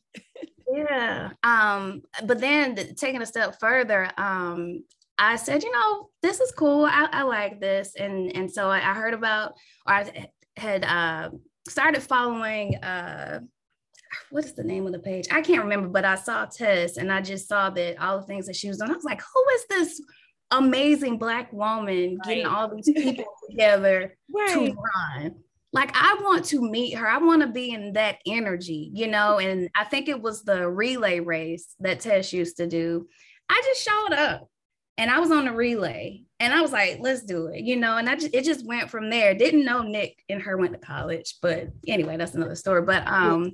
yeah. 0.74 1.30
Um, 1.44 2.02
but 2.26 2.40
then 2.40 2.76
th- 2.76 2.96
taking 2.96 3.22
a 3.22 3.26
step 3.28 3.60
further, 3.60 4.10
um, 4.18 4.84
I 5.20 5.36
said, 5.36 5.64
you 5.64 5.72
know, 5.72 6.10
this 6.24 6.40
is 6.40 6.52
cool. 6.52 6.86
I, 6.86 7.08
I 7.12 7.24
like 7.24 7.60
this. 7.60 7.96
And 7.96 8.36
and 8.36 8.52
so 8.52 8.70
I, 8.70 8.78
I 8.78 8.94
heard 8.94 9.14
about 9.14 9.54
or 9.86 9.94
I 9.94 10.28
had 10.58 10.84
uh 10.86 11.30
started 11.68 12.02
following 12.02 12.76
uh 12.78 13.42
what 14.30 14.46
is 14.46 14.54
the 14.54 14.64
name 14.64 14.86
of 14.86 14.94
the 14.94 15.00
page? 15.00 15.28
I 15.32 15.42
can't 15.42 15.64
remember, 15.64 15.88
but 15.88 16.06
I 16.06 16.16
saw 16.16 16.46
Tess 16.46 16.98
and 16.98 17.12
I 17.12 17.22
just 17.22 17.48
saw 17.48 17.70
that 17.72 18.02
all 18.02 18.20
the 18.20 18.26
things 18.26 18.48
that 18.48 18.56
she 18.56 18.68
was 18.68 18.78
doing. 18.78 18.92
I 18.92 18.96
was 18.96 19.04
like, 19.04 19.22
who 19.22 19.46
is 19.56 19.66
this 19.70 20.02
amazing 20.52 21.18
black 21.18 21.54
woman 21.54 22.18
right. 22.18 22.28
getting 22.28 22.46
all 22.46 22.68
these 22.76 22.92
people 22.92 23.26
together 23.50 24.16
right. 24.34 24.54
to 24.54 24.76
run? 24.76 25.36
Like, 25.72 25.92
I 25.94 26.18
want 26.22 26.46
to 26.46 26.62
meet 26.62 26.96
her. 26.96 27.08
I 27.08 27.20
want 27.20 27.44
to 27.44 27.48
be 27.48 27.72
in 27.72 27.94
that 27.94 28.18
energy, 28.26 28.92
you 28.94 29.08
know. 29.08 29.38
And 29.38 29.70
I 29.76 29.84
think 29.84 30.10
it 30.10 30.20
was 30.20 30.44
the 30.44 30.68
relay 30.68 31.20
race 31.20 31.76
that 31.80 32.00
Tess 32.00 32.34
used 32.34 32.58
to 32.58 32.68
do. 32.68 33.08
I 33.50 33.62
just 33.64 33.88
showed 33.88 34.14
up 34.14 34.50
and 34.98 35.12
I 35.12 35.20
was 35.20 35.32
on 35.32 35.46
the 35.46 35.52
relay 35.52 36.24
and 36.40 36.54
I 36.54 36.62
was 36.62 36.72
like, 36.72 36.98
let's 37.02 37.24
do 37.24 37.48
it, 37.48 37.62
you 37.62 37.76
know. 37.76 37.98
And 37.98 38.10
I 38.10 38.16
just 38.16 38.34
it 38.34 38.44
just 38.46 38.66
went 38.66 38.90
from 38.90 39.10
there. 39.10 39.36
Didn't 39.36 39.66
know 39.66 39.82
Nick 39.82 40.24
and 40.28 40.42
her 40.42 40.58
went 40.58 40.74
to 40.74 40.80
college, 40.80 41.36
but 41.42 41.68
anyway, 41.88 42.18
that's 42.18 42.34
another 42.34 42.56
story. 42.56 42.82
But 42.82 43.08
um, 43.08 43.52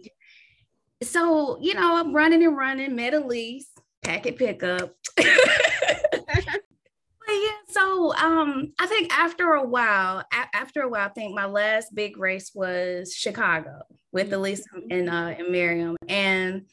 so 1.03 1.57
you 1.61 1.73
know, 1.73 1.95
I'm 1.95 2.13
running 2.13 2.43
and 2.43 2.57
running, 2.57 2.95
met 2.95 3.13
Elise, 3.13 3.69
packet 4.03 4.37
pickup. 4.37 4.95
but 5.15 5.25
yeah, 7.27 7.51
so 7.67 8.15
um, 8.15 8.73
I 8.79 8.87
think 8.87 9.11
after 9.17 9.53
a 9.53 9.63
while, 9.63 10.19
a- 10.31 10.55
after 10.55 10.81
a 10.81 10.89
while, 10.89 11.07
I 11.07 11.13
think 11.13 11.35
my 11.35 11.45
last 11.45 11.93
big 11.93 12.17
race 12.17 12.51
was 12.53 13.13
Chicago 13.13 13.81
with 14.11 14.27
mm-hmm. 14.27 14.35
Elise 14.35 14.65
and 14.89 15.09
uh, 15.09 15.33
and 15.37 15.49
Miriam, 15.51 15.97
and 16.07 16.65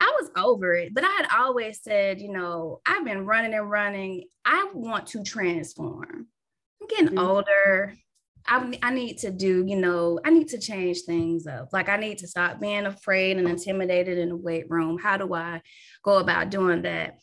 I 0.00 0.16
was 0.20 0.30
over 0.36 0.74
it. 0.74 0.94
But 0.94 1.04
I 1.04 1.10
had 1.10 1.28
always 1.38 1.82
said, 1.82 2.20
you 2.20 2.32
know, 2.32 2.80
I've 2.86 3.04
been 3.04 3.26
running 3.26 3.54
and 3.54 3.70
running. 3.70 4.24
I 4.44 4.70
want 4.72 5.08
to 5.08 5.22
transform. 5.22 6.28
I'm 6.80 6.86
getting 6.88 7.08
mm-hmm. 7.08 7.18
older. 7.18 7.94
I, 8.48 8.78
I 8.82 8.90
need 8.92 9.18
to 9.18 9.30
do, 9.30 9.64
you 9.66 9.76
know, 9.76 10.18
I 10.24 10.30
need 10.30 10.48
to 10.48 10.58
change 10.58 11.02
things 11.02 11.46
up. 11.46 11.68
Like 11.72 11.88
I 11.88 11.96
need 11.96 12.18
to 12.18 12.26
stop 12.26 12.60
being 12.60 12.86
afraid 12.86 13.36
and 13.36 13.48
intimidated 13.48 14.18
in 14.18 14.30
the 14.30 14.36
weight 14.36 14.70
room. 14.70 14.98
How 14.98 15.18
do 15.18 15.34
I 15.34 15.60
go 16.02 16.18
about 16.18 16.50
doing 16.50 16.82
that? 16.82 17.18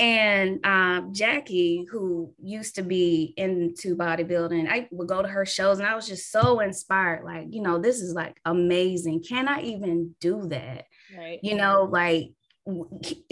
And 0.00 0.66
um, 0.66 1.14
Jackie, 1.14 1.86
who 1.88 2.34
used 2.42 2.74
to 2.74 2.82
be 2.82 3.32
into 3.36 3.94
bodybuilding, 3.94 4.68
I 4.68 4.88
would 4.90 5.06
go 5.06 5.22
to 5.22 5.28
her 5.28 5.46
shows 5.46 5.78
and 5.78 5.86
I 5.86 5.94
was 5.94 6.08
just 6.08 6.32
so 6.32 6.58
inspired. 6.58 7.24
Like, 7.24 7.46
you 7.50 7.62
know, 7.62 7.78
this 7.78 8.00
is 8.00 8.12
like 8.12 8.40
amazing. 8.44 9.22
Can 9.22 9.46
I 9.46 9.62
even 9.62 10.16
do 10.20 10.48
that? 10.48 10.86
Right. 11.16 11.38
You 11.42 11.54
know, 11.54 11.88
like, 11.90 12.32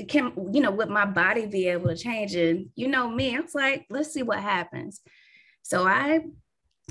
can, 0.09 0.33
you 0.53 0.61
know, 0.61 0.71
would 0.71 0.91
my 0.91 1.07
body 1.07 1.47
be 1.47 1.67
able 1.69 1.89
to 1.89 1.97
change? 1.97 2.37
And, 2.37 2.69
you 2.77 2.87
know, 2.87 3.09
me, 3.09 3.37
I 3.37 3.41
was 3.41 3.55
like, 3.55 3.87
let's 3.91 4.13
see 4.13 4.23
what 4.23 4.39
happens. 4.39 5.01
So 5.63 5.85
I 5.85 6.21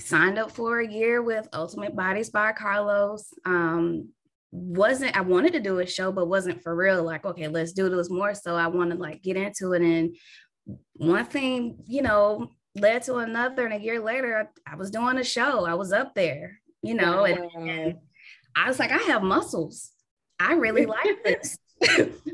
signed 0.01 0.37
up 0.37 0.51
for 0.51 0.79
a 0.79 0.87
year 0.87 1.21
with 1.21 1.47
Ultimate 1.53 1.95
Bodies 1.95 2.29
by 2.29 2.51
Carlos. 2.51 3.33
Um, 3.45 4.09
wasn't 4.51 5.15
I 5.15 5.21
wanted 5.21 5.53
to 5.53 5.59
do 5.59 5.79
a 5.79 5.87
show, 5.87 6.11
but 6.11 6.27
wasn't 6.27 6.61
for 6.61 6.75
real. 6.75 7.03
Like, 7.03 7.25
okay, 7.25 7.47
let's 7.47 7.71
do 7.71 7.89
this 7.89 8.09
more. 8.09 8.33
So 8.35 8.55
I 8.55 8.67
wanted 8.67 8.95
to 8.95 9.01
like 9.01 9.23
get 9.23 9.37
into 9.37 9.73
it. 9.73 9.81
And 9.81 10.15
one 10.93 11.25
thing, 11.25 11.77
you 11.87 12.01
know, 12.01 12.49
led 12.75 13.03
to 13.03 13.15
another. 13.15 13.65
And 13.65 13.73
a 13.73 13.83
year 13.83 13.99
later, 13.99 14.49
I, 14.67 14.73
I 14.73 14.75
was 14.75 14.91
doing 14.91 15.17
a 15.17 15.23
show. 15.23 15.65
I 15.65 15.75
was 15.75 15.93
up 15.93 16.15
there, 16.15 16.59
you 16.81 16.93
know, 16.93 17.23
and, 17.23 17.39
and 17.55 17.95
I 18.55 18.67
was 18.67 18.79
like, 18.79 18.91
I 18.91 18.97
have 18.97 19.23
muscles. 19.23 19.91
I 20.39 20.53
really 20.53 20.85
like 20.85 21.23
this. 21.23 21.57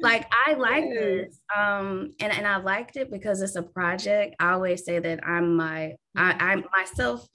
like 0.02 0.28
I 0.32 0.54
like 0.56 0.86
this. 0.90 1.40
Um, 1.56 2.12
and, 2.20 2.34
and 2.34 2.48
I 2.48 2.58
liked 2.58 2.98
it 2.98 3.12
because 3.12 3.42
it's 3.42 3.56
a 3.56 3.64
project. 3.64 4.36
I 4.40 4.52
always 4.52 4.84
say 4.84 5.00
that 5.00 5.26
I'm 5.26 5.56
my 5.56 5.96
I, 6.16 6.32
I'm 6.34 6.66
myself 6.76 7.28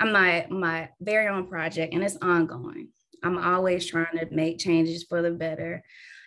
I'm 0.00 0.12
my 0.12 0.46
my 0.50 0.90
very 1.00 1.28
own 1.28 1.46
project 1.46 1.94
and 1.94 2.02
it's 2.02 2.16
ongoing. 2.22 2.88
I'm 3.22 3.38
always 3.38 3.86
trying 3.86 4.16
to 4.18 4.28
make 4.30 4.58
changes 4.58 5.04
for 5.04 5.22
the 5.22 5.30
better. 5.30 5.82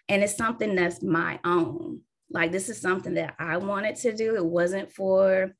And 0.10 0.23
it's 0.23 0.36
something 0.36 0.75
that's 0.75 1.01
my 1.01 1.39
own. 1.45 2.01
Like 2.29 2.51
this 2.51 2.69
is 2.69 2.81
something 2.81 3.13
that 3.15 3.36
I 3.39 3.57
wanted 3.57 3.95
to 3.97 4.15
do. 4.15 4.36
It 4.36 4.45
wasn't 4.45 4.91
for, 4.91 5.55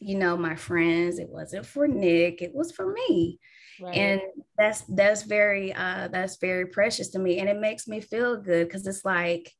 you 0.00 0.16
know, 0.16 0.36
my 0.36 0.56
friends. 0.56 1.18
It 1.18 1.28
wasn't 1.28 1.66
for 1.66 1.86
Nick. 1.86 2.42
It 2.42 2.54
was 2.54 2.72
for 2.72 2.92
me. 2.92 3.38
Right. 3.80 3.96
And 3.96 4.20
that's 4.58 4.82
that's 4.82 5.22
very 5.22 5.72
uh 5.72 6.08
that's 6.08 6.36
very 6.36 6.66
precious 6.66 7.08
to 7.10 7.18
me. 7.18 7.38
And 7.38 7.48
it 7.48 7.58
makes 7.58 7.88
me 7.88 8.00
feel 8.00 8.36
good 8.36 8.68
because 8.68 8.86
it's 8.86 9.04
like 9.04 9.52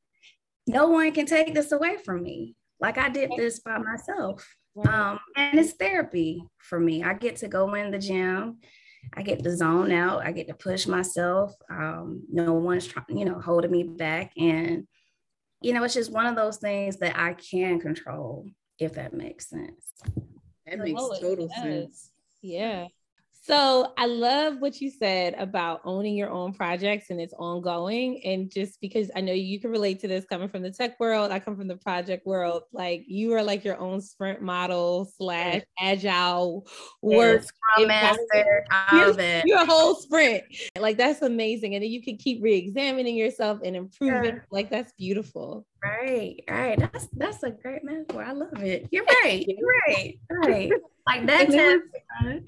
no 0.66 0.88
one 0.88 1.12
can 1.12 1.26
take 1.26 1.54
this 1.54 1.72
away 1.72 1.96
from 2.04 2.22
me. 2.22 2.54
Like 2.80 2.98
I 2.98 3.08
did 3.08 3.32
this 3.36 3.60
by 3.60 3.78
myself. 3.78 4.46
Um, 4.76 5.20
and 5.36 5.58
it's 5.58 5.72
therapy 5.72 6.44
for 6.58 6.80
me. 6.80 7.02
I 7.02 7.14
get 7.14 7.36
to 7.36 7.48
go 7.48 7.74
in 7.74 7.90
the 7.90 7.98
gym. 7.98 8.58
I 9.16 9.22
get 9.22 9.42
to 9.44 9.56
zone 9.56 9.92
out. 9.92 10.26
I 10.26 10.32
get 10.32 10.48
to 10.48 10.54
push 10.54 10.86
myself. 10.86 11.54
Um, 11.70 12.22
no 12.30 12.54
one's 12.54 12.86
trying, 12.86 13.16
you 13.16 13.24
know, 13.24 13.38
holding 13.40 13.70
me 13.70 13.84
back. 13.84 14.32
And, 14.36 14.86
you 15.60 15.72
know, 15.72 15.84
it's 15.84 15.94
just 15.94 16.12
one 16.12 16.26
of 16.26 16.36
those 16.36 16.56
things 16.56 16.96
that 16.98 17.18
I 17.18 17.34
can 17.34 17.80
control, 17.80 18.46
if 18.78 18.94
that 18.94 19.14
makes 19.14 19.48
sense. 19.48 19.92
That 20.66 20.78
makes 20.78 21.00
total 21.20 21.48
sense. 21.48 22.10
Yeah. 22.42 22.88
So 23.46 23.92
I 23.98 24.06
love 24.06 24.54
what 24.60 24.80
you 24.80 24.90
said 24.90 25.34
about 25.36 25.82
owning 25.84 26.16
your 26.16 26.30
own 26.30 26.54
projects 26.54 27.10
and 27.10 27.20
it's 27.20 27.34
ongoing. 27.34 28.22
And 28.24 28.50
just 28.50 28.80
because 28.80 29.10
I 29.14 29.20
know 29.20 29.34
you 29.34 29.60
can 29.60 29.70
relate 29.70 30.00
to 30.00 30.08
this 30.08 30.24
coming 30.24 30.48
from 30.48 30.62
the 30.62 30.70
tech 30.70 30.98
world, 30.98 31.30
I 31.30 31.40
come 31.40 31.54
from 31.54 31.68
the 31.68 31.76
project 31.76 32.26
world. 32.26 32.62
Like 32.72 33.04
you 33.06 33.34
are 33.34 33.42
like 33.42 33.62
your 33.62 33.78
own 33.78 34.00
sprint 34.00 34.40
model 34.40 35.12
slash 35.18 35.60
agile 35.78 36.66
work 37.02 37.42
scrum 37.42 37.88
master. 37.88 38.64
You're, 38.92 39.42
you're 39.44 39.62
a 39.62 39.66
whole 39.66 39.96
sprint. 39.96 40.44
Like 40.78 40.96
that's 40.96 41.20
amazing. 41.20 41.74
And 41.74 41.84
then 41.84 41.90
you 41.90 42.02
can 42.02 42.16
keep 42.16 42.42
re-examining 42.42 43.14
yourself 43.14 43.58
and 43.62 43.76
improving. 43.76 44.40
Like 44.50 44.70
that's 44.70 44.94
beautiful. 44.94 45.66
Right, 45.84 46.42
right. 46.48 46.78
That's 46.78 47.08
that's 47.12 47.42
a 47.42 47.50
great 47.50 47.84
metaphor. 47.84 48.24
I 48.24 48.32
love 48.32 48.62
it. 48.62 48.88
You're 48.90 49.04
right. 49.04 49.44
You're 49.46 49.68
right. 49.86 50.18
Right. 50.30 50.72
Like 51.06 51.26
that. 51.26 51.50
It 51.50 51.82
was, 52.24 52.42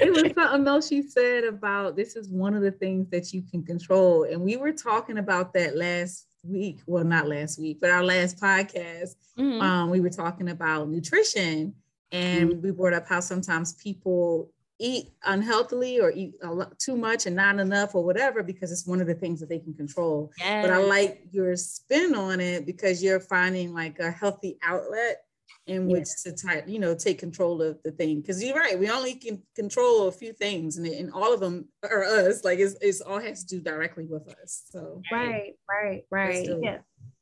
it 0.00 0.10
was 0.10 0.32
something 0.34 0.66
else 0.66 0.90
you 0.90 1.02
said 1.02 1.44
about 1.44 1.96
this 1.96 2.16
is 2.16 2.30
one 2.30 2.54
of 2.54 2.62
the 2.62 2.70
things 2.70 3.10
that 3.10 3.32
you 3.32 3.42
can 3.42 3.62
control. 3.62 4.24
And 4.24 4.40
we 4.40 4.56
were 4.56 4.72
talking 4.72 5.18
about 5.18 5.52
that 5.52 5.76
last 5.76 6.26
week. 6.42 6.80
Well, 6.86 7.04
not 7.04 7.28
last 7.28 7.58
week, 7.58 7.78
but 7.80 7.90
our 7.90 8.04
last 8.04 8.40
podcast. 8.40 9.16
Mm-hmm. 9.38 9.60
Um, 9.60 9.90
we 9.90 10.00
were 10.00 10.10
talking 10.10 10.48
about 10.48 10.88
nutrition 10.88 11.74
and 12.10 12.50
mm-hmm. 12.50 12.62
we 12.62 12.70
brought 12.70 12.94
up 12.94 13.06
how 13.06 13.20
sometimes 13.20 13.74
people 13.74 14.50
eat 14.78 15.10
unhealthily 15.24 16.00
or 16.00 16.10
eat 16.12 16.34
a 16.42 16.52
lot, 16.52 16.78
too 16.78 16.96
much 16.96 17.26
and 17.26 17.34
not 17.34 17.58
enough 17.58 17.94
or 17.94 18.04
whatever 18.04 18.42
because 18.42 18.70
it's 18.70 18.86
one 18.86 19.00
of 19.00 19.06
the 19.06 19.14
things 19.14 19.40
that 19.40 19.48
they 19.48 19.58
can 19.58 19.74
control. 19.74 20.30
Yes. 20.38 20.64
But 20.64 20.72
I 20.72 20.78
like 20.78 21.22
your 21.30 21.56
spin 21.56 22.14
on 22.14 22.40
it 22.40 22.66
because 22.66 23.02
you're 23.02 23.20
finding 23.20 23.74
like 23.74 23.98
a 23.98 24.10
healthy 24.10 24.58
outlet 24.62 25.22
in 25.66 25.86
which 25.86 26.08
to 26.22 26.32
type, 26.32 26.66
you 26.66 26.78
know, 26.78 26.94
take 26.94 27.18
control 27.18 27.60
of 27.60 27.78
the 27.82 27.92
thing. 27.92 28.20
Because 28.20 28.42
you're 28.42 28.56
right, 28.56 28.78
we 28.78 28.88
only 28.88 29.14
can 29.14 29.42
control 29.54 30.08
a 30.08 30.12
few 30.12 30.32
things, 30.32 30.78
and, 30.78 30.86
and 30.86 31.12
all 31.12 31.32
of 31.32 31.40
them 31.40 31.68
are 31.82 32.04
us. 32.04 32.42
Like 32.42 32.58
it's, 32.58 32.74
it's 32.80 33.02
all 33.02 33.20
has 33.20 33.44
to 33.44 33.56
do 33.56 33.62
directly 33.62 34.06
with 34.06 34.28
us. 34.42 34.64
So 34.70 35.02
right, 35.12 35.52
right, 35.68 36.04
right. 36.10 36.48
Yeah. 36.62 36.78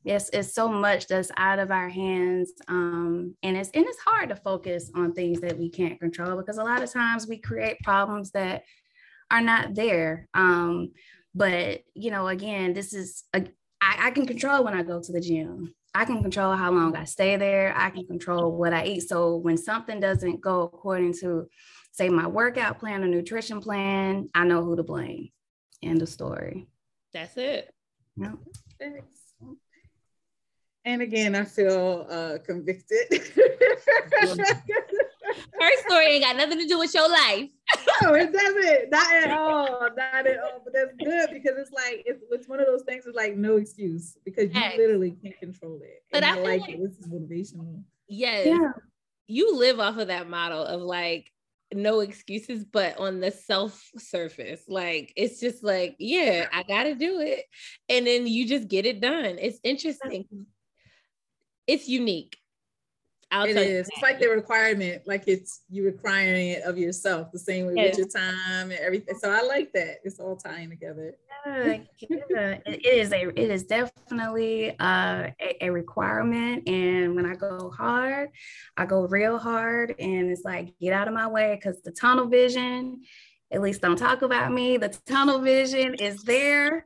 Yes, 0.07 0.29
it's 0.31 0.53
so 0.53 0.69
much 0.69 1.07
that's 1.07 1.31
out 1.35 1.59
of 1.59 1.69
our 1.69 1.89
hands. 1.89 2.53
Um, 2.69 3.35
and 3.43 3.57
it's 3.57 3.69
and 3.71 3.85
it's 3.85 3.99
hard 3.99 4.29
to 4.29 4.37
focus 4.37 4.89
on 4.95 5.11
things 5.11 5.41
that 5.41 5.57
we 5.59 5.69
can't 5.69 5.99
control 5.99 6.37
because 6.37 6.57
a 6.57 6.63
lot 6.63 6.81
of 6.81 6.89
times 6.89 7.27
we 7.27 7.39
create 7.39 7.81
problems 7.83 8.31
that 8.31 8.63
are 9.29 9.41
not 9.41 9.75
there. 9.75 10.29
Um, 10.33 10.93
but 11.35 11.81
you 11.93 12.09
know, 12.09 12.29
again, 12.29 12.71
this 12.71 12.93
is 12.93 13.25
a, 13.33 13.45
I, 13.81 14.07
I 14.07 14.11
can 14.11 14.25
control 14.25 14.63
when 14.63 14.73
I 14.73 14.81
go 14.81 15.01
to 15.01 15.11
the 15.11 15.19
gym. 15.19 15.75
I 15.93 16.05
can 16.05 16.21
control 16.21 16.55
how 16.55 16.71
long 16.71 16.95
I 16.95 17.03
stay 17.03 17.35
there. 17.35 17.73
I 17.75 17.89
can 17.89 18.07
control 18.07 18.57
what 18.57 18.71
I 18.71 18.85
eat. 18.85 19.09
So 19.09 19.35
when 19.35 19.57
something 19.57 19.99
doesn't 19.99 20.39
go 20.39 20.61
according 20.61 21.15
to, 21.19 21.49
say, 21.91 22.07
my 22.07 22.27
workout 22.27 22.79
plan 22.79 23.03
or 23.03 23.07
nutrition 23.07 23.59
plan, 23.59 24.29
I 24.33 24.45
know 24.45 24.63
who 24.63 24.77
to 24.77 24.83
blame. 24.83 25.31
End 25.83 26.01
of 26.01 26.07
story. 26.07 26.69
That's 27.11 27.35
it. 27.35 27.73
Yep. 28.15 28.37
And 30.87 31.01
again, 31.01 31.35
I 31.35 31.43
feel 31.43 32.07
uh, 32.09 32.37
convicted. 32.45 33.07
Her 33.11 33.25
story 35.85 36.05
ain't 36.05 36.23
got 36.23 36.37
nothing 36.37 36.59
to 36.59 36.65
do 36.65 36.79
with 36.79 36.93
your 36.93 37.09
life. 37.09 37.49
no, 38.01 38.13
it 38.13 38.31
doesn't. 38.31 38.89
Not 38.89 39.13
at 39.13 39.31
all. 39.31 39.89
Not 39.97 40.25
at 40.25 40.39
all. 40.39 40.61
But 40.63 40.71
that's 40.71 40.93
good 40.97 41.29
because 41.33 41.57
it's 41.57 41.73
like 41.73 42.03
it's, 42.05 42.23
it's 42.31 42.47
one 42.47 42.61
of 42.61 42.67
those 42.67 42.83
things. 42.83 43.05
It's 43.05 43.17
like 43.17 43.35
no 43.35 43.57
excuse 43.57 44.17
because 44.23 44.45
you 44.55 44.61
literally 44.77 45.11
can't 45.21 45.37
control 45.37 45.77
it. 45.83 46.03
But 46.09 46.23
I, 46.23 46.37
I 46.37 46.41
like, 46.41 46.61
like 46.61 46.69
it. 46.69 46.79
This 46.81 46.97
is 46.99 47.07
motivational. 47.09 47.83
Yes. 48.07 48.47
Yeah. 48.47 48.71
You 49.27 49.57
live 49.57 49.81
off 49.81 49.97
of 49.97 50.07
that 50.07 50.29
model 50.29 50.63
of 50.63 50.79
like 50.79 51.29
no 51.73 51.99
excuses, 51.99 52.63
but 52.63 52.97
on 52.97 53.19
the 53.19 53.31
self 53.31 53.91
surface, 53.97 54.61
like 54.69 55.11
it's 55.17 55.41
just 55.41 55.65
like, 55.65 55.97
yeah, 55.99 56.47
I 56.53 56.63
gotta 56.63 56.95
do 56.95 57.19
it. 57.19 57.43
And 57.89 58.07
then 58.07 58.25
you 58.25 58.47
just 58.47 58.69
get 58.69 58.85
it 58.85 59.01
done. 59.01 59.37
It's 59.37 59.59
interesting. 59.65 60.47
It's 61.67 61.87
unique 61.87 62.37
I'll 63.31 63.45
it 63.45 63.57
is. 63.57 63.87
It's 63.87 64.01
like 64.01 64.19
the 64.19 64.29
requirement, 64.29 65.01
like 65.05 65.27
it's 65.27 65.61
you 65.69 65.83
requiring 65.83 66.49
it 66.49 66.63
of 66.63 66.77
yourself, 66.77 67.31
the 67.31 67.39
same 67.39 67.67
way 67.67 67.73
yes. 67.75 67.97
with 67.97 67.99
your 67.99 68.07
time 68.07 68.71
and 68.71 68.79
everything. 68.79 69.15
So 69.19 69.29
I 69.29 69.41
like 69.41 69.73
that. 69.73 69.97
It's 70.03 70.19
all 70.19 70.37
tying 70.37 70.69
together. 70.69 71.13
Yeah, 71.45 71.79
yeah. 72.29 72.57
it 72.65 72.85
is 72.85 73.11
a 73.11 73.27
it 73.27 73.51
is 73.51 73.63
definitely 73.63 74.71
uh, 74.79 75.29
a, 75.41 75.65
a, 75.65 75.69
requirement. 75.69 76.67
And 76.67 77.15
when 77.15 77.25
I 77.25 77.35
go 77.35 77.69
hard, 77.69 78.29
I 78.77 78.85
go 78.85 79.01
real 79.07 79.37
hard, 79.37 79.95
and 79.99 80.31
it's 80.31 80.43
like 80.43 80.73
get 80.79 80.93
out 80.93 81.07
of 81.07 81.13
my 81.13 81.27
way 81.27 81.55
because 81.55 81.81
the 81.81 81.91
tunnel 81.91 82.27
vision. 82.27 83.01
At 83.49 83.61
least 83.61 83.81
don't 83.81 83.95
talk 83.97 84.23
about 84.23 84.51
me. 84.51 84.75
The 84.75 84.89
tunnel 85.05 85.39
vision 85.39 85.93
is 85.93 86.21
there 86.23 86.85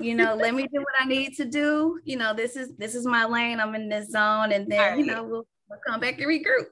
you 0.00 0.14
know 0.14 0.34
let 0.34 0.54
me 0.54 0.66
do 0.72 0.80
what 0.80 0.94
i 1.00 1.04
need 1.04 1.36
to 1.36 1.44
do. 1.44 2.00
You 2.04 2.16
know 2.16 2.34
this 2.34 2.56
is 2.56 2.74
this 2.76 2.94
is 2.94 3.06
my 3.06 3.24
lane. 3.24 3.60
I'm 3.60 3.74
in 3.74 3.88
this 3.88 4.10
zone. 4.10 4.52
And 4.52 4.70
then 4.70 4.98
you 4.98 5.06
know 5.06 5.24
we'll, 5.24 5.46
we'll 5.68 5.80
come 5.86 6.00
back 6.00 6.20
and 6.20 6.26
regroup. 6.26 6.66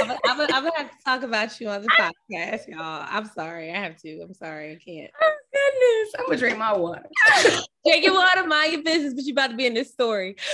I'm, 0.00 0.08
gonna, 0.08 0.18
I'm, 0.24 0.40
I'm, 0.40 0.64
gonna 0.64 0.76
have 0.76 0.90
to 0.90 1.04
talk 1.04 1.22
about 1.22 1.60
you 1.60 1.68
on 1.68 1.82
the 1.82 1.88
podcast 2.28 2.68
y'all. 2.68 3.06
I'm 3.08 3.26
sorry. 3.26 3.72
I 3.72 3.78
have 3.78 3.96
to. 4.02 4.20
I'm 4.22 4.34
sorry. 4.34 4.72
I 4.72 4.76
can't. 4.76 5.10
Oh 5.22 5.36
goodness. 5.52 6.14
I'm 6.18 6.26
gonna 6.26 6.38
drink 6.38 6.58
my 6.58 6.76
water. 6.76 7.08
Drink 7.84 8.04
your 8.04 8.14
water 8.14 8.46
mind 8.46 8.72
your 8.72 8.82
business 8.84 9.12
but 9.12 9.24
you 9.24 9.32
about 9.32 9.50
to 9.50 9.56
be 9.56 9.66
in 9.66 9.74
this 9.74 9.90
story. 9.90 10.36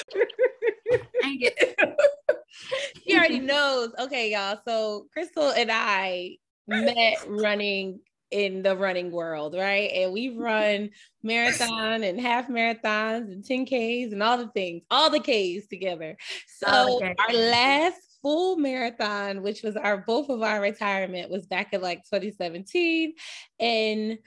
He 3.05 3.17
already 3.17 3.39
knows. 3.39 3.91
Okay 3.99 4.33
y'all. 4.33 4.59
So 4.67 5.07
crystal 5.13 5.51
and 5.51 5.71
i 5.71 6.37
met 6.67 7.19
running 7.27 8.01
in 8.31 8.63
the 8.63 8.77
running 8.77 9.11
world, 9.11 9.55
right? 9.55 9.91
And 9.95 10.13
we 10.13 10.31
run 10.31 10.91
marathon 11.23 12.03
and 12.03 12.21
half 12.21 12.49
marathons 12.49 13.33
and 13.33 13.43
10Ks 13.43 14.13
and 14.13 14.23
all 14.23 14.39
the 14.39 14.49
things, 14.49 14.83
all 14.91 15.11
the 15.11 15.21
Ks 15.21 15.67
together. 15.67 16.17
So 16.59 16.97
okay. 16.97 17.15
our 17.19 17.35
last 17.35 18.19
full 18.23 18.57
marathon, 18.57 19.43
which 19.43 19.63
was 19.63 19.77
our 19.77 19.99
both 19.99 20.29
of 20.29 20.43
our 20.43 20.61
retirement, 20.61 21.31
was 21.31 21.47
back 21.47 21.73
in 21.73 21.81
like 21.81 22.05
2017. 22.05 23.15
And 23.61 24.19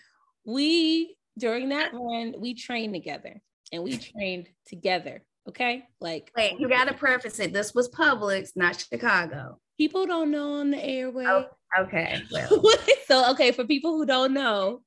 we 0.46 1.16
during 1.38 1.70
that 1.70 1.94
run, 1.94 2.36
we 2.40 2.54
trained 2.54 2.94
together 2.94 3.42
and 3.72 3.84
we 3.84 3.98
trained 3.98 4.50
together. 4.66 5.24
Okay. 5.48 5.84
Like 6.00 6.32
wait, 6.36 6.60
you 6.60 6.70
gotta 6.70 6.94
preface 6.94 7.40
it. 7.40 7.54
This 7.54 7.74
was 7.74 7.90
Publix, 7.90 8.52
not 8.56 8.86
Chicago. 8.90 9.60
People 9.78 10.06
don't 10.06 10.32
know 10.32 10.56
on 10.56 10.72
the 10.72 10.84
airway. 10.84 11.26
Oh, 11.28 11.46
Okay. 11.80 12.22
Well. 12.32 12.64
so 13.08 13.32
okay, 13.32 13.52
for 13.52 13.66
people 13.66 13.98
who 13.98 14.06
don't 14.06 14.34
know, 14.34 14.82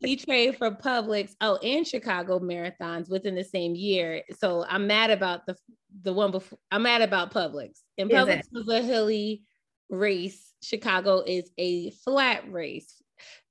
he 0.00 0.16
trained 0.16 0.56
for 0.56 0.70
Publix, 0.70 1.34
oh, 1.40 1.56
and 1.56 1.86
Chicago 1.86 2.38
marathons 2.38 3.08
within 3.08 3.34
the 3.34 3.44
same 3.44 3.74
year. 3.74 4.22
So 4.38 4.64
I'm 4.68 4.86
mad 4.86 5.10
about 5.10 5.46
the 5.46 5.56
the 6.02 6.12
one 6.12 6.30
before. 6.30 6.58
I'm 6.70 6.82
mad 6.82 7.02
about 7.02 7.32
Publix. 7.32 7.80
And 7.98 8.10
Publix 8.10 8.42
was 8.52 8.68
a 8.68 8.82
hilly 8.82 9.42
race. 9.90 10.52
Chicago 10.62 11.22
is 11.26 11.50
a 11.58 11.90
flat 11.90 12.50
race. 12.50 13.02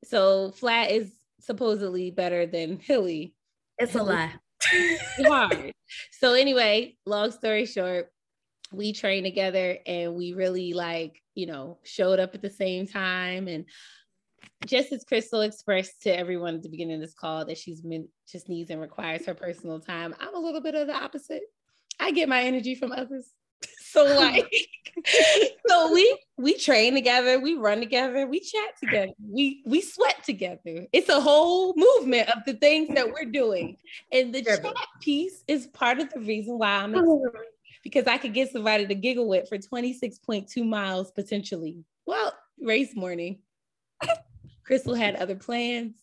So 0.03 0.51
flat 0.51 0.91
is 0.91 1.11
supposedly 1.39 2.11
better 2.11 2.45
than 2.45 2.79
hilly. 2.79 3.35
It's 3.77 3.93
hilly. 3.93 4.13
a 4.13 4.31
lie. 5.19 5.27
hard. 5.27 5.71
So 6.19 6.33
anyway, 6.33 6.97
long 7.05 7.31
story 7.31 7.65
short, 7.65 8.11
we 8.73 8.93
trained 8.93 9.25
together 9.25 9.77
and 9.85 10.15
we 10.15 10.33
really 10.33 10.73
like, 10.73 11.21
you 11.35 11.45
know, 11.45 11.79
showed 11.83 12.19
up 12.19 12.35
at 12.35 12.41
the 12.41 12.49
same 12.49 12.87
time. 12.87 13.47
And 13.47 13.65
just 14.65 14.91
as 14.91 15.03
Crystal 15.03 15.41
expressed 15.41 16.03
to 16.03 16.17
everyone 16.17 16.55
at 16.55 16.63
the 16.63 16.69
beginning 16.69 16.95
of 16.95 17.01
this 17.01 17.13
call 17.13 17.45
that 17.45 17.57
she's 17.57 17.81
been, 17.81 18.07
just 18.31 18.49
needs 18.49 18.69
and 18.69 18.81
requires 18.81 19.25
her 19.25 19.33
personal 19.33 19.79
time, 19.79 20.15
I'm 20.19 20.35
a 20.35 20.39
little 20.39 20.61
bit 20.61 20.75
of 20.75 20.87
the 20.87 20.95
opposite. 20.95 21.43
I 21.99 22.11
get 22.11 22.29
my 22.29 22.43
energy 22.43 22.75
from 22.75 22.91
others. 22.91 23.29
so 23.79 24.03
like 24.03 24.51
so 25.67 25.93
we 25.93 26.19
we 26.37 26.57
train 26.57 26.93
together 26.93 27.39
we 27.39 27.55
run 27.55 27.79
together 27.79 28.27
we 28.27 28.39
chat 28.39 28.77
together 28.79 29.11
we 29.29 29.63
we 29.65 29.81
sweat 29.81 30.23
together 30.23 30.87
it's 30.91 31.09
a 31.09 31.21
whole 31.21 31.73
movement 31.75 32.29
of 32.29 32.43
the 32.45 32.53
things 32.53 32.93
that 32.93 33.11
we're 33.11 33.29
doing 33.31 33.77
and 34.11 34.33
the 34.33 34.43
chat 34.43 34.65
piece 35.01 35.43
is 35.47 35.67
part 35.67 35.99
of 35.99 36.11
the 36.11 36.19
reason 36.19 36.57
why 36.57 36.69
i'm 36.69 36.93
because 37.83 38.07
I 38.07 38.17
could 38.17 38.33
get 38.33 38.51
somebody 38.51 38.87
to 38.87 38.95
giggle 38.95 39.27
with 39.27 39.49
for 39.49 39.57
26.2 39.57 40.65
miles 40.65 41.11
potentially. 41.11 41.83
Well, 42.05 42.33
race 42.59 42.95
morning. 42.95 43.39
Crystal 44.65 44.95
had 44.95 45.15
other 45.15 45.35
plans. 45.35 45.95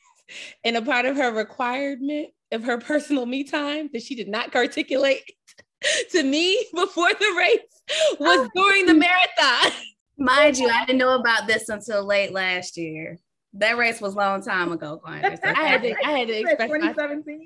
and 0.64 0.76
a 0.76 0.82
part 0.82 1.06
of 1.06 1.16
her 1.16 1.32
requirement 1.32 2.28
of 2.52 2.62
her 2.62 2.78
personal 2.78 3.26
me 3.26 3.44
time 3.44 3.90
that 3.92 4.02
she 4.02 4.14
did 4.14 4.28
not 4.28 4.54
articulate 4.54 5.22
to 6.12 6.22
me 6.22 6.64
before 6.74 7.12
the 7.12 7.34
race 7.36 8.18
was 8.20 8.48
oh. 8.48 8.50
during 8.54 8.86
the 8.86 8.94
marathon. 8.94 9.72
Mind 10.18 10.56
you, 10.56 10.68
I 10.68 10.86
didn't 10.86 10.98
know 10.98 11.18
about 11.18 11.46
this 11.46 11.68
until 11.68 12.04
late 12.04 12.32
last 12.32 12.76
year. 12.76 13.18
That 13.58 13.78
race 13.78 14.00
was 14.00 14.14
a 14.14 14.16
long 14.16 14.42
time 14.42 14.72
ago, 14.72 14.98
Quinders. 14.98 15.38
I 15.42 15.52
had 15.52 15.82
to, 15.82 15.94
I 16.04 16.10
had 16.10 16.28
to 16.28 16.38
expect 16.40 16.72
2017. 16.72 17.40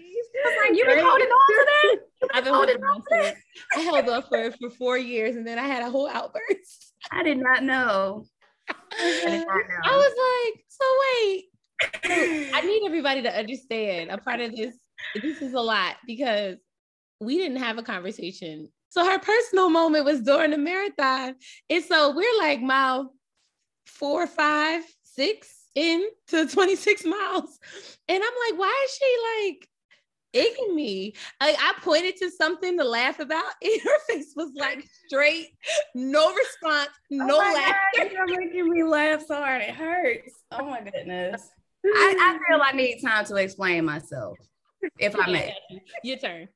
I 0.44 0.48
was 0.48 0.56
like, 0.68 0.76
you've 0.76 0.86
been 0.86 1.04
holding 1.04 1.28
on 1.28 1.48
to 1.48 1.66
that? 1.66 1.96
I've 2.34 2.44
been 2.44 2.54
holding 2.54 2.76
on 2.76 3.02
to 3.10 3.28
it. 3.28 3.36
I 3.76 3.80
held 3.80 4.08
on 4.08 4.22
for 4.22 4.50
for 4.52 4.70
four 4.70 4.98
years 4.98 5.36
and 5.36 5.46
then 5.46 5.58
I 5.58 5.66
had 5.66 5.82
a 5.82 5.90
whole 5.90 6.08
outburst. 6.08 6.94
I 7.12 7.22
did 7.22 7.38
not 7.38 7.62
know. 7.62 8.24
I, 8.68 9.22
did 9.24 9.46
not 9.46 9.56
know. 9.56 9.80
I 9.84 9.96
was 9.96 10.52
like, 10.54 10.64
so 10.68 10.84
wait. 11.02 11.44
I 12.54 12.60
need 12.66 12.86
everybody 12.86 13.22
to 13.22 13.38
understand 13.38 14.10
a 14.10 14.18
part 14.18 14.40
of 14.40 14.54
this. 14.54 14.74
This 15.20 15.42
is 15.42 15.54
a 15.54 15.60
lot 15.60 15.96
because 16.06 16.56
we 17.20 17.38
didn't 17.38 17.58
have 17.58 17.78
a 17.78 17.82
conversation. 17.82 18.68
So 18.90 19.04
her 19.04 19.18
personal 19.18 19.70
moment 19.70 20.04
was 20.04 20.20
during 20.20 20.50
the 20.50 20.58
marathon. 20.58 21.36
And 21.68 21.84
so 21.84 22.14
we're 22.14 22.38
like 22.38 22.60
mile 22.60 23.14
four, 23.86 24.26
five, 24.26 24.82
six 25.02 25.59
into 25.80 26.46
26 26.46 27.04
miles. 27.04 27.58
And 28.08 28.22
I'm 28.22 28.50
like, 28.50 28.58
why 28.58 28.86
is 28.86 28.94
she 28.94 29.16
like 29.48 29.68
egging 30.34 30.74
me? 30.74 31.14
Like 31.40 31.56
I 31.58 31.74
pointed 31.80 32.16
to 32.18 32.30
something 32.30 32.76
to 32.78 32.84
laugh 32.84 33.18
about, 33.18 33.52
and 33.62 33.80
her 33.82 33.98
face 34.08 34.32
was 34.36 34.50
like 34.56 34.84
straight, 35.06 35.48
no 35.94 36.32
response, 36.34 36.90
no 37.10 37.36
oh 37.36 37.54
laughter. 37.54 38.12
You're 38.12 38.26
making 38.26 38.68
me 38.68 38.84
laugh 38.84 39.24
so 39.26 39.36
hard. 39.36 39.62
It 39.62 39.74
hurts. 39.74 40.34
Oh 40.52 40.64
my 40.64 40.82
goodness. 40.82 41.48
I, 41.84 42.16
I 42.20 42.38
feel 42.46 42.60
I 42.62 42.72
need 42.72 43.00
time 43.00 43.24
to 43.24 43.36
explain 43.36 43.86
myself, 43.86 44.36
if 44.98 45.16
I 45.18 45.30
may. 45.30 45.54
Your 46.04 46.18
turn. 46.18 46.48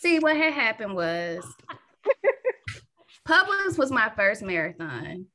See, 0.00 0.18
what 0.18 0.36
had 0.36 0.52
happened 0.52 0.96
was 0.96 1.44
Publix 3.28 3.78
was 3.78 3.90
my 3.90 4.10
first 4.16 4.42
marathon. 4.42 5.26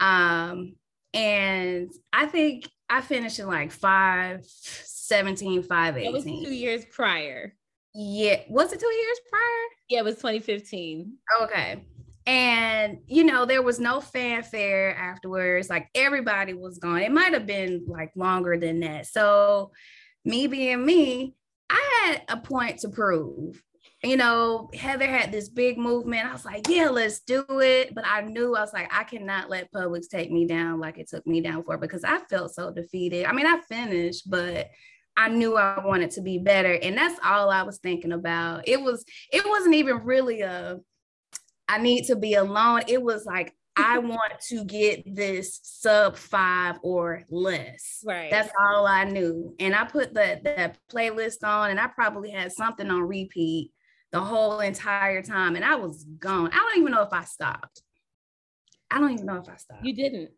Um, 0.00 0.74
and 1.14 1.90
I 2.12 2.26
think 2.26 2.68
I 2.88 3.00
finished 3.00 3.38
in 3.38 3.46
like 3.46 3.72
5 3.72 4.44
17, 4.46 5.62
5 5.62 5.96
18. 5.96 6.04
That 6.04 6.12
was 6.12 6.24
two 6.24 6.54
years 6.54 6.84
prior. 6.86 7.54
Yeah. 7.94 8.40
Was 8.48 8.72
it 8.72 8.80
two 8.80 8.86
years 8.86 9.18
prior? 9.28 9.66
Yeah, 9.88 9.98
it 10.00 10.04
was 10.04 10.16
2015. 10.16 11.12
Okay. 11.42 11.84
And 12.26 12.98
you 13.06 13.24
know, 13.24 13.44
there 13.44 13.62
was 13.62 13.80
no 13.80 14.00
fanfare 14.00 14.96
afterwards. 14.96 15.68
Like 15.68 15.88
everybody 15.94 16.54
was 16.54 16.78
gone. 16.78 17.00
It 17.00 17.12
might 17.12 17.32
have 17.32 17.46
been 17.46 17.84
like 17.88 18.12
longer 18.14 18.56
than 18.56 18.80
that. 18.80 19.06
So, 19.06 19.72
me 20.24 20.46
being 20.46 20.84
me, 20.84 21.34
I 21.70 22.04
had 22.04 22.22
a 22.28 22.36
point 22.36 22.80
to 22.80 22.88
prove 22.88 23.60
you 24.02 24.16
know, 24.16 24.70
Heather 24.74 25.06
had 25.06 25.30
this 25.30 25.48
big 25.48 25.76
movement. 25.76 26.26
I 26.26 26.32
was 26.32 26.44
like, 26.44 26.66
yeah, 26.68 26.88
let's 26.88 27.20
do 27.20 27.44
it. 27.48 27.94
But 27.94 28.04
I 28.06 28.22
knew 28.22 28.56
I 28.56 28.60
was 28.60 28.72
like, 28.72 28.90
I 28.92 29.04
cannot 29.04 29.50
let 29.50 29.72
Publix 29.72 30.08
take 30.08 30.30
me 30.30 30.46
down 30.46 30.80
like 30.80 30.98
it 30.98 31.08
took 31.08 31.26
me 31.26 31.40
down 31.40 31.62
for 31.64 31.76
because 31.76 32.04
I 32.04 32.18
felt 32.30 32.54
so 32.54 32.72
defeated. 32.72 33.26
I 33.26 33.32
mean, 33.32 33.46
I 33.46 33.60
finished, 33.68 34.30
but 34.30 34.70
I 35.16 35.28
knew 35.28 35.56
I 35.56 35.84
wanted 35.84 36.12
to 36.12 36.22
be 36.22 36.38
better. 36.38 36.72
And 36.72 36.96
that's 36.96 37.20
all 37.22 37.50
I 37.50 37.62
was 37.62 37.78
thinking 37.78 38.12
about. 38.12 38.66
It 38.66 38.80
was, 38.80 39.04
it 39.30 39.46
wasn't 39.46 39.74
even 39.74 39.98
really 40.04 40.40
a 40.40 40.80
I 41.70 41.78
need 41.78 42.06
to 42.06 42.16
be 42.16 42.34
alone. 42.34 42.82
It 42.88 43.00
was 43.00 43.24
like 43.24 43.54
I 43.76 43.98
want 43.98 44.32
to 44.48 44.64
get 44.64 45.14
this 45.14 45.60
sub 45.62 46.16
five 46.16 46.76
or 46.82 47.22
less. 47.30 48.02
Right. 48.04 48.30
That's 48.30 48.50
all 48.60 48.86
I 48.86 49.04
knew. 49.04 49.54
And 49.60 49.74
I 49.74 49.84
put 49.84 50.14
that 50.14 50.42
that 50.44 50.78
playlist 50.92 51.44
on 51.44 51.70
and 51.70 51.78
I 51.78 51.86
probably 51.86 52.30
had 52.30 52.52
something 52.52 52.90
on 52.90 53.02
repeat 53.02 53.70
the 54.12 54.20
whole 54.20 54.60
entire 54.60 55.22
time. 55.22 55.56
And 55.56 55.64
I 55.64 55.76
was 55.76 56.04
gone. 56.04 56.50
I 56.52 56.56
don't 56.56 56.78
even 56.78 56.92
know 56.92 57.02
if 57.02 57.12
I 57.12 57.24
stopped. 57.24 57.82
I 58.90 58.98
don't 58.98 59.12
even 59.12 59.26
know 59.26 59.36
if 59.36 59.48
I 59.48 59.56
stopped. 59.56 59.84
You 59.84 59.94
didn't. 59.94 60.30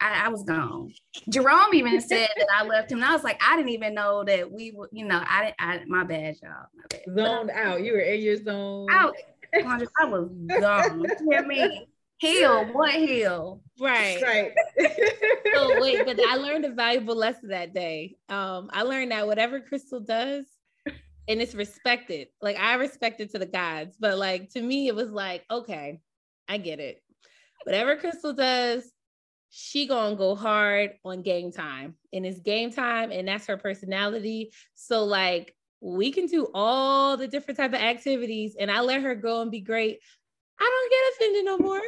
I, 0.00 0.26
I 0.26 0.28
was 0.28 0.42
gone. 0.42 0.92
Jerome 1.28 1.74
even 1.74 2.00
said 2.00 2.28
that 2.36 2.48
I 2.54 2.64
left 2.64 2.90
him. 2.90 2.98
And 2.98 3.04
I 3.04 3.12
was 3.12 3.24
like, 3.24 3.40
I 3.44 3.56
didn't 3.56 3.70
even 3.70 3.94
know 3.94 4.24
that 4.24 4.50
we 4.50 4.72
were, 4.72 4.88
you 4.92 5.04
know, 5.04 5.22
I 5.26 5.44
didn't, 5.44 5.56
I, 5.58 5.84
my 5.86 6.04
bad, 6.04 6.36
y'all. 6.42 6.66
My 6.74 6.84
bad. 6.90 7.02
Zoned 7.16 7.50
out. 7.50 7.82
You 7.82 7.92
were 7.92 8.00
in 8.00 8.20
your 8.20 8.42
zone. 8.42 8.86
I, 8.90 9.10
I 9.54 10.04
was 10.06 10.28
gone. 10.60 11.00
You 11.00 11.30
hear 11.30 11.46
me? 11.46 11.88
Heal, 12.18 12.66
what 12.72 12.94
heal? 12.94 13.60
Right. 13.80 14.22
Right. 14.22 14.52
so 15.54 15.80
wait, 15.80 16.04
but 16.06 16.18
I 16.28 16.36
learned 16.36 16.64
a 16.64 16.70
valuable 16.70 17.16
lesson 17.16 17.48
that 17.48 17.74
day. 17.74 18.16
Um, 18.28 18.70
I 18.72 18.82
learned 18.82 19.10
that 19.10 19.26
whatever 19.26 19.60
Crystal 19.60 20.00
does, 20.00 20.44
and 21.28 21.40
it's 21.40 21.54
respected. 21.54 22.28
Like 22.40 22.56
I 22.58 22.74
respect 22.74 23.20
it 23.20 23.30
to 23.32 23.38
the 23.38 23.46
gods, 23.46 23.96
but 23.98 24.18
like 24.18 24.50
to 24.50 24.62
me, 24.62 24.88
it 24.88 24.94
was 24.94 25.10
like, 25.10 25.44
okay, 25.50 26.00
I 26.48 26.58
get 26.58 26.80
it. 26.80 27.02
Whatever 27.64 27.96
Crystal 27.96 28.32
does, 28.32 28.90
she 29.50 29.86
gonna 29.86 30.16
go 30.16 30.34
hard 30.34 30.94
on 31.04 31.22
game 31.22 31.52
time, 31.52 31.94
and 32.12 32.26
it's 32.26 32.40
game 32.40 32.70
time, 32.70 33.10
and 33.10 33.28
that's 33.28 33.46
her 33.46 33.56
personality. 33.56 34.52
So 34.74 35.04
like 35.04 35.54
we 35.80 36.10
can 36.10 36.26
do 36.26 36.48
all 36.54 37.16
the 37.16 37.28
different 37.28 37.58
type 37.58 37.72
of 37.72 37.80
activities, 37.80 38.56
and 38.58 38.70
I 38.70 38.80
let 38.80 39.02
her 39.02 39.14
go 39.14 39.42
and 39.42 39.50
be 39.50 39.60
great. 39.60 40.00
I 40.60 40.64
don't 40.64 40.90
get 40.90 41.26
offended 41.26 41.44
no 41.44 41.58
more. 41.58 41.82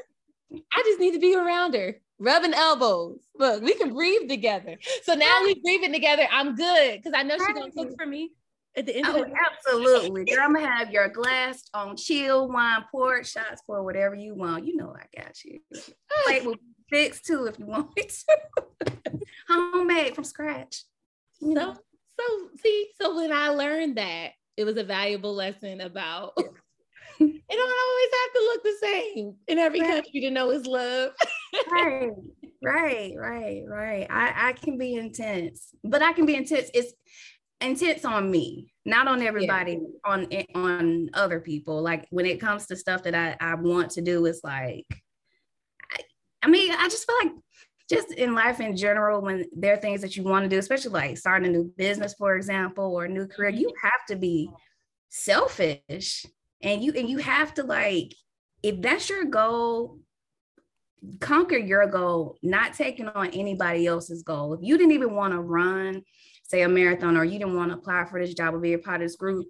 I 0.72 0.82
just 0.82 1.00
need 1.00 1.12
to 1.12 1.18
be 1.18 1.34
around 1.34 1.74
her, 1.74 1.96
rubbing 2.18 2.54
elbows. 2.54 3.20
Look, 3.38 3.62
we 3.62 3.74
can 3.74 3.92
breathe 3.92 4.28
together. 4.28 4.76
So 5.02 5.14
now 5.14 5.42
we 5.42 5.60
breathing 5.60 5.92
together. 5.92 6.26
I'm 6.30 6.54
good 6.54 6.96
because 6.96 7.12
I 7.14 7.22
know 7.22 7.36
she's 7.36 7.46
gonna 7.46 7.72
cook 7.72 7.90
for 7.98 8.06
me 8.06 8.30
at 8.76 8.86
the 8.86 8.96
end 8.96 9.06
oh, 9.08 9.22
of 9.22 9.28
the 9.28 9.34
absolutely. 9.34 10.24
Girl, 10.24 10.38
I'm 10.42 10.54
gonna 10.54 10.66
have 10.66 10.90
your 10.90 11.08
glass 11.08 11.62
on 11.72 11.96
chill 11.96 12.48
wine, 12.48 12.84
pour 12.90 13.24
shots, 13.24 13.62
for 13.66 13.82
whatever 13.82 14.14
you 14.14 14.34
want. 14.34 14.66
You 14.66 14.76
know 14.76 14.94
I 14.94 15.20
got 15.20 15.42
you. 15.44 15.60
Plate 16.24 16.44
will 16.44 16.54
be 16.54 16.60
fixed 16.90 17.24
too 17.26 17.46
if 17.46 17.58
you 17.58 17.66
want 17.66 17.90
it 17.96 18.14
to. 18.28 19.20
Homemade 19.48 20.14
from 20.14 20.24
scratch. 20.24 20.84
You 21.40 21.54
know. 21.54 21.74
So, 21.74 21.80
so 22.20 22.48
see, 22.62 22.88
so 23.00 23.16
when 23.16 23.32
I 23.32 23.48
learned 23.48 23.96
that, 23.96 24.32
it 24.56 24.64
was 24.64 24.76
a 24.76 24.84
valuable 24.84 25.34
lesson 25.34 25.80
about 25.80 26.32
it 27.20 27.56
don't 27.56 27.80
always 27.88 28.10
have 28.12 28.32
to 28.34 28.40
look 28.40 28.62
the 28.62 28.76
same 28.82 29.34
in 29.48 29.58
every 29.58 29.80
right. 29.80 29.90
country 29.90 30.20
to 30.20 30.30
know 30.30 30.50
it's 30.50 30.66
love. 30.66 31.12
right, 31.70 32.10
right, 32.62 33.12
right, 33.16 33.62
right. 33.66 34.06
I, 34.10 34.48
I 34.48 34.52
can 34.52 34.78
be 34.78 34.94
intense, 34.94 35.74
but 35.84 36.02
I 36.02 36.12
can 36.12 36.26
be 36.26 36.34
intense. 36.34 36.70
It's 36.74 36.92
intense 37.60 38.04
on 38.04 38.30
me, 38.30 38.72
not 38.84 39.08
on 39.08 39.22
everybody, 39.22 39.72
yeah. 39.72 40.10
on 40.12 40.26
eh, 40.30 40.44
on 40.54 41.10
other 41.14 41.40
people. 41.40 41.82
Like 41.82 42.06
when 42.10 42.26
it 42.26 42.40
comes 42.40 42.66
to 42.66 42.76
stuff 42.76 43.02
that 43.04 43.14
I, 43.14 43.36
I 43.40 43.54
want 43.54 43.90
to 43.92 44.02
do, 44.02 44.26
it's 44.26 44.44
like 44.44 44.86
I, 45.92 46.00
I 46.42 46.48
mean, 46.48 46.72
I 46.72 46.88
just 46.88 47.06
feel 47.06 47.16
like 47.24 47.32
just 47.88 48.12
in 48.12 48.34
life 48.34 48.60
in 48.60 48.76
general, 48.76 49.22
when 49.22 49.44
there 49.56 49.74
are 49.74 49.78
things 49.78 50.00
that 50.00 50.16
you 50.16 50.24
want 50.24 50.44
to 50.44 50.48
do, 50.48 50.58
especially 50.58 50.90
like 50.90 51.16
starting 51.16 51.48
a 51.48 51.52
new 51.52 51.72
business, 51.76 52.14
for 52.14 52.34
example, 52.36 52.96
or 52.96 53.04
a 53.04 53.08
new 53.08 53.26
career, 53.26 53.50
you 53.50 53.72
have 53.82 54.04
to 54.08 54.16
be 54.16 54.50
selfish 55.08 56.26
and 56.62 56.82
you 56.82 56.92
and 56.92 57.08
you 57.08 57.18
have 57.18 57.54
to 57.54 57.62
like 57.62 58.14
if 58.62 58.80
that's 58.80 59.08
your 59.08 59.24
goal 59.24 59.98
conquer 61.20 61.56
your 61.56 61.86
goal 61.86 62.36
not 62.42 62.74
taking 62.74 63.08
on 63.08 63.28
anybody 63.28 63.86
else's 63.86 64.22
goal 64.22 64.54
if 64.54 64.60
you 64.62 64.76
didn't 64.76 64.92
even 64.92 65.14
want 65.14 65.32
to 65.32 65.40
run 65.40 66.02
say 66.48 66.62
a 66.62 66.68
marathon 66.68 67.16
or 67.16 67.24
you 67.24 67.38
didn't 67.38 67.56
want 67.56 67.70
to 67.70 67.78
apply 67.78 68.04
for 68.04 68.20
this 68.20 68.34
job 68.34 68.54
or 68.54 68.58
be 68.58 68.74
a 68.74 68.78
part 68.78 69.00
of 69.00 69.06
this 69.08 69.16
group 69.16 69.46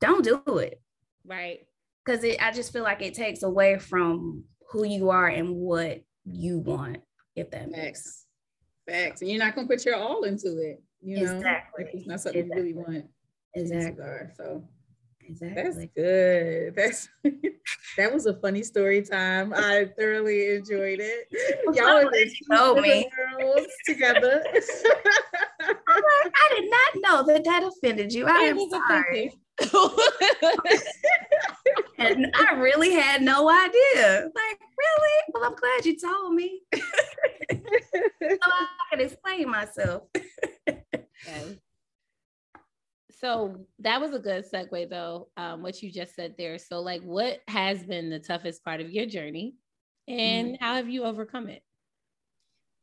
don't 0.00 0.24
do 0.24 0.58
it. 0.58 0.80
Right. 1.24 1.66
Because 2.04 2.24
i 2.24 2.50
just 2.52 2.72
feel 2.72 2.84
like 2.84 3.02
it 3.02 3.14
takes 3.14 3.42
away 3.42 3.78
from 3.78 4.44
who 4.70 4.84
you 4.84 5.10
are 5.10 5.28
and 5.28 5.56
what 5.56 6.02
you 6.24 6.58
want 6.58 6.98
if 7.36 7.50
that 7.50 7.70
makes 7.70 8.04
sense. 8.04 8.24
Facts. 8.86 9.20
And 9.20 9.30
you're 9.30 9.38
not 9.38 9.54
going 9.54 9.68
to 9.68 9.74
put 9.74 9.84
your 9.84 9.96
all 9.96 10.22
into 10.22 10.58
it 10.58 10.82
you 11.00 11.16
know? 11.16 11.36
Exactly. 11.36 11.84
like 11.84 11.94
it's 11.94 12.06
not 12.06 12.20
something 12.20 12.42
exactly. 12.42 12.68
you 12.68 12.74
really 12.76 12.86
want. 12.86 13.04
Exactly. 13.54 14.04
so 14.36 14.64
Exactly. 15.28 15.62
That's 15.62 15.78
good. 15.94 16.74
That's 16.74 17.08
that 17.96 18.12
was 18.12 18.26
a 18.26 18.34
funny 18.40 18.62
story 18.62 19.02
time. 19.02 19.52
I 19.54 19.90
thoroughly 19.98 20.56
enjoyed 20.56 21.00
it. 21.00 21.28
Y'all 21.74 22.04
were 22.04 22.10
just 22.12 22.36
me. 22.82 23.10
girls 23.14 23.66
together. 23.86 24.42
I 25.60 26.54
did 26.56 26.70
not 26.70 26.94
know 26.96 27.26
that 27.26 27.44
that 27.44 27.62
offended 27.62 28.12
you. 28.12 28.26
I 28.26 28.38
am 28.38 28.58
sorry. 28.70 29.32
and 31.98 32.32
I 32.34 32.54
really 32.54 32.92
had 32.92 33.20
no 33.22 33.50
idea. 33.50 34.30
Like, 34.34 34.60
really? 34.78 35.22
Well, 35.34 35.44
I'm 35.44 35.54
glad 35.56 35.84
you 35.84 35.98
told 35.98 36.34
me. 36.34 36.62
so 36.72 37.58
I 38.30 38.66
can 38.90 39.00
explain 39.00 39.50
myself. 39.50 40.04
Okay 40.66 41.58
so 43.20 43.66
that 43.80 44.00
was 44.00 44.12
a 44.12 44.18
good 44.18 44.44
segue 44.50 44.88
though 44.88 45.28
um, 45.36 45.62
what 45.62 45.82
you 45.82 45.90
just 45.90 46.14
said 46.14 46.34
there. 46.38 46.58
So 46.58 46.80
like 46.80 47.02
what 47.02 47.40
has 47.48 47.82
been 47.82 48.10
the 48.10 48.20
toughest 48.20 48.64
part 48.64 48.80
of 48.80 48.90
your 48.90 49.06
journey 49.06 49.54
and 50.06 50.54
mm-hmm. 50.54 50.64
how 50.64 50.76
have 50.76 50.88
you 50.88 51.04
overcome 51.04 51.48
it? 51.48 51.62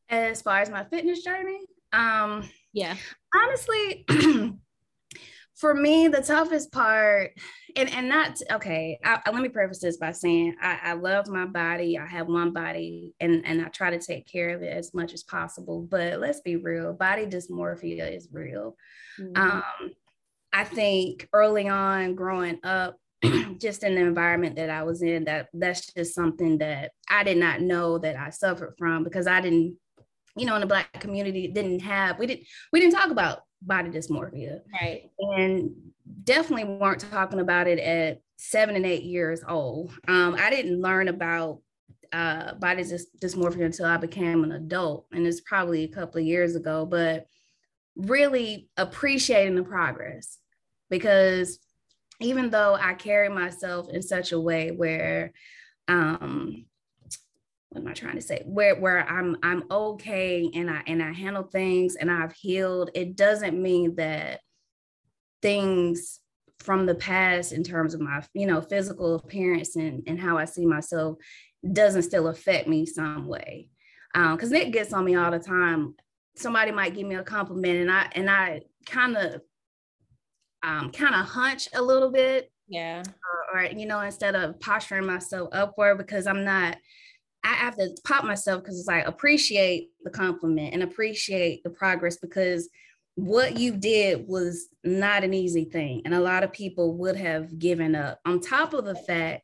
As 0.09 0.41
far 0.41 0.59
as 0.59 0.69
my 0.69 0.83
fitness 0.83 1.23
journey 1.23 1.61
um 1.93 2.49
yeah. 2.73 2.95
honestly 3.33 4.05
for 5.55 5.73
me 5.73 6.09
the 6.09 6.21
toughest 6.21 6.71
part 6.71 7.31
and 7.77 7.89
and 7.91 8.09
not 8.09 8.37
okay 8.51 8.99
I, 9.05 9.21
I, 9.25 9.31
let 9.31 9.41
me 9.41 9.49
preface 9.49 9.79
this 9.79 9.95
by 9.97 10.11
saying 10.11 10.57
I, 10.61 10.79
I 10.83 10.93
love 10.93 11.27
my 11.27 11.45
body. 11.45 11.97
I 11.97 12.05
have 12.05 12.27
one 12.27 12.51
body 12.51 13.13
and 13.21 13.45
and 13.45 13.61
i 13.61 13.69
try 13.69 13.89
to 13.89 13.99
take 13.99 14.27
care 14.27 14.49
of 14.49 14.61
it 14.61 14.75
as 14.75 14.93
much 14.93 15.13
as 15.13 15.23
possible. 15.23 15.87
But 15.89 16.19
let's 16.19 16.41
be 16.41 16.57
real 16.57 16.91
body 16.91 17.25
dysmorphia 17.25 18.13
is 18.13 18.27
real. 18.31 18.75
Mm-hmm. 19.19 19.41
um 19.41 19.93
I 20.55 20.63
think 20.63 21.27
early 21.33 21.67
on 21.67 22.15
growing 22.15 22.59
up, 22.63 22.97
just 23.59 23.83
in 23.83 23.95
the 23.95 24.01
environment 24.01 24.55
that 24.55 24.69
I 24.69 24.83
was 24.83 25.01
in, 25.01 25.25
that 25.25 25.49
that's 25.53 25.91
just 25.93 26.15
something 26.15 26.59
that 26.59 26.91
I 27.09 27.23
did 27.25 27.37
not 27.37 27.59
know 27.59 27.97
that 27.97 28.15
I 28.15 28.29
suffered 28.29 28.75
from 28.77 29.03
because 29.03 29.27
I 29.27 29.41
didn't, 29.41 29.75
you 30.37 30.45
know, 30.45 30.55
in 30.55 30.61
the 30.61 30.67
black 30.67 30.93
community 31.01 31.49
didn't 31.49 31.81
have 31.81 32.17
we 32.17 32.25
didn't 32.25 32.47
we 32.71 32.79
didn't 32.79 32.95
talk 32.95 33.11
about 33.11 33.39
body 33.61 33.89
dysmorphia. 33.89 34.61
Right. 34.71 35.11
And 35.19 35.71
definitely 36.23 36.77
weren't 36.77 37.01
talking 37.01 37.41
about 37.41 37.67
it 37.67 37.79
at 37.79 38.21
seven 38.37 38.77
and 38.77 38.85
eight 38.85 39.03
years 39.03 39.43
old. 39.45 39.91
Um, 40.07 40.37
I 40.39 40.49
didn't 40.49 40.81
learn 40.81 41.09
about 41.09 41.59
uh, 42.13 42.53
body 42.53 42.83
dys- 42.83 43.11
dysmorphia 43.21 43.65
until 43.65 43.87
I 43.87 43.97
became 43.97 44.45
an 44.45 44.53
adult, 44.53 45.07
and 45.11 45.27
it's 45.27 45.41
probably 45.41 45.83
a 45.83 45.89
couple 45.89 46.21
of 46.21 46.25
years 46.25 46.55
ago. 46.55 46.85
But 46.85 47.25
really 47.97 48.69
appreciating 48.77 49.55
the 49.55 49.63
progress 49.63 50.37
because 50.97 51.59
even 52.21 52.49
though 52.49 52.75
I 52.75 52.93
carry 52.93 53.29
myself 53.29 53.89
in 53.89 54.01
such 54.01 54.31
a 54.31 54.39
way 54.39 54.71
where 54.71 55.33
um 55.87 56.65
what 57.69 57.81
am 57.81 57.87
I 57.89 57.93
trying 57.93 58.15
to 58.15 58.21
say? 58.21 58.41
Where 58.45 58.79
where 58.79 59.05
I'm 59.07 59.35
I'm 59.43 59.63
okay 59.69 60.49
and 60.53 60.69
I 60.71 60.81
and 60.87 61.03
I 61.03 61.11
handle 61.11 61.43
things 61.43 61.95
and 61.95 62.09
I've 62.09 62.31
healed, 62.31 62.91
it 62.93 63.17
doesn't 63.17 63.61
mean 63.61 63.95
that 63.95 64.39
things 65.41 66.21
from 66.59 66.85
the 66.85 66.95
past 66.95 67.51
in 67.51 67.63
terms 67.63 67.93
of 67.93 67.99
my 67.99 68.23
you 68.33 68.47
know 68.47 68.61
physical 68.61 69.15
appearance 69.15 69.75
and, 69.75 70.03
and 70.07 70.17
how 70.17 70.37
I 70.37 70.45
see 70.45 70.65
myself 70.65 71.17
doesn't 71.69 72.03
still 72.03 72.29
affect 72.29 72.69
me 72.69 72.85
some 72.85 73.27
way. 73.27 73.67
Um, 74.13 74.37
because 74.37 74.51
Nick 74.51 74.71
gets 74.71 74.93
on 74.93 75.03
me 75.03 75.15
all 75.15 75.31
the 75.31 75.39
time. 75.39 75.95
Somebody 76.37 76.71
might 76.71 76.95
give 76.95 77.07
me 77.07 77.15
a 77.15 77.23
compliment 77.23 77.79
and 77.81 77.91
I 77.91 78.09
and 78.13 78.29
I 78.29 78.61
kind 78.85 79.17
of 79.17 79.41
um, 80.63 80.91
kind 80.91 81.15
of 81.15 81.25
hunch 81.25 81.67
a 81.73 81.81
little 81.81 82.11
bit. 82.11 82.51
Yeah. 82.67 83.03
Or, 83.53 83.59
or, 83.59 83.63
you 83.65 83.85
know, 83.85 83.99
instead 84.01 84.35
of 84.35 84.59
posturing 84.59 85.05
myself 85.05 85.49
upward 85.51 85.97
because 85.97 86.27
I'm 86.27 86.43
not, 86.43 86.77
I 87.43 87.53
have 87.53 87.75
to 87.77 87.95
pop 88.05 88.25
myself 88.25 88.63
because 88.63 88.79
it's 88.79 88.87
like 88.87 89.05
appreciate 89.05 89.89
the 90.03 90.09
compliment 90.09 90.73
and 90.73 90.81
appreciate 90.81 91.63
the 91.63 91.69
progress 91.69 92.17
because 92.17 92.69
what 93.15 93.57
you 93.57 93.71
did 93.71 94.27
was 94.27 94.67
not 94.83 95.23
an 95.23 95.33
easy 95.33 95.65
thing. 95.65 96.01
And 96.05 96.13
a 96.13 96.19
lot 96.19 96.43
of 96.43 96.51
people 96.51 96.97
would 96.97 97.15
have 97.15 97.57
given 97.57 97.95
up. 97.95 98.19
On 98.25 98.41
top 98.41 98.73
of 98.73 98.85
the 98.85 98.95
fact 98.95 99.43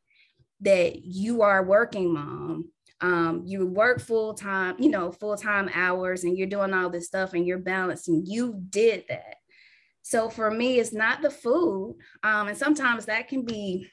that 0.61 1.03
you 1.03 1.41
are 1.41 1.63
working 1.63 2.13
mom, 2.13 2.69
um, 3.01 3.43
you 3.45 3.65
work 3.65 3.99
full 3.99 4.33
time, 4.33 4.75
you 4.77 4.89
know, 4.89 5.11
full 5.11 5.35
time 5.35 5.69
hours, 5.73 6.23
and 6.23 6.37
you're 6.37 6.47
doing 6.47 6.73
all 6.73 6.89
this 6.89 7.07
stuff 7.07 7.33
and 7.33 7.47
you're 7.47 7.57
balancing. 7.57 8.23
You 8.25 8.61
did 8.69 9.05
that. 9.09 9.35
So 10.01 10.29
for 10.29 10.49
me, 10.49 10.79
it's 10.79 10.93
not 10.93 11.21
the 11.21 11.29
food. 11.29 11.97
Um, 12.23 12.47
and 12.47 12.57
sometimes 12.57 13.05
that 13.05 13.27
can 13.27 13.45
be 13.45 13.89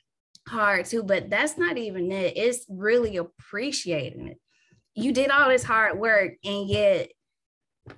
hard 0.48 0.86
too, 0.86 1.02
but 1.02 1.30
that's 1.30 1.58
not 1.58 1.76
even 1.76 2.10
it. 2.10 2.36
It's 2.36 2.64
really 2.68 3.18
appreciating 3.18 4.28
it. 4.28 4.38
You 4.94 5.12
did 5.12 5.30
all 5.30 5.48
this 5.48 5.62
hard 5.64 5.98
work 5.98 6.32
and 6.44 6.68
yet 6.68 7.10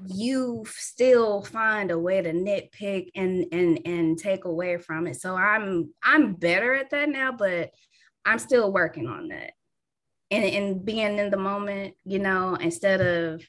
you 0.06 0.64
still 0.68 1.42
find 1.42 1.90
a 1.90 1.98
way 1.98 2.22
to 2.22 2.32
nitpick 2.32 3.10
and 3.14 3.46
and 3.52 3.80
and 3.84 4.18
take 4.18 4.44
away 4.44 4.76
from 4.76 5.06
it. 5.06 5.20
So 5.20 5.34
I'm 5.34 5.92
I'm 6.02 6.34
better 6.34 6.74
at 6.74 6.90
that 6.90 7.08
now, 7.08 7.32
but 7.32 7.70
I'm 8.24 8.38
still 8.38 8.72
working 8.72 9.06
on 9.06 9.28
that. 9.28 9.52
And 10.30 10.44
and 10.44 10.84
being 10.84 11.18
in 11.18 11.30
the 11.30 11.36
moment, 11.36 11.94
you 12.04 12.18
know, 12.18 12.54
instead 12.54 13.00
of 13.00 13.42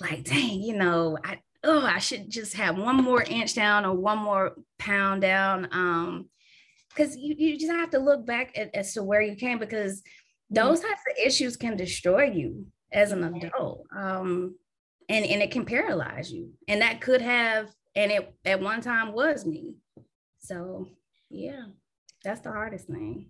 like, 0.00 0.24
dang, 0.24 0.62
you 0.62 0.76
know, 0.76 1.18
I 1.24 1.40
oh, 1.64 1.82
I 1.84 1.98
should 1.98 2.30
just 2.30 2.54
have 2.54 2.78
one 2.78 2.96
more 2.96 3.22
inch 3.22 3.54
down 3.54 3.84
or 3.84 3.94
one 3.94 4.18
more 4.18 4.52
pound 4.78 5.22
down. 5.22 5.68
Um, 5.72 6.28
because 6.88 7.16
you, 7.16 7.34
you 7.38 7.58
just 7.58 7.72
have 7.72 7.90
to 7.90 7.98
look 7.98 8.26
back 8.26 8.56
at, 8.56 8.74
as 8.74 8.94
to 8.94 9.02
where 9.02 9.22
you 9.22 9.36
came 9.36 9.58
because 9.58 10.02
those 10.50 10.80
mm-hmm. 10.80 10.88
types 10.88 11.02
of 11.08 11.24
issues 11.24 11.56
can 11.56 11.76
destroy 11.76 12.24
you 12.24 12.66
as 12.92 13.12
an 13.12 13.22
adult. 13.22 13.86
Um, 13.96 14.56
and, 15.08 15.24
and 15.24 15.42
it 15.42 15.50
can 15.50 15.64
paralyze 15.64 16.32
you. 16.32 16.50
And 16.66 16.82
that 16.82 17.00
could 17.00 17.20
have, 17.20 17.68
and 17.94 18.10
it 18.10 18.34
at 18.44 18.60
one 18.60 18.80
time 18.80 19.12
was 19.12 19.46
me. 19.46 19.74
So 20.40 20.88
yeah, 21.30 21.66
that's 22.24 22.40
the 22.40 22.50
hardest 22.50 22.86
thing. 22.86 23.26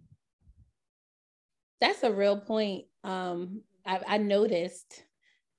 That's 1.80 2.02
a 2.02 2.12
real 2.12 2.38
point. 2.38 2.86
Um, 3.04 3.62
I, 3.86 4.00
I 4.06 4.18
noticed, 4.18 5.04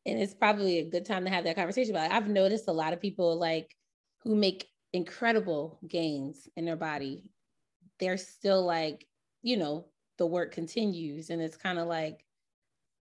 and 0.06 0.20
it's 0.20 0.34
probably 0.34 0.80
a 0.80 0.90
good 0.90 1.06
time 1.06 1.24
to 1.26 1.30
have 1.30 1.44
that 1.44 1.56
conversation. 1.56 1.96
about 1.96 2.12
it. 2.12 2.16
I've 2.16 2.28
noticed 2.28 2.68
a 2.68 2.74
lot 2.74 2.94
of 2.94 3.02
people 3.02 3.38
like 3.40 3.76
who 4.24 4.36
make 4.36 4.68
incredible 4.94 5.80
gains 5.88 6.48
in 6.56 6.66
their 6.66 6.76
body. 6.76 7.30
They're 8.00 8.18
still 8.18 8.66
like, 8.66 9.08
you 9.42 9.58
know, 9.58 9.86
the 10.18 10.26
work 10.26 10.52
continues, 10.52 11.30
and 11.30 11.42
it's 11.42 11.58
kind 11.58 11.80
of 11.80 11.88
like, 11.88 12.26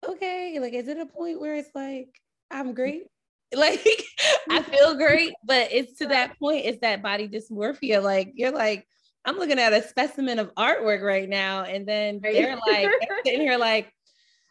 okay, 0.09 0.59
like, 0.61 0.73
is 0.73 0.89
it 0.89 0.99
a 0.99 1.07
point 1.07 1.41
where 1.41 1.55
it's 1.55 1.75
like, 1.75 2.21
I'm 2.51 2.75
great? 2.75 3.05
Like, 3.55 3.87
I 4.51 4.63
feel 4.63 4.97
great, 4.97 5.33
but 5.45 5.69
it's 5.71 5.99
to 5.99 6.09
that 6.09 6.37
point, 6.41 6.65
it's 6.65 6.81
that 6.81 7.05
body 7.05 7.29
dysmorphia. 7.29 8.03
Like, 8.03 8.33
you're 8.35 8.51
like, 8.51 8.85
I'm 9.25 9.37
looking 9.37 9.61
at 9.61 9.73
a 9.73 9.83
specimen 9.83 10.41
of 10.41 10.53
artwork 10.57 11.03
right 11.03 11.29
now. 11.29 11.63
And 11.63 11.87
then 11.87 12.19
they're 12.21 12.57
like, 12.57 12.91
they're 13.01 13.19
sitting 13.25 13.43
here 13.43 13.57
like, 13.57 13.93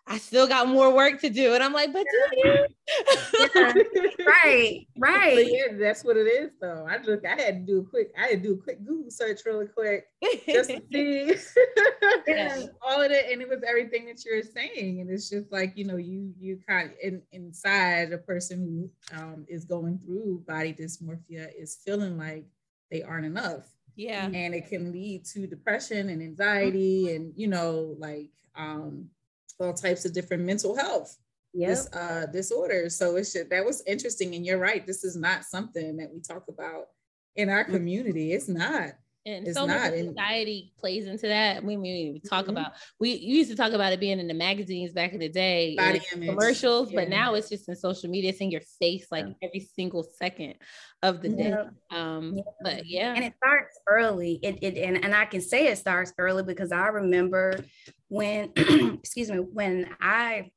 I 0.06 0.18
still 0.18 0.48
got 0.48 0.68
more 0.68 0.94
work 0.94 1.22
to 1.22 1.30
do. 1.30 1.54
And 1.54 1.64
I'm 1.64 1.72
like, 1.72 1.94
but 1.94 2.06
do 2.12 2.38
you? 2.38 2.66
Yeah. 3.56 3.74
right, 4.26 4.88
right. 4.98 5.36
But 5.36 5.48
yeah, 5.48 5.78
that's 5.80 6.04
what 6.04 6.18
it 6.18 6.28
is 6.28 6.52
though. 6.60 6.86
I 6.90 6.98
just 6.98 7.26
I 7.26 7.30
had 7.42 7.66
to 7.66 7.74
do 7.74 7.80
a 7.80 7.84
quick, 7.86 8.12
I 8.18 8.28
had 8.28 8.44
to 8.44 8.50
do 8.50 8.54
a 8.56 8.58
quick 8.58 8.86
Google 8.86 9.10
search 9.10 9.42
really 9.46 9.68
quick 9.68 10.06
just 10.46 10.70
to 10.70 10.82
see 10.92 11.36
Yeah. 12.28 12.64
all 12.82 13.02
of 13.02 13.12
it. 13.12 13.32
And 13.32 13.42
it 13.42 13.48
was 13.50 13.64
everything 13.68 14.06
that 14.08 14.24
you're 14.26 14.44
saying. 14.44 15.00
And 15.00 15.10
it's 15.10 15.30
just 15.30 15.52
like, 15.52 15.74
you 15.78 15.86
know, 15.86 15.98
you 15.98 16.34
you 16.38 16.60
kind 16.68 16.90
of 16.92 16.96
in, 17.02 17.22
inside 17.32 18.12
a 18.12 18.18
person 18.18 18.60
who 19.12 19.18
um, 19.18 19.46
is 19.48 19.64
going 19.66 20.00
through 20.06 20.44
body 20.48 20.74
dysmorphia 20.74 21.50
is 21.58 21.78
feeling 21.86 22.18
like 22.18 22.46
they 22.92 23.04
aren't 23.04 23.26
enough. 23.26 23.66
yeah. 23.96 24.26
and 24.26 24.54
it 24.54 24.68
can 24.68 24.92
lead 24.92 25.24
to 25.26 25.48
depression 25.48 26.10
and 26.10 26.22
anxiety 26.22 27.16
and 27.16 27.32
you 27.36 27.48
know 27.48 27.96
like 28.00 28.30
um 28.56 29.08
all 29.60 29.74
types 29.74 30.06
of 30.06 30.14
different 30.14 30.44
mental 30.44 30.76
health 30.76 31.18
Yep. 31.56 31.70
dis, 31.70 31.90
uh, 31.94 32.26
disorders. 32.34 32.96
So 32.96 33.16
it 33.16 33.22
just, 33.32 33.50
that 33.50 33.64
was 33.64 33.84
interesting 33.86 34.34
and 34.34 34.44
you're 34.46 34.58
right 34.58 34.86
this 34.88 35.04
is 35.04 35.16
not 35.16 35.44
something 35.44 35.98
that 35.98 36.12
we 36.12 36.20
talk 36.20 36.48
about 36.48 36.88
in 37.36 37.50
our 37.50 37.64
community. 37.64 38.34
It's 38.34 38.50
not 38.50 38.94
And 39.26 39.48
It's 39.48 39.58
so 39.58 39.66
much 39.66 39.78
not, 39.78 39.94
anxiety 39.94 40.74
plays 40.78 41.08
into 41.08 41.28
that. 41.28 41.64
We, 41.64 41.78
we 41.78 42.22
talk 42.30 42.46
Mhm. 42.46 42.50
about 42.50 42.74
we 43.00 43.14
used 43.14 43.50
to 43.50 43.56
talk 43.56 43.72
about 43.72 43.94
it 43.94 44.02
being 44.02 44.20
in 44.20 44.28
the 44.28 44.34
magazines 44.34 44.92
back 44.92 45.14
in 45.14 45.20
the 45.20 45.30
day, 45.30 45.76
Body 45.78 46.02
in 46.12 46.18
image, 46.18 46.30
commercials, 46.30 46.92
but 46.92 47.08
now 47.08 47.34
it's 47.36 47.48
just 47.48 47.70
in 47.70 47.76
social 47.76 48.10
media. 48.10 48.32
It's 48.32 48.42
in 48.42 48.52
your 48.52 48.62
face 48.80 49.08
like 49.12 49.26
Yeah. 49.28 49.48
every 49.48 49.62
single 49.62 50.04
second 50.04 50.56
of 51.02 51.22
the 51.22 51.30
day. 51.30 51.56
Um, 51.90 52.34
Yeah. 52.36 52.44
but 52.62 52.86
yeah, 52.86 53.14
and 53.14 53.24
it 53.24 53.34
starts 53.38 53.80
early 53.88 54.40
it, 54.44 54.60
it 54.62 54.78
and, 54.78 55.04
and 55.04 55.14
i 55.14 55.26
can 55.26 55.42
say 55.42 55.68
it 55.68 55.78
starts 55.78 56.14
early 56.18 56.44
because 56.44 56.72
i 56.72 56.88
remember 56.88 57.56
when 58.08 58.52
excuse 58.58 59.30
me 59.30 59.38
when 59.38 59.90
i 60.02 60.50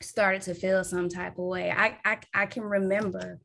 started 0.00 0.42
to 0.42 0.54
feel 0.54 0.84
some 0.84 1.08
type 1.08 1.38
of 1.38 1.44
way 1.44 1.70
i 1.70 1.96
i, 2.04 2.18
I 2.34 2.46
can 2.46 2.64
remember 2.64 3.40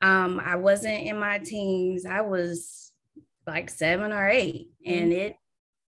um 0.00 0.40
i 0.44 0.56
wasn't 0.56 1.02
in 1.06 1.18
my 1.18 1.38
teens 1.38 2.06
i 2.06 2.20
was 2.22 2.85
like 3.46 3.70
seven 3.70 4.12
or 4.12 4.28
8 4.28 4.68
and 4.84 5.12
it 5.12 5.36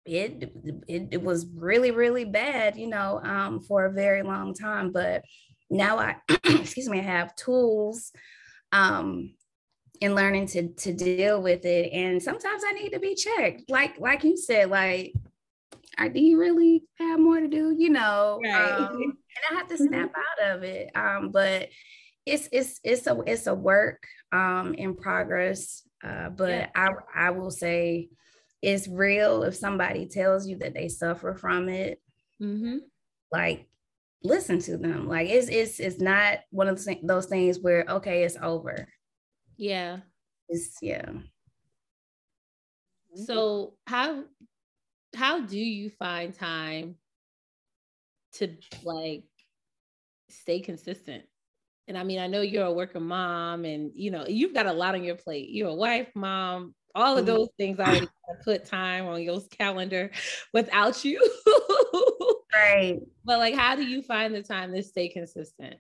it, 0.05 0.51
it 0.88 1.08
it 1.12 1.22
was 1.22 1.45
really 1.53 1.91
really 1.91 2.24
bad 2.24 2.78
you 2.78 2.88
know 2.88 3.20
um 3.24 3.62
for 3.62 3.86
a 3.86 3.91
very 3.93 4.24
long 4.24 4.53
time. 4.53 4.91
But 4.91 5.24
now 5.70 5.97
i 5.97 6.16
excuse 6.45 6.88
me 6.88 6.99
i 6.99 7.03
have 7.03 7.36
tools 7.36 8.12
um 8.72 9.34
in 9.99 10.16
learning 10.16 10.45
to 10.47 10.70
to 10.70 10.93
deal 10.93 11.41
with 11.41 11.66
it. 11.66 11.91
And 11.91 12.22
sometimes 12.22 12.64
i 12.66 12.72
need 12.74 12.91
to 12.91 12.99
be 12.99 13.16
checked. 13.16 13.64
Like 13.70 13.99
like 13.99 14.24
you 14.24 14.38
said 14.38 14.70
like 14.70 15.14
I, 15.99 16.10
do 16.10 16.22
you 16.22 16.39
really 16.39 16.84
have 16.99 17.20
more 17.20 17.39
to 17.39 17.47
do? 17.47 17.76
You 17.78 17.89
know 17.89 18.39
Right. 18.43 18.78
um, 18.80 19.01
and 19.01 19.16
i 19.51 19.55
have 19.55 19.68
to 19.68 19.78
snap 19.78 20.12
out 20.16 20.55
of 20.55 20.64
it. 20.64 20.89
Um 20.95 21.32
but 21.32 21.70
it's 22.26 22.47
it's 22.51 22.80
it's 22.84 23.08
a 23.08 23.20
it's 23.26 23.47
a 23.47 23.53
work 23.53 24.05
um 24.32 24.74
in 24.74 24.95
progress 24.95 25.86
uh 26.03 26.29
but 26.29 26.49
Yeah. 26.49 26.69
i 26.75 26.89
i 27.15 27.29
will 27.31 27.51
say 27.51 28.09
it's 28.61 28.87
real 28.87 29.43
if 29.43 29.55
somebody 29.55 30.07
tells 30.07 30.47
you 30.47 30.57
that 30.57 30.73
they 30.73 30.87
suffer 30.89 31.33
from 31.33 31.69
it 31.69 32.01
Mhm. 32.41 32.79
like 33.31 33.67
listen 34.23 34.59
to 34.59 34.77
them 34.77 35.07
like 35.07 35.29
it's 35.29 35.47
it's 35.49 35.79
it's 35.79 35.99
not 35.99 36.39
one 36.49 36.67
of 36.67 36.75
those 36.83 36.95
those 37.03 37.25
things 37.27 37.59
where 37.59 37.85
okay 37.87 38.23
it's 38.23 38.37
over 38.41 38.87
yeah. 39.57 39.99
it's 40.49 40.77
yeah 40.81 41.11
So 43.15 43.73
how 43.87 44.25
how 45.15 45.41
do 45.41 45.57
you 45.57 45.89
find 45.89 46.33
time 46.33 46.95
to 48.33 48.55
like 48.83 49.23
stay 50.29 50.59
consistent? 50.59 51.23
And 51.88 51.97
I 51.97 52.03
mean, 52.03 52.19
I 52.19 52.27
know 52.27 52.41
you're 52.41 52.65
a 52.65 52.73
working 52.73 53.03
mom 53.03 53.65
and 53.65 53.91
you 53.95 54.11
know, 54.11 54.25
you've 54.27 54.53
got 54.53 54.65
a 54.65 54.73
lot 54.73 54.95
on 54.95 55.03
your 55.03 55.15
plate. 55.15 55.49
You're 55.49 55.69
a 55.69 55.75
wife, 55.75 56.09
mom, 56.15 56.75
all 56.95 57.17
of 57.17 57.25
Mhm. 57.25 57.25
those 57.25 57.49
things 57.57 57.79
already 57.79 58.07
gotta 58.27 58.43
put 58.43 58.65
time 58.65 59.05
on 59.07 59.21
your 59.21 59.41
calendar 59.51 60.11
without 60.53 61.05
you. 61.05 61.19
right 62.53 62.99
but 63.23 63.39
like 63.39 63.53
how 63.55 63.75
do 63.75 63.83
you 63.85 64.01
find 64.01 64.33
the 64.33 64.43
time 64.43 64.73
to 64.73 64.83
stay 64.83 65.09
consistent? 65.09 65.77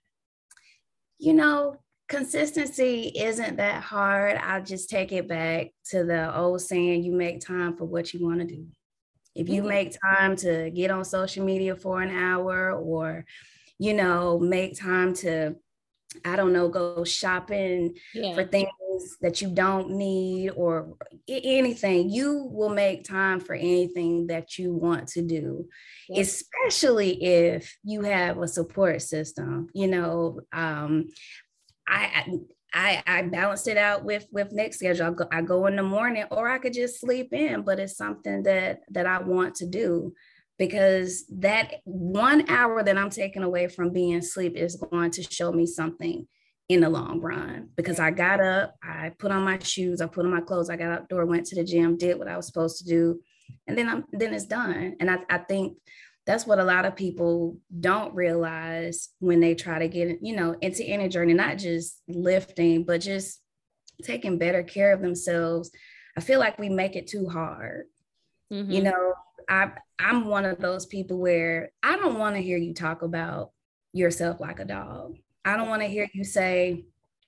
you 1.19 1.33
know 1.33 1.75
consistency 2.07 3.11
isn't 3.15 3.57
that 3.57 3.83
hard 3.83 4.37
i'll 4.37 4.63
just 4.63 4.89
take 4.89 5.11
it 5.11 5.27
back 5.27 5.67
to 5.83 6.03
the 6.03 6.35
old 6.37 6.61
saying 6.61 7.03
you 7.03 7.11
make 7.11 7.41
time 7.41 7.75
for 7.75 7.85
what 7.85 8.13
you 8.13 8.25
want 8.25 8.39
to 8.39 8.45
do 8.45 8.67
if 9.35 9.49
you 9.49 9.63
Mhm. 9.63 9.67
make 9.69 9.95
time 10.01 10.35
to 10.35 10.71
get 10.71 10.91
on 10.91 11.05
social 11.05 11.45
media 11.45 11.75
for 11.75 12.01
an 12.01 12.11
hour 12.11 12.73
or 12.73 13.25
you 13.79 13.93
know 13.93 14.39
make 14.39 14.79
time 14.79 15.13
to 15.13 15.55
i 16.25 16.35
don't 16.35 16.53
know 16.53 16.69
go 16.69 17.03
shopping 17.03 17.95
Yeah. 18.13 18.33
for 18.35 18.45
things 18.45 18.71
that 19.21 19.41
you 19.41 19.49
don't 19.49 19.91
need 19.91 20.51
or 20.51 20.95
anything 21.27 22.09
you 22.09 22.43
will 22.51 22.69
make 22.69 23.03
time 23.03 23.39
for 23.39 23.53
anything 23.55 24.27
that 24.27 24.57
you 24.57 24.73
want 24.73 25.07
to 25.09 25.21
do 25.21 25.67
Yep. 26.09 26.25
especially 26.25 27.21
if 27.23 27.77
you 27.83 28.01
have 28.03 28.37
a 28.37 28.47
support 28.47 29.01
system 29.01 29.67
you 29.73 29.87
know 29.87 30.39
um 30.53 31.05
i 31.87 32.25
I, 32.73 33.01
I 33.07 33.21
balanced 33.23 33.67
it 33.69 33.77
out 33.77 34.03
with 34.03 34.27
with 34.31 34.51
Nick's 34.51 34.77
schedule. 34.77 35.07
I 35.07 35.11
go, 35.11 35.27
I 35.31 35.41
go 35.41 35.65
in 35.67 35.77
the 35.77 35.83
morning, 35.83 36.25
or 36.29 36.49
I 36.49 36.59
could 36.59 36.73
just 36.73 36.99
sleep 36.99 37.31
in. 37.33 37.61
But 37.61 37.79
it's 37.79 37.95
something 37.95 38.43
that 38.43 38.81
that 38.91 39.07
I 39.07 39.19
want 39.19 39.55
to 39.55 39.65
do 39.65 40.13
because 40.57 41.25
that 41.29 41.75
one 41.83 42.49
hour 42.49 42.83
that 42.83 42.97
I'm 42.97 43.09
taking 43.09 43.43
away 43.43 43.67
from 43.67 43.93
being 43.93 44.15
asleep 44.15 44.55
is 44.55 44.75
going 44.75 45.11
to 45.11 45.23
show 45.23 45.51
me 45.51 45.65
something 45.65 46.27
in 46.69 46.81
the 46.81 46.89
long 46.89 47.19
run. 47.21 47.69
Because 47.75 47.99
I 47.99 48.11
got 48.11 48.39
up, 48.41 48.75
I 48.83 49.11
put 49.19 49.31
on 49.31 49.43
my 49.43 49.59
shoes, 49.59 50.01
I 50.01 50.07
put 50.07 50.25
on 50.25 50.31
my 50.31 50.41
clothes, 50.41 50.69
I 50.69 50.75
got 50.75 50.91
outdoor, 50.91 51.25
went 51.25 51.45
to 51.47 51.55
the 51.55 51.63
gym, 51.63 51.97
did 51.97 52.17
what 52.17 52.27
I 52.27 52.35
was 52.35 52.47
supposed 52.47 52.79
to 52.79 52.85
do, 52.85 53.19
and 53.67 53.77
then 53.77 53.87
I'm 53.87 54.05
then 54.11 54.33
it's 54.33 54.45
done. 54.45 54.95
And 54.99 55.09
I, 55.09 55.19
I 55.29 55.37
think 55.37 55.77
that's 56.25 56.45
what 56.45 56.59
a 56.59 56.63
lot 56.63 56.85
of 56.85 56.95
people 56.95 57.57
don't 57.79 58.13
realize 58.13 59.09
when 59.19 59.39
they 59.39 59.55
try 59.55 59.79
to 59.79 59.87
get 59.87 60.19
you 60.21 60.35
know 60.35 60.55
into 60.61 60.83
any 60.83 61.07
journey 61.07 61.33
not 61.33 61.57
just 61.57 62.01
lifting 62.09 62.83
but 62.83 62.99
just 62.99 63.41
taking 64.03 64.37
better 64.37 64.61
care 64.61 64.91
of 64.91 65.01
themselves 65.01 65.71
i 66.17 66.21
feel 66.21 66.39
like 66.39 66.59
we 66.59 66.67
make 66.67 66.95
it 66.97 67.07
too 67.07 67.27
hard 67.27 67.85
Mhm. 68.51 68.71
you 68.71 68.83
know 68.83 69.13
i 69.49 69.71
i'm 69.99 70.25
one 70.25 70.45
of 70.45 70.59
those 70.59 70.85
people 70.85 71.17
where 71.17 71.71
i 71.83 71.95
don't 71.97 72.19
want 72.19 72.35
to 72.35 72.41
hear 72.41 72.57
you 72.57 72.73
talk 72.73 73.01
about 73.01 73.51
yourself 73.93 74.39
like 74.39 74.59
a 74.59 74.65
dog 74.65 75.15
i 75.45 75.55
don't 75.57 75.69
want 75.69 75.81
to 75.81 75.87
hear 75.87 76.07
you 76.13 76.23
say 76.23 76.83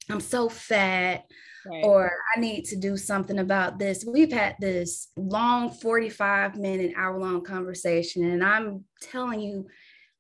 i'm 0.10 0.20
so 0.20 0.50
fat 0.50 1.26
Right. 1.66 1.84
or 1.84 2.10
I 2.36 2.40
need 2.40 2.64
to 2.66 2.78
do 2.78 2.96
something 2.96 3.38
about 3.38 3.80
this. 3.80 4.06
We've 4.08 4.32
had 4.32 4.56
this 4.62 5.10
long 5.18 5.72
45 5.72 6.56
minute, 6.56 6.94
hour 6.96 7.20
long 7.20 7.44
conversation, 7.44 8.24
and 8.24 8.42
I'm 8.44 8.86
telling 9.02 9.42
you, 9.42 9.68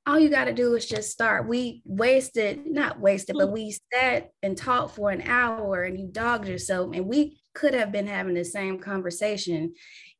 all 0.05 0.19
you 0.19 0.29
got 0.29 0.45
to 0.45 0.53
do 0.53 0.75
is 0.75 0.85
just 0.85 1.11
start. 1.11 1.47
We 1.47 1.81
wasted, 1.85 2.67
not 2.67 2.99
wasted, 2.99 3.37
but 3.39 3.51
we 3.53 3.75
sat 3.93 4.31
and 4.43 4.57
talked 4.57 4.95
for 4.95 5.11
an 5.11 5.21
hour 5.21 5.83
and 5.83 5.97
you 5.97 6.09
dogged 6.11 6.47
yourself, 6.47 6.91
and 6.93 7.05
we 7.07 7.39
could 7.53 7.73
have 7.73 7.91
been 7.91 8.07
having 8.07 8.33
the 8.35 8.43
same 8.45 8.77
conversation 8.77 9.73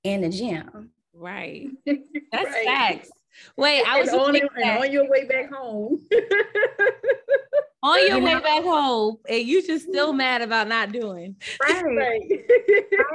in 0.03 0.21
the 0.21 0.29
gym. 0.29 0.91
Right. 1.13 1.67
That's 1.85 2.03
Right. 2.51 2.65
facts. 2.65 3.11
Wait, 3.55 3.83
I 3.87 4.01
was 4.01 4.09
on, 4.09 4.35
and 4.35 4.49
on 4.79 4.91
your 4.91 5.09
way 5.09 5.25
back 5.25 5.53
home. 5.53 5.99
on 7.83 7.99
your 8.07 8.17
You 8.17 8.23
way 8.23 8.33
know- 8.33 8.41
back 8.41 8.63
home 8.63 9.17
and 9.29 9.47
you 9.47 9.65
just 9.65 9.87
still 9.87 10.11
mad 10.13 10.41
about 10.41 10.67
not 10.67 10.91
doing. 10.91 11.35
Right. 11.61 11.83
right. 11.83 12.21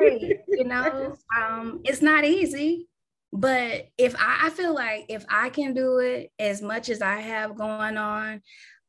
right. 0.01 0.41
You 0.49 0.65
know, 0.73 1.17
um, 1.39 1.81
it's 1.85 2.01
not 2.01 2.25
easy, 2.25 2.89
but 3.33 3.89
if 3.99 4.15
I, 4.19 4.47
I 4.47 4.51
feel 4.51 4.73
like 4.75 5.07
if 5.09 5.25
I 5.29 5.51
can 5.51 5.75
do 5.75 5.99
it 5.99 6.31
as 6.39 6.63
much 6.63 6.89
as 6.89 7.03
I 7.03 7.17
have 7.17 7.57
going 7.57 7.97
on, 7.99 8.41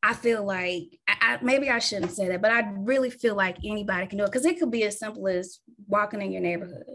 I 0.02 0.14
feel 0.14 0.46
like 0.46 0.84
I, 1.08 1.16
I, 1.22 1.40
maybe 1.42 1.70
I 1.70 1.80
shouldn't 1.80 2.12
say 2.12 2.28
that, 2.30 2.42
but 2.42 2.52
I 2.52 2.72
really 2.78 3.10
feel 3.10 3.36
like 3.36 3.58
anybody 3.66 4.08
can 4.08 4.20
do 4.20 4.24
it 4.24 4.32
because 4.32 4.46
it 4.46 4.60
could 4.60 4.72
be 4.72 4.84
as 4.84 5.00
simple 5.00 5.28
as 5.28 5.60
walking 5.88 6.22
in 6.22 6.32
your 6.32 6.42
neighborhood. 6.42 6.86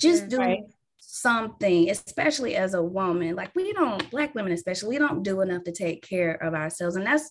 Just 0.00 0.24
Yeah. 0.24 0.28
do 0.28 0.38
Right. 0.38 0.60
Something, 0.98 1.90
especially 1.90 2.56
as 2.56 2.74
a 2.74 2.82
woman. 2.82 3.34
Like 3.34 3.50
we 3.54 3.72
don't, 3.72 4.10
black 4.10 4.34
women 4.34 4.52
especially, 4.52 4.90
we 4.90 4.98
don't 4.98 5.22
do 5.22 5.40
enough 5.40 5.64
to 5.64 5.72
take 5.72 6.06
care 6.06 6.32
of 6.34 6.54
ourselves. 6.54 6.96
And 6.96 7.06
that's 7.06 7.30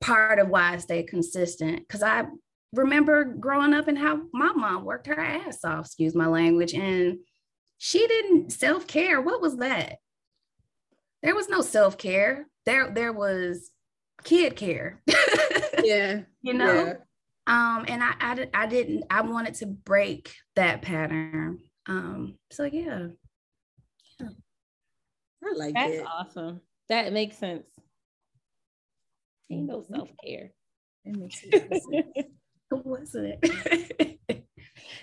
part 0.00 0.38
of 0.38 0.48
why 0.48 0.74
I 0.74 0.76
stay 0.78 1.02
consistent. 1.02 1.88
Cause 1.88 2.02
I 2.02 2.24
remember 2.72 3.24
growing 3.24 3.74
up 3.74 3.88
and 3.88 3.98
how 3.98 4.22
my 4.32 4.52
mom 4.52 4.84
worked 4.84 5.06
her 5.06 5.18
ass 5.18 5.58
off, 5.64 5.86
excuse 5.86 6.14
my 6.14 6.26
language, 6.26 6.74
and 6.74 7.18
she 7.78 8.06
didn't 8.06 8.52
self-care. 8.52 9.20
What 9.20 9.40
was 9.40 9.56
that? 9.58 9.96
There 11.22 11.34
was 11.34 11.48
no 11.48 11.60
self-care. 11.60 12.46
There, 12.64 12.90
there 12.92 13.12
was 13.12 13.70
kid 14.24 14.56
care. 14.56 15.02
yeah. 15.82 16.22
You 16.42 16.54
know? 16.54 16.84
Yeah. 16.84 16.94
Um, 17.46 17.84
and 17.88 18.02
I, 18.02 18.14
I, 18.20 18.48
I 18.54 18.66
didn't, 18.66 19.04
I 19.10 19.22
wanted 19.22 19.54
to 19.54 19.66
break 19.66 20.32
that 20.54 20.82
pattern. 20.82 21.58
Um, 21.86 22.36
so 22.50 22.64
yeah. 22.64 23.08
yeah. 24.20 24.28
I 25.44 25.52
like 25.56 25.74
That's 25.74 25.98
that. 25.98 26.06
awesome. 26.06 26.60
That 26.88 27.12
makes 27.12 27.36
sense. 27.38 27.66
Ain't 29.50 29.66
no 29.66 29.82
self-care. 29.82 30.50
It 31.04 31.16
makes 31.16 31.40
sense. 31.40 31.84
Who 32.70 32.76
was 32.84 33.16
it? 33.16 33.40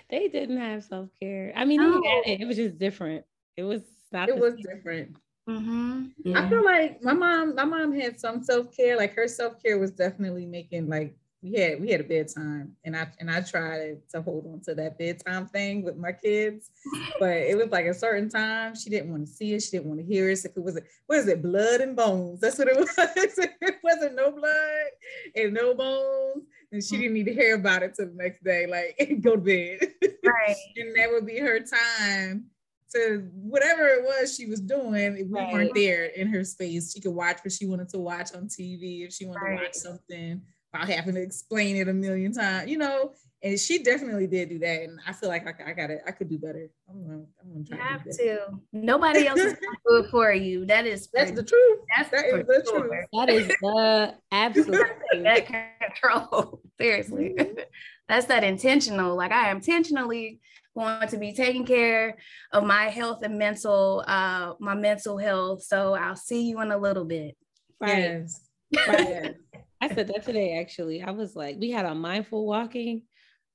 they 0.08 0.28
didn't 0.28 0.56
have 0.56 0.82
self-care. 0.82 1.52
I 1.54 1.66
mean, 1.66 1.78
no. 1.78 2.00
it. 2.02 2.40
it 2.40 2.46
was 2.46 2.56
just 2.56 2.78
different. 2.78 3.26
It 3.58 3.64
was 3.64 3.82
not 4.10 4.30
it 4.30 4.38
was 4.38 4.54
same. 4.54 4.62
different. 4.62 5.16
Mm-hmm. 5.46 6.04
Yeah. 6.24 6.40
I 6.40 6.48
feel 6.48 6.64
like 6.64 7.02
my 7.02 7.12
mom, 7.12 7.54
my 7.54 7.64
mom 7.64 7.92
had 7.92 8.18
some 8.18 8.42
self-care. 8.42 8.96
Like 8.96 9.14
her 9.14 9.28
self-care 9.28 9.78
was 9.78 9.90
definitely 9.90 10.46
making 10.46 10.88
like 10.88 11.14
we 11.42 11.52
had 11.54 11.80
we 11.80 11.90
had 11.90 12.00
a 12.00 12.04
bedtime 12.04 12.76
and 12.84 12.94
I 12.94 13.06
and 13.18 13.30
I 13.30 13.40
tried 13.40 13.98
to 14.10 14.20
hold 14.20 14.46
on 14.46 14.60
to 14.62 14.74
that 14.74 14.98
bedtime 14.98 15.46
thing 15.46 15.82
with 15.82 15.96
my 15.96 16.12
kids, 16.12 16.70
but 17.18 17.30
it 17.30 17.56
was 17.56 17.70
like 17.70 17.86
a 17.86 17.94
certain 17.94 18.28
time 18.28 18.74
she 18.74 18.90
didn't 18.90 19.10
want 19.10 19.26
to 19.26 19.32
see 19.32 19.54
it, 19.54 19.62
she 19.62 19.70
didn't 19.70 19.86
want 19.86 20.00
to 20.00 20.06
hear 20.06 20.28
it. 20.28 20.44
If 20.44 20.56
it 20.56 20.62
was 20.62 20.78
what 21.06 21.18
is 21.18 21.28
it, 21.28 21.42
blood 21.42 21.80
and 21.80 21.96
bones? 21.96 22.40
That's 22.40 22.58
what 22.58 22.68
it 22.68 22.76
was. 22.78 22.88
it 22.96 23.76
wasn't 23.82 24.16
no 24.16 24.32
blood 24.32 24.90
and 25.34 25.54
no 25.54 25.74
bones, 25.74 26.44
and 26.72 26.84
she 26.84 26.96
mm. 26.96 27.00
didn't 27.00 27.14
need 27.14 27.26
to 27.26 27.34
hear 27.34 27.54
about 27.54 27.82
it 27.82 27.94
till 27.94 28.06
the 28.06 28.14
next 28.14 28.44
day. 28.44 28.66
Like 28.66 29.20
go 29.22 29.36
to 29.36 29.42
bed, 29.42 29.78
right? 30.24 30.56
and 30.76 30.94
that 30.96 31.10
would 31.10 31.26
be 31.26 31.38
her 31.38 31.60
time 31.60 32.46
to 32.94 33.26
whatever 33.34 33.86
it 33.86 34.04
was 34.04 34.34
she 34.36 34.44
was 34.44 34.60
doing. 34.60 35.14
We 35.14 35.22
right. 35.22 35.52
weren't 35.52 35.74
there 35.74 36.06
in 36.06 36.28
her 36.28 36.44
space. 36.44 36.92
She 36.92 37.00
could 37.00 37.14
watch 37.14 37.38
what 37.42 37.52
she 37.52 37.64
wanted 37.64 37.88
to 37.90 37.98
watch 37.98 38.34
on 38.34 38.46
TV 38.46 39.06
if 39.06 39.14
she 39.14 39.24
wanted 39.24 39.40
right. 39.40 39.56
to 39.56 39.62
watch 39.64 39.74
something 39.74 40.42
about 40.72 40.88
having 40.88 41.14
to 41.14 41.22
explain 41.22 41.76
it 41.76 41.88
a 41.88 41.92
million 41.92 42.32
times, 42.32 42.70
you 42.70 42.78
know. 42.78 43.12
And 43.42 43.58
she 43.58 43.82
definitely 43.82 44.26
did 44.26 44.50
do 44.50 44.58
that, 44.58 44.82
and 44.82 45.00
I 45.06 45.14
feel 45.14 45.30
like 45.30 45.46
I, 45.46 45.70
I 45.70 45.72
got 45.72 45.88
it. 45.88 46.02
I 46.06 46.10
could 46.10 46.28
do 46.28 46.36
better. 46.36 46.68
I'm 46.90 47.02
gonna, 47.02 47.22
I'm 47.40 47.52
gonna 47.52 47.64
try. 47.64 47.76
You 47.78 47.82
have 47.82 48.04
to. 48.04 48.12
to. 48.12 48.38
Nobody 48.74 49.26
else 49.26 49.40
is 49.40 49.54
gonna 49.54 49.76
do 49.88 49.96
it 50.04 50.10
for 50.10 50.30
you. 50.34 50.66
That 50.66 50.86
is 50.86 51.08
that's 51.10 51.30
the 51.30 51.42
truth. 51.42 51.78
That's 51.96 52.10
that 52.10 52.26
is 52.26 52.46
the 52.46 52.64
sure. 52.68 52.88
truth. 52.88 53.06
That 53.14 53.30
is 53.30 53.48
the 53.48 54.14
absolute 54.30 54.86
that 55.22 55.46
control. 55.46 56.60
Seriously, 56.80 57.34
mm-hmm. 57.38 57.60
that's 58.10 58.26
that 58.26 58.44
intentional. 58.44 59.16
Like 59.16 59.32
I 59.32 59.50
intentionally 59.50 60.40
want 60.74 61.08
to 61.10 61.16
be 61.16 61.32
taking 61.32 61.64
care 61.64 62.18
of 62.52 62.64
my 62.64 62.88
health 62.88 63.22
and 63.22 63.38
mental, 63.38 64.04
uh, 64.06 64.52
my 64.60 64.74
mental 64.74 65.16
health. 65.16 65.62
So 65.62 65.94
I'll 65.94 66.14
see 66.14 66.42
you 66.42 66.60
in 66.60 66.72
a 66.72 66.78
little 66.78 67.06
bit. 67.06 67.38
Right. 67.80 67.98
Yes. 67.98 68.40
Right. 68.86 69.34
I 69.80 69.88
said 69.88 70.08
that 70.08 70.24
today 70.24 70.58
actually. 70.60 71.02
I 71.02 71.10
was 71.10 71.34
like, 71.34 71.56
we 71.58 71.70
had 71.70 71.86
a 71.86 71.94
mindful 71.94 72.46
walking 72.46 73.02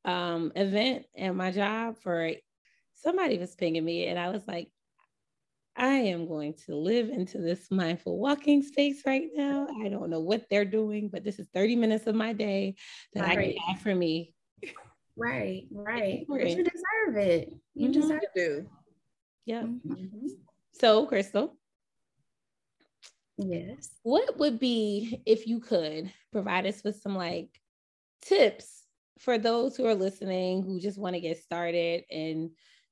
um, 0.04 0.52
event 0.56 1.06
at 1.18 1.36
my 1.36 1.52
job 1.52 1.98
for 2.02 2.32
somebody 2.94 3.38
was 3.38 3.56
pinging 3.56 3.86
me, 3.86 4.08
and 4.08 4.18
I 4.18 4.30
was 4.30 4.48
like, 4.48 4.70
I 5.78 5.90
am 5.90 6.28
going 6.28 6.54
to 6.66 6.76
live 6.76 7.10
into 7.10 7.40
this 7.40 7.70
mindful 7.70 8.18
walking 8.18 8.64
space 8.64 9.04
right 9.06 9.30
now. 9.36 9.68
I 9.82 9.90
don't 9.90 10.10
know 10.10 10.22
what 10.22 10.46
they're 10.50 10.64
doing, 10.64 11.10
but 11.10 11.24
this 11.24 11.38
is 11.38 11.48
30 11.54 11.76
minutes 11.76 12.08
of 12.08 12.16
my 12.16 12.32
day 12.32 12.76
that 13.14 13.24
right. 13.24 13.38
I 13.38 13.44
can 13.44 13.58
have 13.68 13.82
for 13.82 13.94
me. 13.94 14.34
Right, 15.18 15.68
right. 15.72 16.26
You 16.30 16.64
deserve 16.64 17.18
it. 17.18 17.54
You 17.74 17.90
mm-hmm. 17.90 18.02
deserve 18.02 18.22
to. 18.36 18.66
Yeah. 19.46 19.64
Mm-hmm. 19.64 20.28
So, 20.74 21.06
Crystal, 21.06 21.58
Yes. 23.38 23.90
What 24.04 24.38
would 24.38 24.60
be, 24.60 25.22
if 25.26 25.48
you 25.48 25.60
could, 25.60 26.12
provide 26.32 26.66
us 26.66 26.84
with 26.84 27.02
some 27.02 27.16
like 27.16 27.50
tips 28.22 28.84
for 29.20 29.38
those 29.38 29.76
who 29.76 29.86
are 29.86 29.96
listening 29.96 30.64
who 30.64 30.80
just 30.80 30.98
want 30.98 31.16
to 31.16 31.22
get 31.22 31.38
started 31.38 32.04
and 32.12 32.52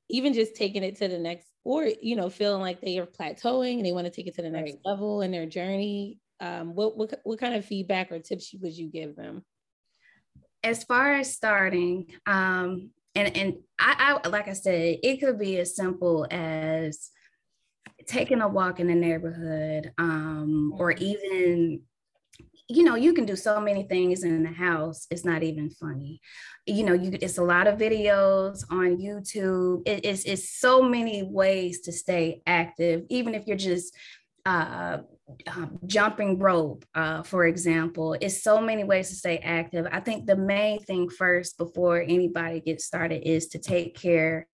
even 0.09 0.33
just 0.33 0.55
taking 0.55 0.83
it 0.83 0.97
to 0.97 1.07
the 1.07 1.17
next, 1.17 1.47
or 1.63 1.89
you 2.01 2.15
know, 2.15 2.29
feeling 2.29 2.61
like 2.61 2.81
they 2.81 2.97
are 2.99 3.05
plateauing 3.05 3.77
and 3.77 3.85
they 3.85 3.91
want 3.93 4.05
to 4.05 4.11
take 4.11 4.27
it 4.27 4.35
to 4.35 4.41
the 4.41 4.49
next 4.49 4.73
right. 4.73 4.79
level 4.85 5.21
in 5.21 5.31
their 5.31 5.45
journey? 5.45 6.19
Um, 6.39 6.75
what, 6.75 6.97
what 6.97 7.13
what 7.23 7.39
kind 7.39 7.55
of 7.55 7.65
feedback 7.65 8.11
or 8.11 8.19
tips 8.19 8.53
would 8.61 8.77
you 8.77 8.89
give 8.89 9.15
them? 9.15 9.45
As 10.61 10.83
far 10.83 11.13
as 11.13 11.33
starting, 11.33 12.07
um, 12.25 12.91
and 13.15 13.37
and 13.37 13.53
I, 13.79 14.19
I 14.23 14.27
like 14.27 14.47
I 14.49 14.53
said, 14.53 14.97
it 15.03 15.17
could 15.17 15.39
be 15.39 15.57
as 15.59 15.75
simple 15.75 16.27
as 16.29 17.09
taking 18.07 18.41
a 18.41 18.47
walk 18.47 18.79
in 18.79 18.87
the 18.87 18.95
neighborhood 18.95 19.91
um, 19.97 20.73
or 20.77 20.93
mm-hmm. 20.93 21.03
even 21.03 21.81
you 22.69 22.83
know 22.83 22.95
you 22.95 23.13
can 23.13 23.25
do 23.25 23.35
so 23.35 23.59
many 23.59 23.83
things 23.83 24.23
in 24.23 24.41
the 24.41 24.51
house 24.51 25.05
it's 25.11 25.25
not 25.25 25.43
even 25.43 25.69
funny. 25.69 26.21
You 26.65 26.83
know 26.83 26.93
you 26.93 27.17
it's 27.21 27.37
a 27.37 27.43
lot 27.43 27.67
of 27.67 27.77
videos 27.77 28.63
on 28.69 28.97
youtube. 28.97 29.83
It, 29.85 30.05
it's, 30.05 30.23
it's 30.23 30.49
so 30.49 30.81
many 30.81 31.23
ways 31.23 31.81
to 31.81 31.91
stay 31.91 32.41
active 32.45 33.03
even 33.09 33.35
if 33.35 33.47
you're 33.47 33.57
just 33.57 33.95
uh, 34.45 34.99
um, 35.47 35.79
jumping 35.85 36.37
rope 36.37 36.83
uh, 36.95 37.23
for 37.23 37.45
example 37.45 38.13
it's 38.19 38.43
so 38.43 38.59
many 38.59 38.83
ways 38.83 39.09
to 39.09 39.15
stay 39.15 39.37
active. 39.39 39.87
I 39.91 39.99
think 39.99 40.25
the 40.25 40.35
main 40.35 40.79
thing 40.79 41.09
first 41.09 41.57
before 41.57 42.01
anybody 42.01 42.59
gets 42.61 42.85
started 42.85 43.27
is 43.27 43.47
to 43.49 43.59
take 43.59 43.95
care 43.95 44.47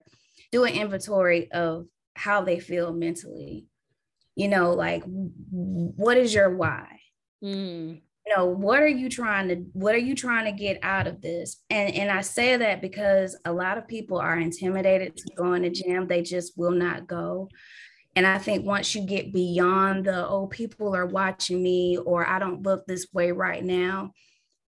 do 0.52 0.64
an 0.64 0.74
inventory 0.74 1.50
of 1.52 1.86
how 2.14 2.42
they 2.42 2.58
feel 2.58 2.92
mentally. 2.92 3.66
You 4.36 4.48
know, 4.48 4.72
like 4.72 5.02
what 5.06 6.16
is 6.16 6.32
your 6.32 6.54
why? 6.54 7.00
Mm. 7.44 8.00
You 8.26 8.36
know, 8.36 8.46
what 8.46 8.82
are 8.82 8.88
you 8.88 9.08
trying 9.08 9.48
to 9.48 9.56
what 9.72 9.94
are 9.94 9.98
you 9.98 10.14
trying 10.14 10.44
to 10.44 10.52
get 10.52 10.78
out 10.82 11.06
of 11.06 11.20
this? 11.20 11.62
And 11.68 11.94
and 11.94 12.10
I 12.10 12.20
say 12.20 12.56
that 12.56 12.80
because 12.80 13.36
a 13.44 13.52
lot 13.52 13.78
of 13.78 13.88
people 13.88 14.18
are 14.18 14.38
intimidated 14.38 15.16
to 15.16 15.34
go 15.36 15.54
in 15.54 15.62
the 15.62 15.70
gym. 15.70 16.06
They 16.06 16.22
just 16.22 16.56
will 16.56 16.70
not 16.70 17.06
go. 17.06 17.48
And 18.16 18.26
I 18.26 18.38
think 18.38 18.64
once 18.64 18.94
you 18.94 19.02
get 19.02 19.32
beyond 19.32 20.06
the, 20.06 20.26
oh, 20.26 20.48
people 20.48 20.96
are 20.96 21.06
watching 21.06 21.62
me 21.62 21.96
or 21.96 22.26
I 22.26 22.38
don't 22.38 22.62
look 22.62 22.84
this 22.86 23.06
way 23.12 23.30
right 23.30 23.64
now, 23.64 24.12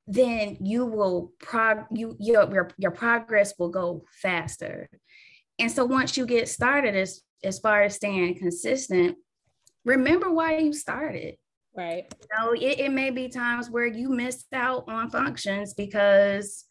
then 0.08 0.58
you 0.62 0.86
will 0.86 1.34
prog 1.40 1.86
you 1.92 2.16
your, 2.20 2.52
your 2.52 2.72
your 2.78 2.92
progress 2.92 3.54
will 3.60 3.70
go 3.70 4.06
faster. 4.22 4.90
And 5.60 5.72
so 5.72 5.86
once 5.86 6.18
you 6.18 6.26
get 6.26 6.48
started, 6.48 6.96
as 6.96 7.22
as 7.44 7.60
far 7.60 7.84
as 7.84 7.96
staying 7.96 8.38
consistent, 8.38 9.18
remember 9.86 10.32
why 10.32 10.58
you 10.58 10.74
started. 10.74 11.36
Right. 11.76 12.06
You 12.22 12.28
know, 12.38 12.52
it, 12.54 12.80
it 12.80 12.92
may 12.92 13.12
be 13.12 13.30
times 13.30 13.70
where 13.70 13.86
you 13.86 14.10
missed 14.10 14.48
out 14.54 14.86
on 14.88 15.10
functions 15.10 15.74
because 15.76 16.66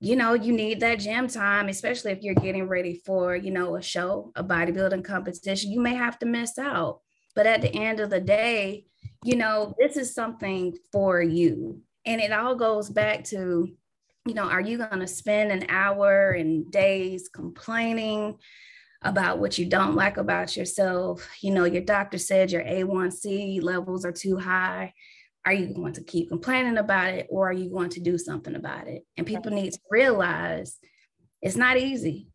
you 0.00 0.14
know 0.16 0.34
you 0.34 0.52
need 0.52 0.80
that 0.80 1.00
gym 1.00 1.26
time 1.26 1.68
especially 1.68 2.12
if 2.12 2.22
you're 2.22 2.34
getting 2.34 2.68
ready 2.68 3.00
for 3.04 3.34
you 3.34 3.50
know 3.50 3.76
a 3.76 3.82
show 3.82 4.30
a 4.36 4.44
bodybuilding 4.44 5.04
competition 5.04 5.72
you 5.72 5.80
may 5.80 5.94
have 5.94 6.18
to 6.18 6.26
miss 6.26 6.58
out 6.58 7.00
but 7.34 7.46
at 7.46 7.62
the 7.62 7.74
end 7.74 8.00
of 8.00 8.10
the 8.10 8.20
day 8.20 8.84
you 9.24 9.36
know 9.36 9.74
this 9.78 9.96
is 9.96 10.14
something 10.14 10.72
for 10.92 11.20
you 11.20 11.80
and 12.06 12.20
it 12.20 12.32
all 12.32 12.54
goes 12.54 12.88
back 12.88 13.24
to 13.24 13.68
you 14.26 14.34
know 14.34 14.44
are 14.44 14.60
you 14.60 14.78
going 14.78 15.00
to 15.00 15.06
spend 15.06 15.50
an 15.50 15.66
hour 15.68 16.30
and 16.30 16.70
days 16.70 17.28
complaining 17.28 18.38
about 19.02 19.38
what 19.38 19.58
you 19.58 19.66
don't 19.66 19.94
like 19.94 20.16
about 20.16 20.56
yourself. 20.56 21.28
You 21.40 21.52
know, 21.52 21.64
your 21.64 21.82
doctor 21.82 22.18
said 22.18 22.50
your 22.50 22.62
A1C 22.62 23.62
levels 23.62 24.04
are 24.04 24.12
too 24.12 24.36
high. 24.36 24.92
Are 25.44 25.52
you 25.52 25.72
going 25.72 25.94
to 25.94 26.02
keep 26.02 26.28
complaining 26.28 26.78
about 26.78 27.14
it 27.14 27.26
or 27.30 27.48
are 27.48 27.54
you 27.54 27.70
going 27.70 27.90
to 27.90 28.00
do 28.00 28.18
something 28.18 28.54
about 28.54 28.88
it? 28.88 29.06
And 29.16 29.26
people 29.26 29.52
need 29.52 29.72
to 29.72 29.78
realize 29.90 30.78
it's 31.40 31.56
not 31.56 31.76
easy. 31.76 32.28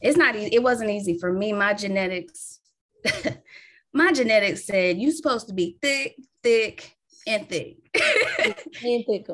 It's 0.00 0.16
not 0.16 0.36
easy. 0.36 0.54
It 0.54 0.62
wasn't 0.62 0.90
easy 0.90 1.18
for 1.18 1.32
me. 1.32 1.52
My 1.52 1.74
genetics, 1.74 2.60
my 3.92 4.12
genetics 4.12 4.64
said 4.64 4.98
you're 4.98 5.12
supposed 5.12 5.48
to 5.48 5.54
be 5.54 5.76
thick, 5.82 6.14
thick, 6.42 6.96
and 7.26 7.48
thick. 7.48 7.78
and 8.84 9.04
thick. 9.06 9.26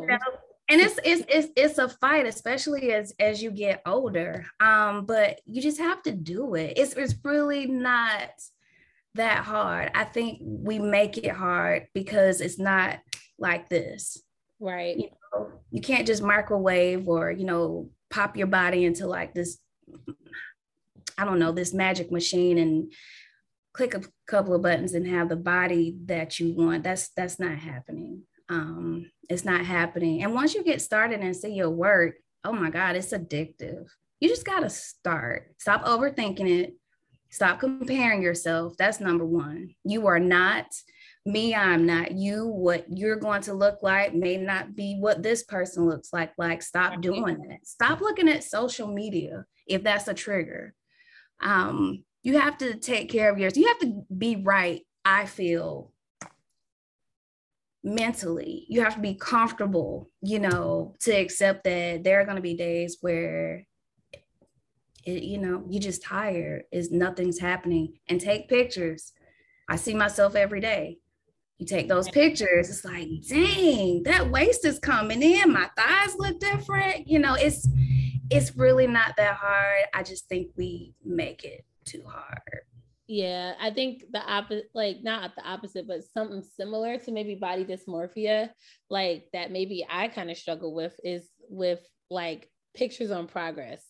And 0.70 0.80
it's 0.80 0.98
it's 1.04 1.24
it's 1.28 1.48
it's 1.56 1.78
a 1.78 1.88
fight 1.88 2.26
especially 2.26 2.92
as 2.92 3.12
as 3.18 3.42
you 3.42 3.50
get 3.50 3.82
older. 3.84 4.46
Um 4.60 5.04
but 5.04 5.40
you 5.44 5.60
just 5.60 5.78
have 5.78 6.02
to 6.04 6.12
do 6.12 6.54
it. 6.54 6.74
It's 6.76 6.94
it's 6.94 7.14
really 7.24 7.66
not 7.66 8.30
that 9.14 9.44
hard. 9.44 9.90
I 9.94 10.04
think 10.04 10.38
we 10.40 10.78
make 10.78 11.18
it 11.18 11.32
hard 11.32 11.88
because 11.92 12.40
it's 12.40 12.58
not 12.58 12.98
like 13.38 13.68
this. 13.68 14.22
Right. 14.60 14.96
You 14.96 15.08
know 15.32 15.52
you 15.70 15.80
can't 15.80 16.06
just 16.06 16.22
microwave 16.22 17.08
or 17.08 17.30
you 17.30 17.44
know 17.44 17.90
pop 18.10 18.36
your 18.36 18.46
body 18.46 18.84
into 18.84 19.06
like 19.06 19.34
this 19.34 19.58
I 21.20 21.26
don't 21.26 21.38
know, 21.38 21.52
this 21.52 21.74
magic 21.74 22.10
machine 22.10 22.56
and 22.56 22.92
click 23.74 23.94
a 23.94 24.02
couple 24.26 24.54
of 24.54 24.62
buttons 24.62 24.94
and 24.94 25.06
have 25.06 25.28
the 25.28 25.36
body 25.36 25.96
that 26.06 26.40
you 26.40 26.54
want. 26.54 26.82
That's 26.82 27.10
that's 27.10 27.38
not 27.38 27.58
happening. 27.58 28.22
Um, 28.48 29.10
it's 29.30 29.44
not 29.44 29.64
happening. 29.64 30.22
And 30.22 30.34
once 30.34 30.54
you 30.54 30.62
get 30.62 30.82
started 30.82 31.20
and 31.20 31.34
see 31.34 31.54
your 31.54 31.70
work, 31.70 32.16
oh 32.44 32.52
my 32.52 32.68
God, 32.68 32.96
it's 32.96 33.12
addictive. 33.12 33.86
You 34.18 34.28
just 34.28 34.44
gotta 34.44 34.68
start. 34.68 35.54
Stop 35.58 35.84
overthinking 35.84 36.48
it. 36.48 36.74
Stop 37.30 37.60
comparing 37.60 38.22
yourself. 38.22 38.74
That's 38.76 39.00
number 39.00 39.24
one. 39.24 39.70
You 39.84 40.08
are 40.08 40.18
not 40.18 40.66
me, 41.24 41.54
I'm 41.54 41.86
not 41.86 42.12
you. 42.12 42.46
What 42.46 42.86
you're 42.88 43.16
going 43.16 43.42
to 43.42 43.54
look 43.54 43.82
like 43.82 44.14
may 44.14 44.36
not 44.36 44.74
be 44.74 44.96
what 44.98 45.22
this 45.22 45.44
person 45.44 45.88
looks 45.88 46.12
like. 46.12 46.32
Like, 46.38 46.62
stop 46.62 47.00
doing 47.00 47.38
that. 47.48 47.66
Stop 47.66 48.00
looking 48.00 48.28
at 48.28 48.42
social 48.42 48.88
media 48.88 49.44
if 49.66 49.82
that's 49.84 50.08
a 50.08 50.14
trigger. 50.14 50.74
Um, 51.40 52.04
you 52.22 52.38
have 52.38 52.58
to 52.58 52.74
take 52.76 53.10
care 53.10 53.30
of 53.30 53.38
yours. 53.38 53.56
You 53.56 53.68
have 53.68 53.78
to 53.80 54.02
be 54.16 54.36
right, 54.36 54.82
I 55.04 55.26
feel, 55.26 55.92
mentally. 57.82 58.66
You 58.68 58.82
have 58.82 58.94
to 58.94 59.00
be 59.00 59.14
comfortable, 59.14 60.10
you 60.22 60.38
know, 60.38 60.96
to 61.00 61.12
accept 61.12 61.64
that 61.64 62.04
there 62.04 62.20
are 62.20 62.24
going 62.24 62.36
to 62.36 62.42
be 62.42 62.54
days 62.54 62.98
where 63.00 63.66
it, 65.04 65.22
you 65.22 65.38
know, 65.38 65.64
you 65.68 65.80
just 65.80 66.02
tired, 66.02 66.64
is 66.72 66.90
nothing's 66.90 67.38
happening. 67.38 67.98
And 68.08 68.20
take 68.20 68.48
pictures. 68.48 69.12
I 69.68 69.76
see 69.76 69.94
myself 69.94 70.34
every 70.34 70.60
day. 70.60 70.98
You 71.58 71.66
take 71.66 71.88
those 71.88 72.08
pictures, 72.08 72.70
it's 72.70 72.86
like, 72.86 73.06
dang, 73.28 74.02
that 74.04 74.30
waist 74.30 74.64
is 74.64 74.78
coming 74.78 75.22
in. 75.22 75.52
My 75.52 75.68
thighs 75.76 76.16
look 76.16 76.40
different. 76.40 77.06
You 77.06 77.18
know, 77.18 77.34
it's 77.34 77.68
it's 78.30 78.56
really 78.56 78.86
not 78.86 79.14
that 79.18 79.34
hard. 79.34 79.84
I 79.92 80.02
just 80.02 80.26
think 80.28 80.52
we 80.56 80.94
make 81.04 81.44
it 81.44 81.66
too 81.84 82.02
hard. 82.06 82.62
Yeah, 83.10 83.54
I 83.60 83.72
think 83.72 84.04
the 84.12 84.20
opposite, 84.20 84.70
like 84.72 85.02
not 85.02 85.34
the 85.34 85.42
opposite, 85.42 85.88
but 85.88 86.04
something 86.04 86.44
similar 86.56 86.96
to 86.96 87.10
maybe 87.10 87.34
body 87.34 87.64
dysmorphia, 87.64 88.50
like 88.88 89.24
that 89.32 89.50
maybe 89.50 89.84
I 89.90 90.06
kind 90.06 90.30
of 90.30 90.36
struggle 90.36 90.72
with 90.72 90.94
is 91.02 91.28
with 91.48 91.80
like 92.08 92.48
pictures 92.72 93.10
on 93.10 93.26
progress. 93.26 93.82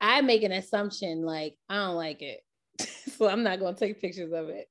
I 0.00 0.22
make 0.22 0.42
an 0.42 0.50
assumption 0.50 1.22
like 1.22 1.56
I 1.68 1.76
don't 1.76 1.94
like 1.94 2.20
it, 2.20 2.40
so 3.16 3.28
I'm 3.28 3.44
not 3.44 3.60
going 3.60 3.76
to 3.76 3.78
take 3.78 4.00
pictures 4.00 4.32
of 4.32 4.48
it. 4.48 4.66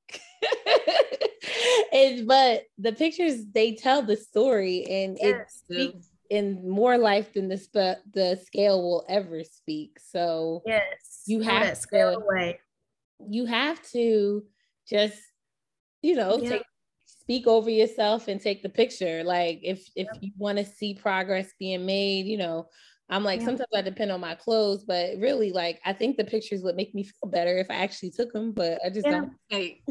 and 1.94 2.28
but 2.28 2.64
the 2.78 2.92
pictures 2.92 3.46
they 3.54 3.76
tell 3.76 4.02
the 4.02 4.18
story, 4.18 4.84
and 4.84 5.18
yes, 5.22 5.40
it 5.70 5.74
speaks 5.74 6.10
in 6.30 6.70
more 6.70 6.98
life 6.98 7.32
than 7.32 7.48
the 7.48 7.56
sp- 7.56 8.04
the 8.12 8.38
scale 8.44 8.82
will 8.82 9.06
ever 9.08 9.46
speak. 9.46 9.98
So 10.06 10.62
yes, 10.66 11.24
you 11.26 11.40
have 11.40 11.70
to 11.70 11.76
scale 11.78 12.16
away. 12.16 12.60
You 13.28 13.46
have 13.46 13.82
to 13.92 14.44
just 14.88 15.20
you 16.02 16.16
know 16.16 16.38
yeah. 16.38 16.50
take 16.50 16.64
speak 17.26 17.48
over 17.48 17.72
yourself 17.72 18.28
and 18.28 18.40
take 18.40 18.62
the 18.62 18.70
picture. 18.70 19.24
Like 19.24 19.60
if 19.64 19.90
if 19.96 20.08
yeah. 20.14 20.20
you 20.22 20.32
want 20.38 20.58
to 20.60 20.66
see 20.66 20.94
progress 20.94 21.52
being 21.60 21.86
made, 21.86 22.28
you 22.28 22.38
know, 22.38 22.68
I'm 23.10 23.24
like 23.24 23.40
yeah. 23.40 23.48
sometimes 23.48 23.70
I 23.76 23.82
depend 23.82 24.12
on 24.12 24.22
my 24.22 24.36
clothes, 24.36 24.84
but 24.84 25.18
really 25.18 25.52
like 25.52 25.82
I 25.86 25.94
think 25.94 26.18
the 26.18 26.24
pictures 26.24 26.62
would 26.62 26.76
make 26.76 26.94
me 26.94 27.04
feel 27.04 27.32
better 27.32 27.58
if 27.58 27.70
I 27.72 27.76
actually 27.76 28.12
took 28.12 28.32
them, 28.32 28.52
but 28.52 28.80
I 28.86 28.90
just 28.90 29.06
don't. 29.06 29.34
Hey, 29.50 29.82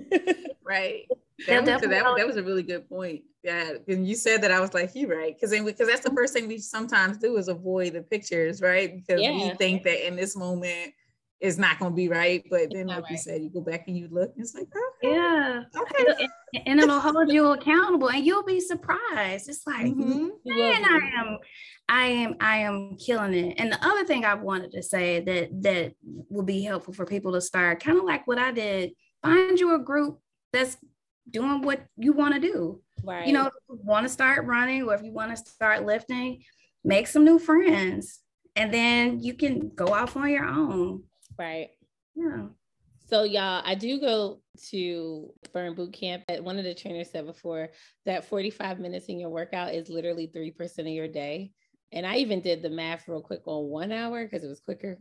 right. 0.65 1.07
That, 1.49 1.65
was, 1.65 1.81
that, 1.81 1.91
that 1.91 2.27
was 2.29 2.37
a 2.37 2.45
really 2.45 2.63
good 2.63 2.89
point. 2.89 3.23
Yeah, 3.43 3.73
and 3.89 4.07
you 4.07 4.15
said 4.15 4.41
that 4.43 4.53
I 4.53 4.61
was 4.61 4.73
like, 4.73 4.95
you 4.95 5.09
right, 5.09 5.35
because 5.35 5.51
because 5.51 5.89
that's 5.89 6.01
the 6.01 6.09
mm-hmm. 6.09 6.17
first 6.17 6.33
thing 6.33 6.47
we 6.47 6.59
sometimes 6.59 7.19
do 7.19 7.37
is 7.37 7.49
avoid 7.49 7.95
the 7.95 8.03
pictures, 8.03 8.63
right? 8.63 8.95
Because 8.95 9.21
yeah. 9.21 9.33
we 9.33 9.51
think 9.57 9.83
that 9.83 10.07
in 10.07 10.15
this 10.15 10.37
moment 10.37 10.95
it's 11.45 11.59
not 11.59 11.79
going 11.79 11.93
to 11.93 11.97
be 11.97 12.09
right, 12.09 12.43
but 12.49 12.71
then 12.73 12.87
like 12.87 13.03
right. 13.03 13.11
you 13.11 13.19
said, 13.19 13.43
you 13.43 13.51
go 13.51 13.61
back 13.61 13.85
and 13.87 13.99
you 13.99 14.09
look, 14.11 14.33
and 14.35 14.43
it's 14.43 14.55
like, 14.55 14.65
okay, 14.65 15.15
yeah, 15.15 15.63
okay, 15.77 16.27
and, 16.55 16.63
and 16.67 16.81
it'll 16.81 16.99
hold 16.99 17.31
you 17.31 17.49
accountable, 17.49 18.09
and 18.09 18.25
you'll 18.25 18.45
be 18.45 18.61
surprised. 18.61 19.51
It's 19.51 19.67
like, 19.67 19.87
mm-hmm. 19.87 20.29
man, 20.47 20.85
I 20.85 21.11
am, 21.19 21.39
I 21.87 22.07
am, 22.07 22.35
I 22.41 22.57
am 22.59 22.97
killing 22.97 23.35
it. 23.35 23.57
And 23.59 23.71
the 23.71 23.87
other 23.87 24.07
thing 24.07 24.25
I 24.25 24.33
wanted 24.33 24.73
to 24.73 24.83
say 24.83 25.21
that 25.21 25.63
that 25.63 25.93
will 26.31 26.45
be 26.45 26.63
helpful 26.63 26.95
for 26.95 27.05
people 27.05 27.33
to 27.33 27.43
start, 27.43 27.85
kind 27.85 27.99
of 27.99 28.05
like 28.05 28.27
what 28.27 28.39
I 28.39 28.51
did, 28.51 28.93
find 29.23 29.61
you 29.61 29.75
a 29.75 29.79
group 29.79 30.21
that's 30.51 30.79
doing 31.31 31.61
what 31.61 31.85
you 31.99 32.15
want 32.15 32.35
to 32.35 32.41
do. 32.41 32.81
Right. 33.03 33.27
You 33.27 33.35
know, 33.35 33.51
want 33.69 34.07
to 34.07 34.13
start 34.13 34.47
running 34.47 34.85
or 34.85 34.95
if 34.95 35.03
you 35.03 35.13
want 35.13 35.37
to 35.37 35.37
start 35.37 35.85
lifting, 35.85 36.43
make 36.83 37.07
some 37.07 37.25
new 37.25 37.39
friends 37.39 38.21
and 38.57 38.73
then 38.73 39.21
you 39.21 39.35
can 39.35 39.71
go 39.75 39.89
off 39.89 40.17
on 40.17 40.31
your 40.31 40.47
own. 40.47 41.03
Right. 41.39 41.71
Yeah. 42.15 42.47
So 43.09 43.25
y'all, 43.25 43.63
I 43.65 43.75
do 43.75 44.01
go 44.01 44.41
to 44.71 45.33
Burn 45.53 45.75
Boot 45.75 45.93
Camp. 45.93 46.25
One 46.41 46.59
of 46.59 46.65
the 46.65 46.75
trainers 46.75 47.11
said 47.11 47.27
before 47.27 47.71
that 48.07 48.25
45 48.25 48.81
minutes 48.81 49.07
in 49.07 49.21
your 49.21 49.31
workout 49.31 49.75
is 49.75 49.89
literally 49.89 50.31
3% 50.35 50.79
of 50.81 50.87
your 50.87 51.09
day. 51.09 51.53
And 51.93 52.07
I 52.07 52.17
even 52.17 52.41
did 52.41 52.63
the 52.63 52.71
math 52.71 53.07
real 53.07 53.21
quick 53.21 53.43
on 53.47 53.69
one 53.69 53.93
hour 53.93 54.25
because 54.25 54.43
it 54.43 54.49
was 54.49 54.61
quicker. 54.61 54.99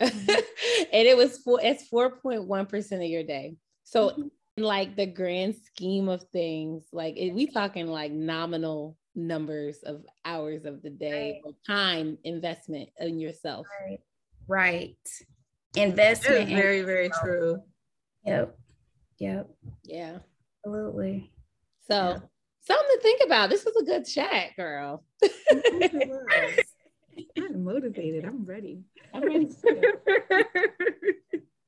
Mm-hmm. 0.00 0.30
and 0.92 1.08
it 1.08 1.16
was 1.16 1.38
four, 1.38 1.58
it's 1.62 1.88
4.1% 1.90 2.92
of 2.92 3.10
your 3.10 3.24
day. 3.24 3.56
So 3.84 4.10
mm-hmm 4.10 4.26
like 4.58 4.96
the 4.96 5.06
grand 5.06 5.54
scheme 5.54 6.08
of 6.08 6.22
things, 6.32 6.84
like 6.92 7.14
we 7.14 7.46
talking 7.46 7.88
like 7.88 8.12
nominal 8.12 8.96
numbers 9.14 9.78
of 9.82 10.04
hours 10.24 10.64
of 10.64 10.82
the 10.82 10.90
day 10.90 11.40
right. 11.44 11.52
or 11.52 11.52
time 11.66 12.18
investment 12.24 12.88
in 12.98 13.20
yourself. 13.20 13.66
Right. 13.86 14.00
right. 14.48 14.96
Investment. 15.76 16.48
very, 16.48 16.82
very 16.82 17.10
true. 17.22 17.62
Yep. 18.24 18.56
Yep. 19.18 19.50
Yeah. 19.84 20.18
Absolutely. 20.64 21.32
So 21.88 21.94
yeah. 21.94 22.18
something 22.62 22.96
to 22.96 23.00
think 23.02 23.22
about. 23.24 23.50
This 23.50 23.64
was 23.64 23.76
a 23.76 23.84
good 23.84 24.04
chat, 24.04 24.56
girl. 24.56 25.04
I'm 27.36 27.64
motivated. 27.64 28.24
I'm 28.24 28.44
ready. 28.44 28.82
I'm 29.14 29.22
ready. 29.22 29.48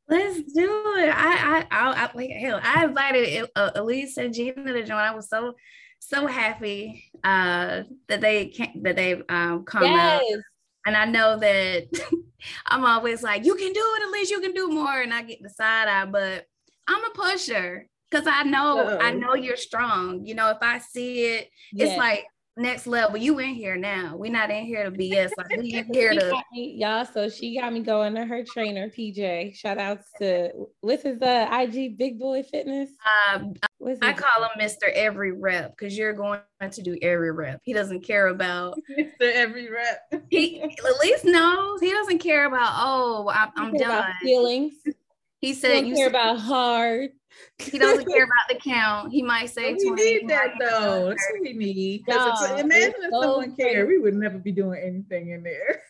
Let's 0.09 0.43
do 0.53 0.83
it. 0.97 1.11
I 1.11 1.67
I 1.67 1.67
I, 1.71 1.93
I 2.05 2.11
like 2.15 2.31
hell. 2.31 2.61
I 2.63 2.85
invited 2.85 3.49
uh, 3.55 3.71
Elise 3.75 4.17
and 4.17 4.33
Gina 4.33 4.73
to 4.73 4.83
join. 4.83 4.97
I 4.97 5.15
was 5.15 5.29
so 5.29 5.55
so 6.01 6.27
happy 6.27 7.05
uh, 7.25 7.83
that 8.09 8.21
they 8.21 8.47
came, 8.49 8.83
that 8.83 8.97
they 8.97 9.23
um 9.29 9.65
come 9.65 9.83
yes. 9.85 10.23
out. 10.23 10.41
And 10.87 10.97
I 10.97 11.05
know 11.05 11.39
that 11.39 11.89
I'm 12.67 12.85
always 12.85 13.23
like, 13.23 13.45
you 13.45 13.55
can 13.55 13.73
do 13.73 13.83
it, 13.97 14.03
at 14.03 14.11
least 14.11 14.31
you 14.31 14.41
can 14.41 14.53
do 14.53 14.69
more. 14.69 15.01
And 15.01 15.13
I 15.13 15.23
get 15.23 15.43
the 15.43 15.51
side 15.51 15.89
eye, 15.89 16.07
but 16.07 16.47
I'm 16.87 17.05
a 17.05 17.11
pusher 17.11 17.87
because 18.11 18.27
I 18.27 18.43
know 18.45 18.79
Uh-oh. 18.79 18.99
I 18.99 19.13
know 19.13 19.35
you're 19.35 19.57
strong. 19.57 20.25
You 20.25 20.35
know, 20.35 20.51
if 20.51 20.59
I 20.61 20.79
see 20.79 21.25
it, 21.25 21.51
yes. 21.73 21.91
it's 21.91 21.99
like 21.99 22.25
next 22.59 22.87
level. 22.87 23.17
You 23.17 23.39
in 23.39 23.55
here 23.55 23.77
now. 23.77 24.17
We're 24.17 24.33
not 24.33 24.51
in 24.51 24.65
here 24.65 24.85
to 24.85 24.91
BS. 24.91 25.31
Like 25.39 25.57
we 25.57 25.73
in 25.75 25.93
here 25.93 26.13
to 26.13 26.43
me, 26.53 26.77
y'all. 26.79 27.05
So 27.07 27.29
she 27.29 27.59
got 27.59 27.73
me 27.73 27.81
going 27.81 28.15
to 28.15 28.27
her 28.27 28.45
trainer, 28.45 28.89
PJ. 28.91 29.55
Shout 29.55 29.79
outs 29.79 30.11
to 30.19 30.51
what's 30.81 31.05
his 31.05 31.23
uh, 31.23 31.49
IG 31.51 31.97
Big 31.97 32.19
Boy 32.19 32.43
Fitness. 32.43 32.91
Um, 33.31 33.55
I 34.03 34.13
call 34.13 34.43
him 34.43 34.51
Mr. 34.59 34.93
Every 34.93 35.33
Rep 35.33 35.77
because 35.77 35.97
you're 35.97 36.13
going 36.13 36.41
to 36.61 36.83
do 36.83 36.99
every 37.01 37.31
rep. 37.31 37.61
He 37.63 37.73
doesn't 37.73 38.01
care 38.01 38.29
about 38.29 38.79
Mr. 38.99 39.33
Every 39.33 39.71
Rep. 39.71 40.25
he 40.29 40.61
at 40.61 41.01
least 41.01 41.25
knows 41.25 41.81
he 41.81 41.91
doesn't 41.91 42.19
care 42.19 42.47
about 42.47 42.73
oh 42.77 43.29
I, 43.29 43.49
am 43.57 43.73
done 43.75 44.13
feelings. 44.23 44.75
He 45.41 45.55
said 45.55 45.87
you 45.87 45.95
care 45.95 46.09
about 46.09 46.41
hard. 46.41 47.11
He 47.59 47.79
doesn't 47.79 48.07
care 48.07 48.25
about 48.25 48.49
the 48.49 48.57
count. 48.57 49.13
He 49.13 49.23
might 49.23 49.51
say 49.51 49.75
we 49.75 49.89
20. 49.89 50.05
need 50.05 50.29
that 50.29 50.53
though. 50.61 51.09
That's 51.09 51.27
what 51.33 51.43
we 51.43 51.53
need. 51.55 52.05
No, 52.09 52.35
imagine 52.57 52.95
if 52.99 53.11
so 53.11 53.23
someone 53.23 53.57
cared, 53.57 53.89
we 53.89 53.99
would 53.99 54.15
never 54.15 54.39
be 54.39 54.53
doing 54.53 54.81
anything 54.85 55.31
in 55.31 55.43
there. 55.43 55.83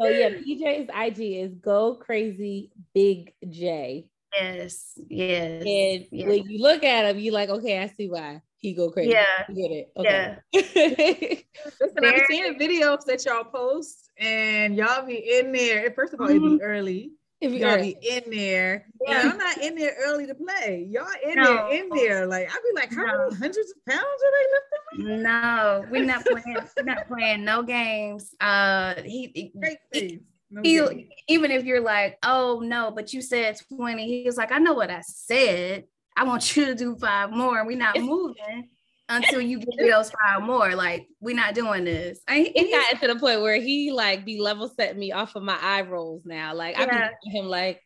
oh 0.00 0.08
yeah, 0.08 0.30
PJ's 0.46 0.90
IG 0.94 1.20
is 1.44 1.54
go 1.54 1.94
crazy 1.94 2.70
big 2.94 3.34
J. 3.48 4.08
Yes, 4.34 4.98
yes. 5.08 5.62
And 5.62 6.06
yes. 6.10 6.28
when 6.28 6.48
you 6.48 6.62
look 6.62 6.84
at 6.84 7.06
him, 7.06 7.18
you're 7.18 7.34
like, 7.34 7.48
okay, 7.48 7.82
I 7.82 7.88
see 7.88 8.08
why 8.08 8.42
he 8.58 8.74
go 8.74 8.90
crazy. 8.90 9.10
Yeah, 9.10 9.44
you 9.48 9.54
get 9.54 9.74
it. 9.74 9.92
Okay. 9.96 10.38
Yeah. 10.52 11.62
Listen, 11.80 12.04
I've 12.04 12.26
seen 12.28 12.58
the 12.58 12.64
videos 12.64 13.04
that 13.06 13.24
y'all 13.24 13.44
post, 13.44 14.10
and 14.18 14.76
y'all 14.76 15.06
be 15.06 15.38
in 15.38 15.52
there. 15.52 15.92
First 15.92 16.14
of 16.14 16.20
all, 16.20 16.26
mm-hmm. 16.26 16.36
it'd 16.36 16.50
be 16.50 16.56
mm-hmm. 16.56 16.70
early 16.70 17.12
if 17.40 17.52
you 17.52 17.66
all 17.66 17.76
be 17.76 17.96
in 18.02 18.30
there, 18.30 18.86
yeah. 19.06 19.20
I'm 19.24 19.38
not 19.38 19.58
in 19.58 19.76
there 19.76 19.94
early 20.04 20.26
to 20.26 20.34
play. 20.34 20.88
Y'all 20.90 21.06
in 21.24 21.36
no. 21.36 21.44
there, 21.44 21.68
in 21.68 21.88
there. 21.90 22.26
Like 22.26 22.48
I'd 22.50 22.60
be 22.62 22.74
like, 22.74 22.90
how 22.90 23.04
no. 23.04 23.24
many 23.24 23.36
hundreds 23.36 23.70
of 23.70 23.84
pounds 23.88 24.02
are 24.02 24.98
they 24.98 25.06
lifting? 25.06 25.22
No, 25.22 25.84
we're 25.90 26.04
not 26.04 26.24
playing. 26.24 26.58
we're 26.76 26.82
not 26.84 27.06
playing 27.06 27.44
no 27.44 27.62
games. 27.62 28.34
Uh, 28.40 28.94
he, 29.02 29.52
he, 29.92 30.20
no 30.50 30.62
he 30.62 31.08
even 31.28 31.50
if 31.50 31.64
you're 31.64 31.80
like, 31.80 32.18
oh 32.22 32.60
no, 32.64 32.90
but 32.90 33.12
you 33.12 33.22
said 33.22 33.56
twenty. 33.68 34.06
He 34.06 34.24
was 34.26 34.36
like, 34.36 34.50
I 34.50 34.58
know 34.58 34.74
what 34.74 34.90
I 34.90 35.02
said. 35.02 35.84
I 36.16 36.24
want 36.24 36.56
you 36.56 36.66
to 36.66 36.74
do 36.74 36.96
five 36.96 37.30
more. 37.30 37.64
We're 37.64 37.78
not 37.78 37.98
moving. 38.00 38.68
Until 39.08 39.40
you 39.40 39.58
give 39.58 39.68
me 39.76 39.90
those 39.90 40.10
five 40.10 40.42
more. 40.42 40.74
Like, 40.74 41.08
we're 41.20 41.36
not 41.36 41.54
doing 41.54 41.84
this. 41.84 42.20
I, 42.28 42.52
it 42.54 42.70
got 42.70 43.00
to 43.00 43.14
the 43.14 43.18
point 43.18 43.40
where 43.40 43.60
he 43.60 43.90
like 43.90 44.24
be 44.24 44.40
level 44.40 44.68
setting 44.68 44.98
me 44.98 45.12
off 45.12 45.36
of 45.36 45.42
my 45.42 45.58
eye 45.60 45.82
rolls 45.82 46.22
now. 46.24 46.54
Like 46.54 46.76
yeah. 46.76 47.10
I 47.10 47.10
be 47.24 47.38
him 47.38 47.46
like, 47.46 47.82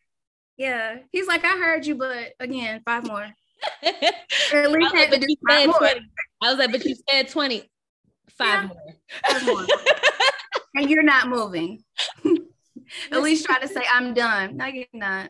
yeah. 0.57 0.97
He's 1.11 1.27
like, 1.27 1.43
I 1.43 1.57
heard 1.57 1.85
you, 1.85 1.95
but 1.95 2.33
again, 2.39 2.81
five 2.85 3.07
more. 3.07 3.27
At 3.83 4.71
least 4.71 4.93
I, 4.93 5.07
was 5.07 5.09
like, 5.09 5.11
but 5.11 5.21
you 5.21 5.35
said 5.49 5.65
20. 5.71 6.01
I 6.41 6.49
was 6.49 6.59
like, 6.59 6.71
but 6.71 6.85
you 6.85 6.95
said 7.09 7.29
20. 7.29 7.69
Five 8.37 8.63
yeah. 8.63 8.67
more. 8.67 8.95
Five 9.29 9.45
more. 9.45 9.65
and 10.75 10.89
you're 10.89 11.03
not 11.03 11.29
moving. 11.29 11.83
Elise 13.11 13.43
try 13.43 13.59
to 13.59 13.67
say, 13.67 13.83
I'm 13.91 14.13
done. 14.13 14.57
No, 14.57 14.65
you're 14.65 14.85
not. 14.93 15.29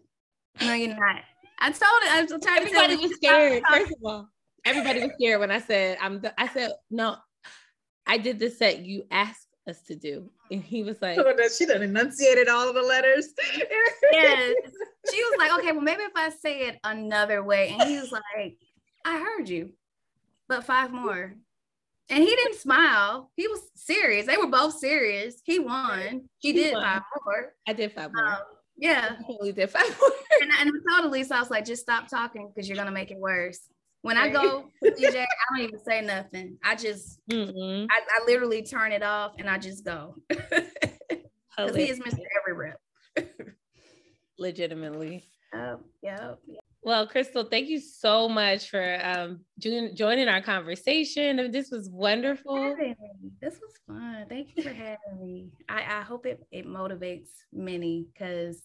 No, 0.62 0.74
you're 0.74 0.96
not. 0.96 1.22
I 1.60 1.72
told 1.72 2.04
it. 2.04 2.12
I 2.12 2.22
was 2.22 2.44
trying 2.44 2.62
Everybody 2.62 2.96
was 2.98 3.16
scared. 3.16 3.64
First 3.70 3.92
of 3.92 3.98
all, 4.04 4.30
everybody 4.66 5.02
was 5.02 5.12
scared 5.20 5.40
when 5.40 5.52
I 5.52 5.60
said 5.60 5.98
I'm. 6.02 6.22
The, 6.22 6.40
I 6.40 6.48
said 6.48 6.72
no. 6.90 7.18
I 8.06 8.18
did 8.18 8.40
the 8.40 8.50
set 8.50 8.80
you 8.80 9.06
asked 9.12 9.48
us 9.68 9.82
to 9.84 9.96
do, 9.96 10.30
and 10.52 10.62
he 10.62 10.84
was 10.84 11.02
like, 11.02 11.18
oh, 11.18 11.36
"She 11.58 11.66
done 11.66 11.84
enunciated 11.84 12.48
all 12.48 12.68
of 12.68 12.76
the 12.76 12.82
letters." 12.82 13.30
yes. 14.12 14.56
She 15.12 15.22
was 15.22 15.36
like, 15.38 15.60
"Okay, 15.60 15.74
well, 15.74 15.82
maybe 15.82 16.04
if 16.04 16.14
I 16.16 16.30
say 16.30 16.62
it 16.62 16.80
another 16.86 17.44
way," 17.44 17.76
and 17.78 17.90
he 17.90 18.00
was 18.00 18.10
like, 18.14 18.58
"I 19.04 19.20
heard 19.20 19.50
you, 19.50 19.74
but 20.48 20.64
five 20.64 20.94
more." 20.94 21.36
And 22.10 22.24
he 22.24 22.30
didn't 22.30 22.56
smile. 22.56 23.32
He 23.36 23.48
was 23.48 23.62
serious. 23.76 24.26
They 24.26 24.38
were 24.38 24.48
both 24.48 24.78
serious. 24.78 25.42
He 25.44 25.60
won. 25.60 26.30
He, 26.40 26.52
he 26.52 26.54
did 26.54 26.74
won. 26.74 26.84
five 26.84 27.02
more. 27.26 27.54
I 27.68 27.74
did 27.74 27.92
five 27.92 28.12
more. 28.14 28.28
Um, 28.28 28.38
yeah. 28.78 29.16
Totally 29.28 29.52
did 29.52 29.70
five 29.70 29.98
more. 30.00 30.12
and, 30.42 30.52
and 30.60 30.70
I 30.70 30.96
told 30.96 31.10
Elise, 31.10 31.32
I 31.32 31.40
was 31.40 31.50
like, 31.50 31.66
just 31.66 31.82
stop 31.82 32.08
talking 32.08 32.52
because 32.54 32.68
you're 32.68 32.78
gonna 32.78 32.92
make 32.92 33.12
it 33.12 33.18
worse. 33.18 33.60
When 34.04 34.18
I 34.18 34.30
go 34.30 34.66
with 34.82 34.98
DJ, 34.98 35.22
I 35.22 35.58
don't 35.58 35.66
even 35.66 35.80
say 35.80 36.02
nothing. 36.02 36.58
I 36.64 36.76
just, 36.76 37.20
mm-hmm. 37.32 37.86
I, 37.90 38.00
I, 38.00 38.26
literally 38.26 38.62
turn 38.62 38.92
it 38.92 39.02
off 39.02 39.32
and 39.40 39.50
I 39.50 39.58
just 39.58 39.84
go. 39.84 40.16
Because 41.56 41.76
he 41.76 41.90
is 41.90 42.00
Mr. 42.00 42.18
Every 42.42 42.54
Rep. 42.56 42.80
Legitimately. 44.40 45.24
Um, 45.54 45.84
yep. 46.02 46.40
Well, 46.82 47.06
Crystal, 47.06 47.44
thank 47.44 47.70
you 47.70 47.80
so 47.80 48.28
much 48.28 48.70
for 48.72 49.00
um, 49.04 49.42
joining 49.60 50.28
our 50.28 50.42
conversation. 50.42 51.52
This 51.52 51.70
was 51.70 51.90
wonderful. 51.90 52.76
This 53.40 53.54
was 53.54 53.74
fun. 53.88 54.26
Thank 54.28 54.58
you 54.58 54.64
for 54.64 54.74
having 54.74 55.20
me. 55.22 55.50
I, 55.70 56.00
I 56.00 56.02
hope 56.02 56.26
it, 56.26 56.44
it 56.52 56.68
motivates 56.68 57.30
many 57.54 58.08
because 58.12 58.64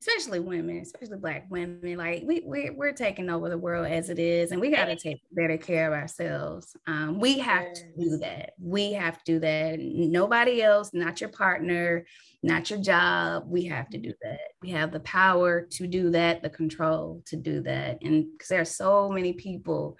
especially 0.00 0.40
women, 0.40 0.78
especially 0.78 1.16
black 1.16 1.46
women, 1.50 1.96
like 1.96 2.22
we, 2.24 2.42
we 2.46 2.70
we're 2.70 2.92
taking 2.92 3.30
over 3.30 3.48
the 3.48 3.58
world 3.58 3.86
as 3.86 4.10
it 4.10 4.18
is, 4.18 4.52
and 4.52 4.60
we 4.60 4.70
got 4.70 4.84
to 4.84 4.96
take 4.96 5.20
better 5.32 5.56
care 5.56 5.88
of 5.88 5.98
ourselves. 5.98 6.76
Um, 6.86 7.18
we 7.18 7.38
have 7.38 7.72
to 7.72 7.82
do 7.98 8.18
that. 8.18 8.52
We 8.60 8.92
have 8.92 9.16
to 9.18 9.24
do 9.24 9.40
that. 9.40 9.78
Nobody 9.80 10.62
else, 10.62 10.90
not 10.92 11.20
your 11.20 11.30
partner, 11.30 12.06
not 12.42 12.70
your 12.70 12.78
job. 12.78 13.44
We 13.46 13.64
have 13.64 13.88
to 13.90 13.98
do 13.98 14.12
that. 14.22 14.40
We 14.62 14.70
have 14.70 14.92
the 14.92 15.00
power 15.00 15.66
to 15.72 15.86
do 15.86 16.10
that, 16.10 16.42
the 16.42 16.50
control 16.50 17.22
to 17.26 17.36
do 17.36 17.62
that, 17.62 17.98
and 18.02 18.26
because 18.32 18.48
there 18.48 18.60
are 18.60 18.66
so 18.66 19.08
many 19.08 19.32
people 19.32 19.96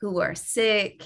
who 0.00 0.20
are 0.20 0.34
sick, 0.34 1.04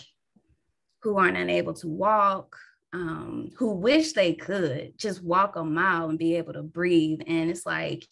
who 1.02 1.16
aren't 1.16 1.38
unable 1.38 1.74
to 1.74 1.88
walk. 1.88 2.56
Um, 2.94 3.48
who 3.56 3.72
wish 3.72 4.12
they 4.12 4.34
could 4.34 4.98
just 4.98 5.24
walk 5.24 5.56
a 5.56 5.64
mile 5.64 6.10
and 6.10 6.18
be 6.18 6.36
able 6.36 6.52
to 6.52 6.62
breathe. 6.62 7.20
And 7.26 7.48
it's 7.48 7.64
like, 7.64 8.06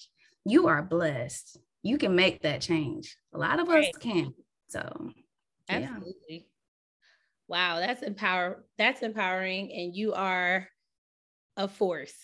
you 0.45 0.69
are 0.69 0.83
blessed. 0.83 1.59
You 1.83 1.99
can 1.99 2.15
make 2.15 2.43
that 2.43 2.61
change. 2.61 3.17
A 3.33 3.39
lot 3.39 3.61
of 3.61 3.69
right. 3.69 3.89
us 3.89 3.97
can. 4.01 4.35
So 4.69 5.11
absolutely. 5.69 6.15
Yeah. 6.29 6.41
Wow, 7.49 7.81
that's 7.81 8.03
empower 8.03 8.65
that's 8.79 9.03
empowering 9.03 9.73
and 9.73 9.95
you 9.95 10.13
are 10.13 10.69
a 11.57 11.67
force. 11.69 12.15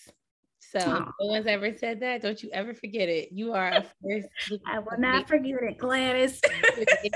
So 0.71 0.79
oh. 0.81 1.11
no 1.21 1.27
one's 1.27 1.47
ever 1.47 1.75
said 1.77 2.01
that. 2.01 2.21
Don't 2.21 2.41
you 2.43 2.49
ever 2.51 2.73
forget 2.73 3.07
it. 3.07 3.31
You 3.31 3.53
are 3.53 3.69
a 3.69 3.85
force. 4.01 4.25
I 4.65 4.79
will 4.79 4.97
not 4.97 5.27
forget 5.27 5.63
it, 5.63 5.77
Gladys. 5.77 6.41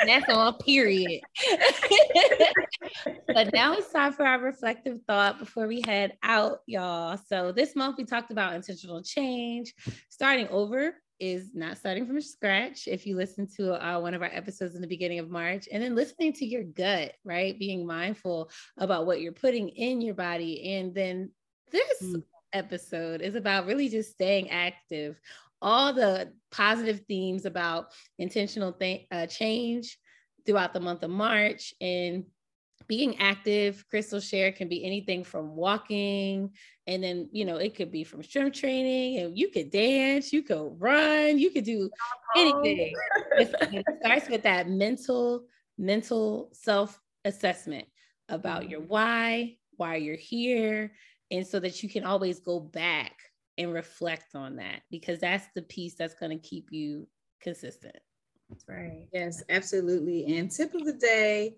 that's 0.05 0.29
all 0.29 0.53
period. 0.53 1.21
but 3.27 3.53
now 3.53 3.73
it's 3.73 3.91
time 3.91 4.13
for 4.13 4.25
our 4.25 4.39
reflective 4.39 4.99
thought 5.05 5.39
before 5.39 5.67
we 5.67 5.81
head 5.85 6.13
out, 6.23 6.59
y'all. 6.65 7.17
So 7.27 7.51
this 7.51 7.75
month 7.75 7.97
we 7.97 8.05
talked 8.05 8.31
about 8.31 8.53
intentional 8.53 9.03
change. 9.03 9.73
Starting 10.09 10.47
over 10.47 10.95
is 11.19 11.51
not 11.53 11.77
starting 11.77 12.07
from 12.07 12.19
scratch. 12.21 12.87
If 12.87 13.05
you 13.05 13.15
listen 13.15 13.47
to 13.57 13.73
uh, 13.73 13.99
one 13.99 14.13
of 14.13 14.21
our 14.21 14.31
episodes 14.33 14.75
in 14.75 14.81
the 14.81 14.87
beginning 14.87 15.19
of 15.19 15.29
March, 15.29 15.67
and 15.71 15.83
then 15.83 15.93
listening 15.93 16.33
to 16.33 16.45
your 16.45 16.63
gut, 16.63 17.13
right? 17.23 17.57
Being 17.59 17.85
mindful 17.85 18.49
about 18.77 19.05
what 19.05 19.21
you're 19.21 19.31
putting 19.31 19.69
in 19.69 20.01
your 20.01 20.15
body. 20.15 20.73
And 20.75 20.95
then 20.95 21.31
this 21.71 22.01
mm. 22.01 22.23
Episode 22.53 23.21
is 23.21 23.35
about 23.35 23.65
really 23.65 23.89
just 23.89 24.11
staying 24.11 24.49
active. 24.49 25.19
All 25.61 25.93
the 25.93 26.33
positive 26.51 27.01
themes 27.07 27.45
about 27.45 27.87
intentional 28.17 28.73
th- 28.73 29.05
uh, 29.11 29.27
change 29.27 29.97
throughout 30.45 30.73
the 30.73 30.79
month 30.79 31.03
of 31.03 31.11
March 31.11 31.73
and 31.79 32.25
being 32.87 33.19
active, 33.19 33.85
Crystal 33.89 34.19
share 34.19 34.51
can 34.51 34.67
be 34.67 34.83
anything 34.83 35.23
from 35.23 35.55
walking, 35.55 36.51
and 36.87 37.03
then 37.03 37.29
you 37.31 37.45
know 37.45 37.57
it 37.57 37.75
could 37.75 37.91
be 37.91 38.03
from 38.03 38.23
strength 38.23 38.59
training, 38.59 39.19
and 39.19 39.37
you 39.37 39.49
could 39.49 39.71
dance, 39.71 40.33
you 40.33 40.43
could 40.43 40.75
run, 40.77 41.37
you 41.37 41.51
could 41.51 41.63
do 41.63 41.89
anything. 42.35 42.93
it 43.37 43.85
starts 44.03 44.29
with 44.29 44.43
that 44.43 44.69
mental, 44.69 45.45
mental 45.77 46.49
self 46.53 46.99
assessment 47.23 47.85
about 48.29 48.69
your 48.69 48.81
why, 48.81 49.55
why 49.77 49.95
you're 49.95 50.15
here, 50.15 50.91
and 51.31 51.47
so 51.47 51.59
that 51.59 51.81
you 51.81 51.89
can 51.89 52.03
always 52.03 52.39
go 52.39 52.59
back 52.59 53.13
and 53.57 53.73
reflect 53.73 54.35
on 54.35 54.57
that 54.57 54.81
because 54.91 55.19
that's 55.19 55.47
the 55.55 55.61
piece 55.63 55.95
that's 55.95 56.13
going 56.13 56.37
to 56.37 56.47
keep 56.47 56.67
you 56.71 57.07
consistent. 57.41 57.97
That's 58.49 58.65
right. 58.67 59.07
Yes, 59.13 59.43
absolutely. 59.49 60.37
And 60.37 60.51
tip 60.51 60.73
of 60.73 60.85
the 60.85 60.93
day 60.93 61.55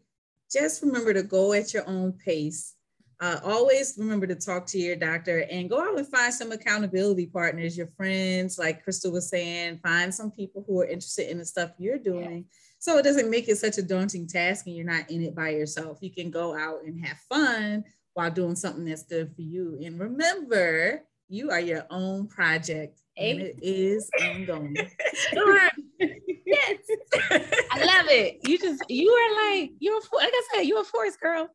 just 0.52 0.84
remember 0.84 1.14
to 1.14 1.24
go 1.24 1.54
at 1.54 1.74
your 1.74 1.88
own 1.90 2.14
pace. 2.14 2.76
Uh, 3.20 3.40
always 3.44 3.96
remember 3.98 4.28
to 4.28 4.36
talk 4.36 4.66
to 4.68 4.78
your 4.78 4.96
doctor 4.96 5.46
and 5.50 5.70
go 5.70 5.80
out 5.80 5.98
and 5.98 6.08
find 6.08 6.34
some 6.34 6.52
accountability 6.52 7.26
partners, 7.26 7.78
your 7.78 7.88
friends, 7.96 8.60
like 8.60 8.84
Crystal 8.84 9.12
was 9.12 9.30
saying, 9.30 9.80
find 9.82 10.14
some 10.14 10.30
people 10.30 10.64
who 10.68 10.82
are 10.82 10.86
interested 10.86 11.32
in 11.32 11.38
the 11.38 11.46
stuff 11.46 11.72
you're 11.80 11.98
doing. 11.98 12.38
Yeah. 12.38 12.58
So 12.80 12.98
it 12.98 13.04
doesn't 13.04 13.30
make 13.30 13.48
it 13.48 13.58
such 13.58 13.78
a 13.78 13.82
daunting 13.82 14.28
task 14.28 14.68
and 14.68 14.76
you're 14.76 14.86
not 14.86 15.10
in 15.10 15.24
it 15.24 15.34
by 15.34 15.50
yourself. 15.50 16.00
You 16.02 16.12
can 16.12 16.30
go 16.32 16.56
out 16.56 16.80
and 16.86 17.04
have 17.06 17.18
fun 17.30 17.86
while 18.14 18.32
doing 18.32 18.56
something 18.56 18.86
that's 18.86 19.04
good 19.04 19.34
for 19.36 19.42
you. 19.42 19.80
And 19.84 20.00
remember, 20.00 21.04
you 21.30 21.50
are 21.50 21.60
your 21.60 21.86
own 21.90 22.28
project 22.28 23.00
and 23.18 23.42
it 23.42 23.58
is 23.62 24.10
ongoing. 24.22 24.76
yes. 26.00 26.78
I 27.22 27.80
love 27.80 28.08
it. 28.10 28.40
You 28.48 28.58
just 28.58 28.84
you 28.90 29.10
are 29.10 29.54
like 29.54 29.72
you're 29.80 30.00
like 30.14 30.32
I 30.34 30.44
said, 30.54 30.62
you're 30.64 30.82
a 30.82 30.84
force 30.84 31.16
girl. 31.18 31.48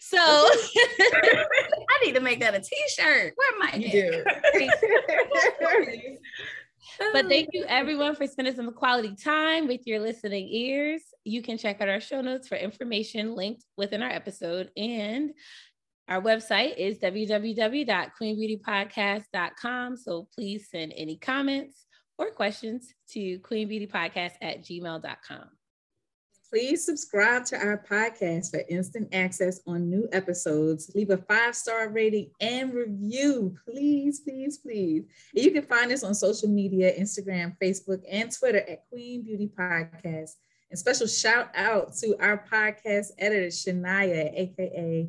So 0.00 0.18
I 0.20 2.04
need 2.04 2.14
to 2.14 2.20
make 2.20 2.40
that 2.40 2.54
a 2.54 2.60
t-shirt. 2.60 3.34
Where 3.36 3.54
am 3.54 3.62
I? 3.62 3.76
You 3.76 3.90
do. 3.90 4.24
but 7.12 7.28
thank 7.28 7.48
you 7.52 7.64
everyone 7.68 8.14
for 8.14 8.26
spending 8.26 8.54
some 8.54 8.72
quality 8.72 9.14
time 9.14 9.66
with 9.68 9.86
your 9.86 10.00
listening 10.00 10.48
ears. 10.48 11.02
You 11.24 11.42
can 11.42 11.58
check 11.58 11.80
out 11.80 11.88
our 11.88 12.00
show 12.00 12.20
notes 12.20 12.48
for 12.48 12.56
information 12.56 13.34
linked 13.34 13.64
within 13.76 14.02
our 14.02 14.10
episode 14.10 14.70
and 14.76 15.32
our 16.08 16.20
website 16.20 16.76
is 16.76 16.98
www.queenbeautypodcast.com. 16.98 19.96
So 19.96 20.28
please 20.34 20.68
send 20.70 20.92
any 20.96 21.16
comments 21.16 21.86
or 22.18 22.30
questions 22.30 22.92
to 23.10 23.38
queenbeautypodcast 23.40 24.32
at 24.42 24.62
gmail.com. 24.62 25.48
Please 26.52 26.84
subscribe 26.84 27.46
to 27.46 27.56
our 27.56 27.82
podcast 27.90 28.50
for 28.50 28.62
instant 28.68 29.08
access 29.14 29.62
on 29.66 29.88
new 29.88 30.06
episodes. 30.12 30.92
Leave 30.94 31.08
a 31.08 31.16
five 31.16 31.56
star 31.56 31.88
rating 31.88 32.28
and 32.42 32.74
review, 32.74 33.56
please, 33.66 34.20
please, 34.20 34.58
please. 34.58 35.04
You 35.32 35.50
can 35.50 35.62
find 35.62 35.90
us 35.90 36.04
on 36.04 36.14
social 36.14 36.50
media 36.50 36.92
Instagram, 36.94 37.56
Facebook, 37.58 38.02
and 38.06 38.30
Twitter 38.30 38.62
at 38.68 38.86
Queen 38.90 39.22
Beauty 39.22 39.50
Podcast. 39.58 40.32
And 40.70 40.78
special 40.78 41.06
shout 41.06 41.48
out 41.54 41.94
to 42.02 42.14
our 42.20 42.44
podcast 42.50 43.12
editor, 43.18 43.46
Shania, 43.46 44.30
AKA 44.34 45.08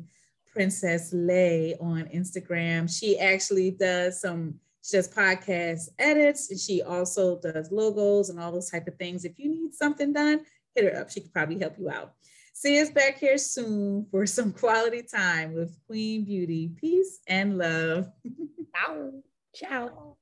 Princess 0.54 1.12
Lay 1.12 1.74
on 1.80 2.04
Instagram. 2.14 2.88
She 2.88 3.18
actually 3.18 3.72
does 3.72 4.20
some 4.20 4.54
she 4.82 4.98
does 4.98 5.08
podcast 5.08 5.88
edits 5.98 6.50
and 6.50 6.60
she 6.60 6.82
also 6.82 7.38
does 7.40 7.72
logos 7.72 8.28
and 8.28 8.38
all 8.38 8.52
those 8.52 8.70
type 8.70 8.86
of 8.86 8.96
things. 8.96 9.24
If 9.24 9.38
you 9.38 9.48
need 9.48 9.74
something 9.74 10.12
done, 10.12 10.44
hit 10.74 10.84
her 10.84 11.00
up. 11.00 11.10
She 11.10 11.20
could 11.20 11.32
probably 11.32 11.58
help 11.58 11.78
you 11.78 11.88
out. 11.88 12.12
See 12.52 12.80
us 12.80 12.90
back 12.90 13.18
here 13.18 13.38
soon 13.38 14.06
for 14.10 14.26
some 14.26 14.52
quality 14.52 15.02
time 15.02 15.54
with 15.54 15.76
Queen 15.86 16.24
Beauty. 16.24 16.70
Peace 16.76 17.18
and 17.26 17.58
love. 17.58 18.12
Ciao. 18.74 19.10
Ciao. 19.54 20.16